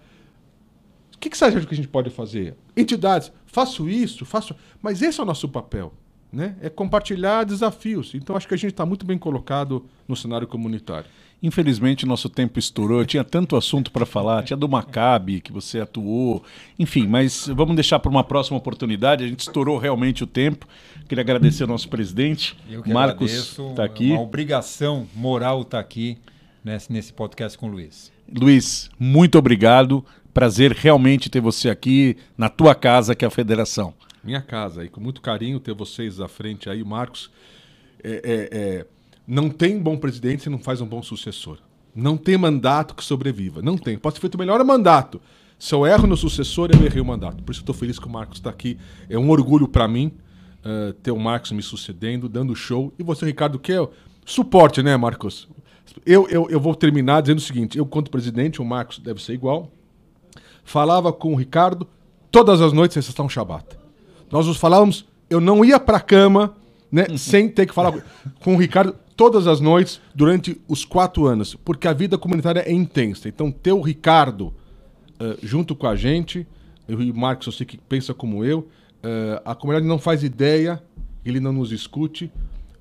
O 1.15 1.19
que, 1.19 1.31
que 1.31 1.37
você 1.37 1.45
acha 1.45 1.61
que 1.61 1.75
a 1.75 1.77
gente 1.77 1.89
pode 1.89 2.11
fazer? 2.11 2.57
Entidades, 2.77 3.33
faço 3.47 3.89
isso, 3.89 4.25
faço. 4.25 4.55
Mas 4.83 5.03
esse 5.03 5.21
é 5.21 5.23
o 5.23 5.27
nosso 5.27 5.49
papel. 5.49 5.93
Né? 6.33 6.57
É 6.61 6.69
compartilhar 6.69 7.45
desafios. 7.45 8.15
Então 8.15 8.37
acho 8.37 8.49
que 8.49 8.55
a 8.55 8.57
gente 8.57 8.73
está 8.73 8.85
muito 8.85 9.07
bem 9.07 9.17
colocado 9.17 9.87
no 10.09 10.17
cenário 10.17 10.49
comunitário. 10.49 11.09
Infelizmente, 11.45 12.07
nosso 12.07 12.31
tempo 12.31 12.59
estourou. 12.59 13.05
Tinha 13.05 13.23
tanto 13.23 13.55
assunto 13.55 13.93
para 13.93 14.07
falar. 14.07 14.43
Tinha 14.45 14.57
do 14.57 14.67
Maccabi, 14.67 15.43
que 15.43 15.53
você 15.53 15.79
atuou. 15.79 16.43
Enfim, 16.79 17.07
mas 17.07 17.47
vamos 17.49 17.75
deixar 17.75 17.99
para 17.99 18.11
uma 18.11 18.25
próxima 18.25 18.57
oportunidade. 18.57 19.25
A 19.25 19.29
gente 19.29 19.41
estourou 19.41 19.77
realmente 19.77 20.25
o 20.25 20.27
tempo. 20.27 20.67
Queria 21.07 21.21
agradecer 21.21 21.65
ao 21.65 21.69
nosso 21.69 21.87
presidente. 21.91 22.57
Eu 22.67 22.83
que 22.83 22.91
Marcos 22.91 23.59
está 23.59 23.85
aqui. 23.85 24.13
Uma 24.13 24.23
obrigação 24.23 25.07
moral 25.15 25.61
estar 25.61 25.77
tá 25.77 25.81
aqui 25.81 26.17
nesse, 26.65 26.91
nesse 26.91 27.13
podcast 27.13 27.59
com 27.59 27.69
o 27.69 27.73
Luiz. 27.73 28.11
Luiz, 28.35 28.89
muito 28.99 29.37
obrigado. 29.37 30.03
Prazer 30.33 30.73
realmente 30.73 31.29
ter 31.29 31.43
você 31.43 31.69
aqui 31.69 32.17
na 32.39 32.49
tua 32.49 32.75
casa, 32.75 33.15
que 33.15 33.23
é 33.23 33.29
a 33.29 33.31
Federação. 33.31 33.93
Minha 34.25 34.41
casa, 34.41 34.83
e 34.83 34.89
com 34.89 34.99
muito 34.99 35.21
carinho 35.21 35.61
ter 35.61 35.75
vocês 35.75 36.21
à 36.21 36.27
frente 36.27 36.71
aí, 36.71 36.83
Marcos. 36.83 37.31
é, 38.03 38.13
é, 38.25 38.49
é 38.51 38.87
não 39.27 39.49
tem 39.49 39.79
bom 39.79 39.97
presidente 39.97 40.43
se 40.43 40.51
não 40.51 40.59
faz 40.59 40.81
um 40.81 40.87
bom 40.87 41.03
sucessor. 41.03 41.59
Não 41.95 42.17
tem 42.17 42.37
mandato 42.37 42.95
que 42.95 43.05
sobreviva. 43.05 43.63
Não 43.63 43.79
tem. 43.79 43.97
Pode 43.97 44.17
ser 44.17 44.21
feito 44.21 44.35
o 44.35 44.39
melhor 44.39 44.63
mandato. 44.65 45.21
Se 45.59 45.75
eu 45.75 45.87
erro 45.87 46.07
no 46.07 46.17
sucessor, 46.17 46.71
eu 46.73 46.85
errei 46.85 47.01
o 47.01 47.05
mandato. 47.05 47.43
Por 47.43 47.53
isso 47.53 47.61
estou 47.61 47.75
feliz 47.75 47.99
que 47.99 48.07
o 48.07 48.11
Marcos 48.11 48.39
está 48.39 48.51
aqui. 48.51 48.77
É 49.09 49.19
um 49.19 49.31
orgulho 49.31 49.69
para 49.69 49.87
mim 49.87 50.13
uh, 50.65 50.93
ter 50.95 51.13
o 51.13 51.19
Marcos 51.19 51.53
me 51.53 51.63
sucedendo, 51.63 52.29
dando 52.29 52.55
show. 52.55 52.93
E 52.99 53.03
você, 53.03 53.25
Ricardo, 53.25 53.59
que 53.59 53.73
é 53.73 53.89
suporte, 54.27 54.83
né, 54.83 54.97
Marcos? 54.97 55.49
Eu, 56.05 56.29
eu, 56.29 56.49
eu 56.51 56.59
vou 56.59 56.75
terminar 56.75 57.23
dizendo 57.23 57.39
o 57.39 57.43
seguinte: 57.43 57.79
eu, 57.79 57.87
quanto 57.87 58.11
presidente, 58.11 58.61
o 58.61 58.65
Marcos 58.65 58.99
deve 58.99 59.23
ser 59.23 59.33
igual. 59.33 59.71
Falava 60.65 61.13
com 61.13 61.33
o 61.33 61.37
Ricardo 61.37 61.87
todas 62.31 62.61
as 62.61 62.73
noites, 62.73 62.97
exceção 62.97 63.29
Shabat. 63.29 63.65
Nós 64.31 64.47
nos 64.47 64.57
falávamos, 64.57 65.07
eu 65.31 65.41
não 65.41 65.65
ia 65.65 65.79
para 65.79 65.99
a 65.99 66.01
cama 66.01 66.57
né, 66.95 67.07
sem 67.19 67.49
ter 67.49 67.67
que 67.67 67.75
falar 67.75 67.93
com 68.39 68.55
o 68.55 68.57
Ricardo 68.57 68.95
todas 69.17 69.49
as 69.49 69.59
noites 69.59 70.01
durante 70.15 70.61
os 70.69 70.85
quatro 70.85 71.27
anos, 71.27 71.57
porque 71.57 71.89
a 71.89 71.93
vida 71.93 72.17
comunitária 72.17 72.61
é 72.61 72.73
intensa. 72.73 73.29
Então, 73.29 73.51
ter 73.51 73.73
o 73.73 73.81
Ricardo 73.81 74.55
uh, 75.21 75.37
junto 75.43 75.75
com 75.75 75.89
a 75.89 75.97
gente, 75.97 76.47
e 76.89 76.95
o 76.95 77.17
Marcos, 77.17 77.49
eu 77.49 77.53
sei 77.53 77.67
que 77.67 77.77
pensa 77.77 78.15
como 78.15 78.45
eu, 78.45 78.61
uh, 78.61 79.43
a 79.45 79.57
comunidade 79.57 79.89
não 79.89 79.99
faz 79.99 80.23
ideia, 80.23 80.81
ele 81.25 81.41
não 81.41 81.53
nos 81.53 81.73
escute, 81.73 82.31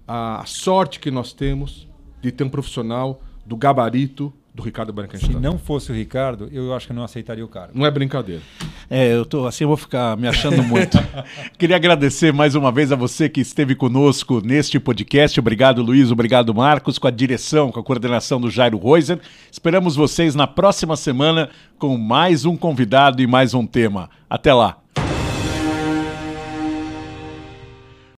a 0.08 0.44
sorte 0.46 1.00
que 1.00 1.10
nós 1.10 1.34
temos 1.34 1.88
de 2.22 2.32
ter 2.32 2.44
um 2.44 2.50
profissional 2.50 3.20
do 3.44 3.58
gabarito 3.58 4.32
do 4.54 4.62
Ricardo 4.62 4.94
Brankenstein. 4.94 5.34
Se 5.34 5.40
não 5.40 5.58
fosse 5.58 5.92
o 5.92 5.96
Ricardo, 5.96 6.48
eu 6.52 6.74
acho 6.74 6.88
que 6.88 6.94
não 6.94 7.04
aceitaria 7.04 7.44
o 7.44 7.48
cargo. 7.48 7.72
Não 7.74 7.86
é 7.86 7.92
brincadeira. 7.92 8.42
É, 8.90 9.14
eu 9.14 9.26
tô 9.26 9.48
assim, 9.48 9.64
eu 9.64 9.68
vou 9.68 9.78
ficar 9.78 10.16
me 10.16 10.28
achando 10.28 10.62
muito. 10.62 10.98
Queria 11.58 11.76
agradecer 11.76 12.32
mais 12.32 12.54
uma 12.54 12.72
vez 12.72 12.92
a 12.92 12.96
você 12.96 13.28
que 13.28 13.42
esteve 13.42 13.74
conosco 13.74 14.42
neste 14.46 14.80
podcast. 14.80 15.40
Obrigado, 15.40 15.82
Luiz, 15.82 16.12
obrigado, 16.12 16.54
Marcos, 16.54 17.00
com 17.00 17.08
a 17.08 17.12
direção, 17.12 17.72
com 17.72 17.80
a 17.80 17.84
coordenação 17.84 18.40
do 18.40 18.50
Jairo 18.50 18.78
Roiser. 18.78 19.20
Esperamos 19.52 19.96
vocês 19.96 20.36
na 20.36 20.46
próxima 20.46 20.96
semana 20.96 21.50
com 21.80 21.98
mais 21.98 22.46
um 22.46 22.56
convidado 22.56 23.22
e 23.22 23.28
mais 23.28 23.56
um 23.56 23.66
tema. 23.66 24.10
Até 24.30 24.54
lá. 24.54 24.78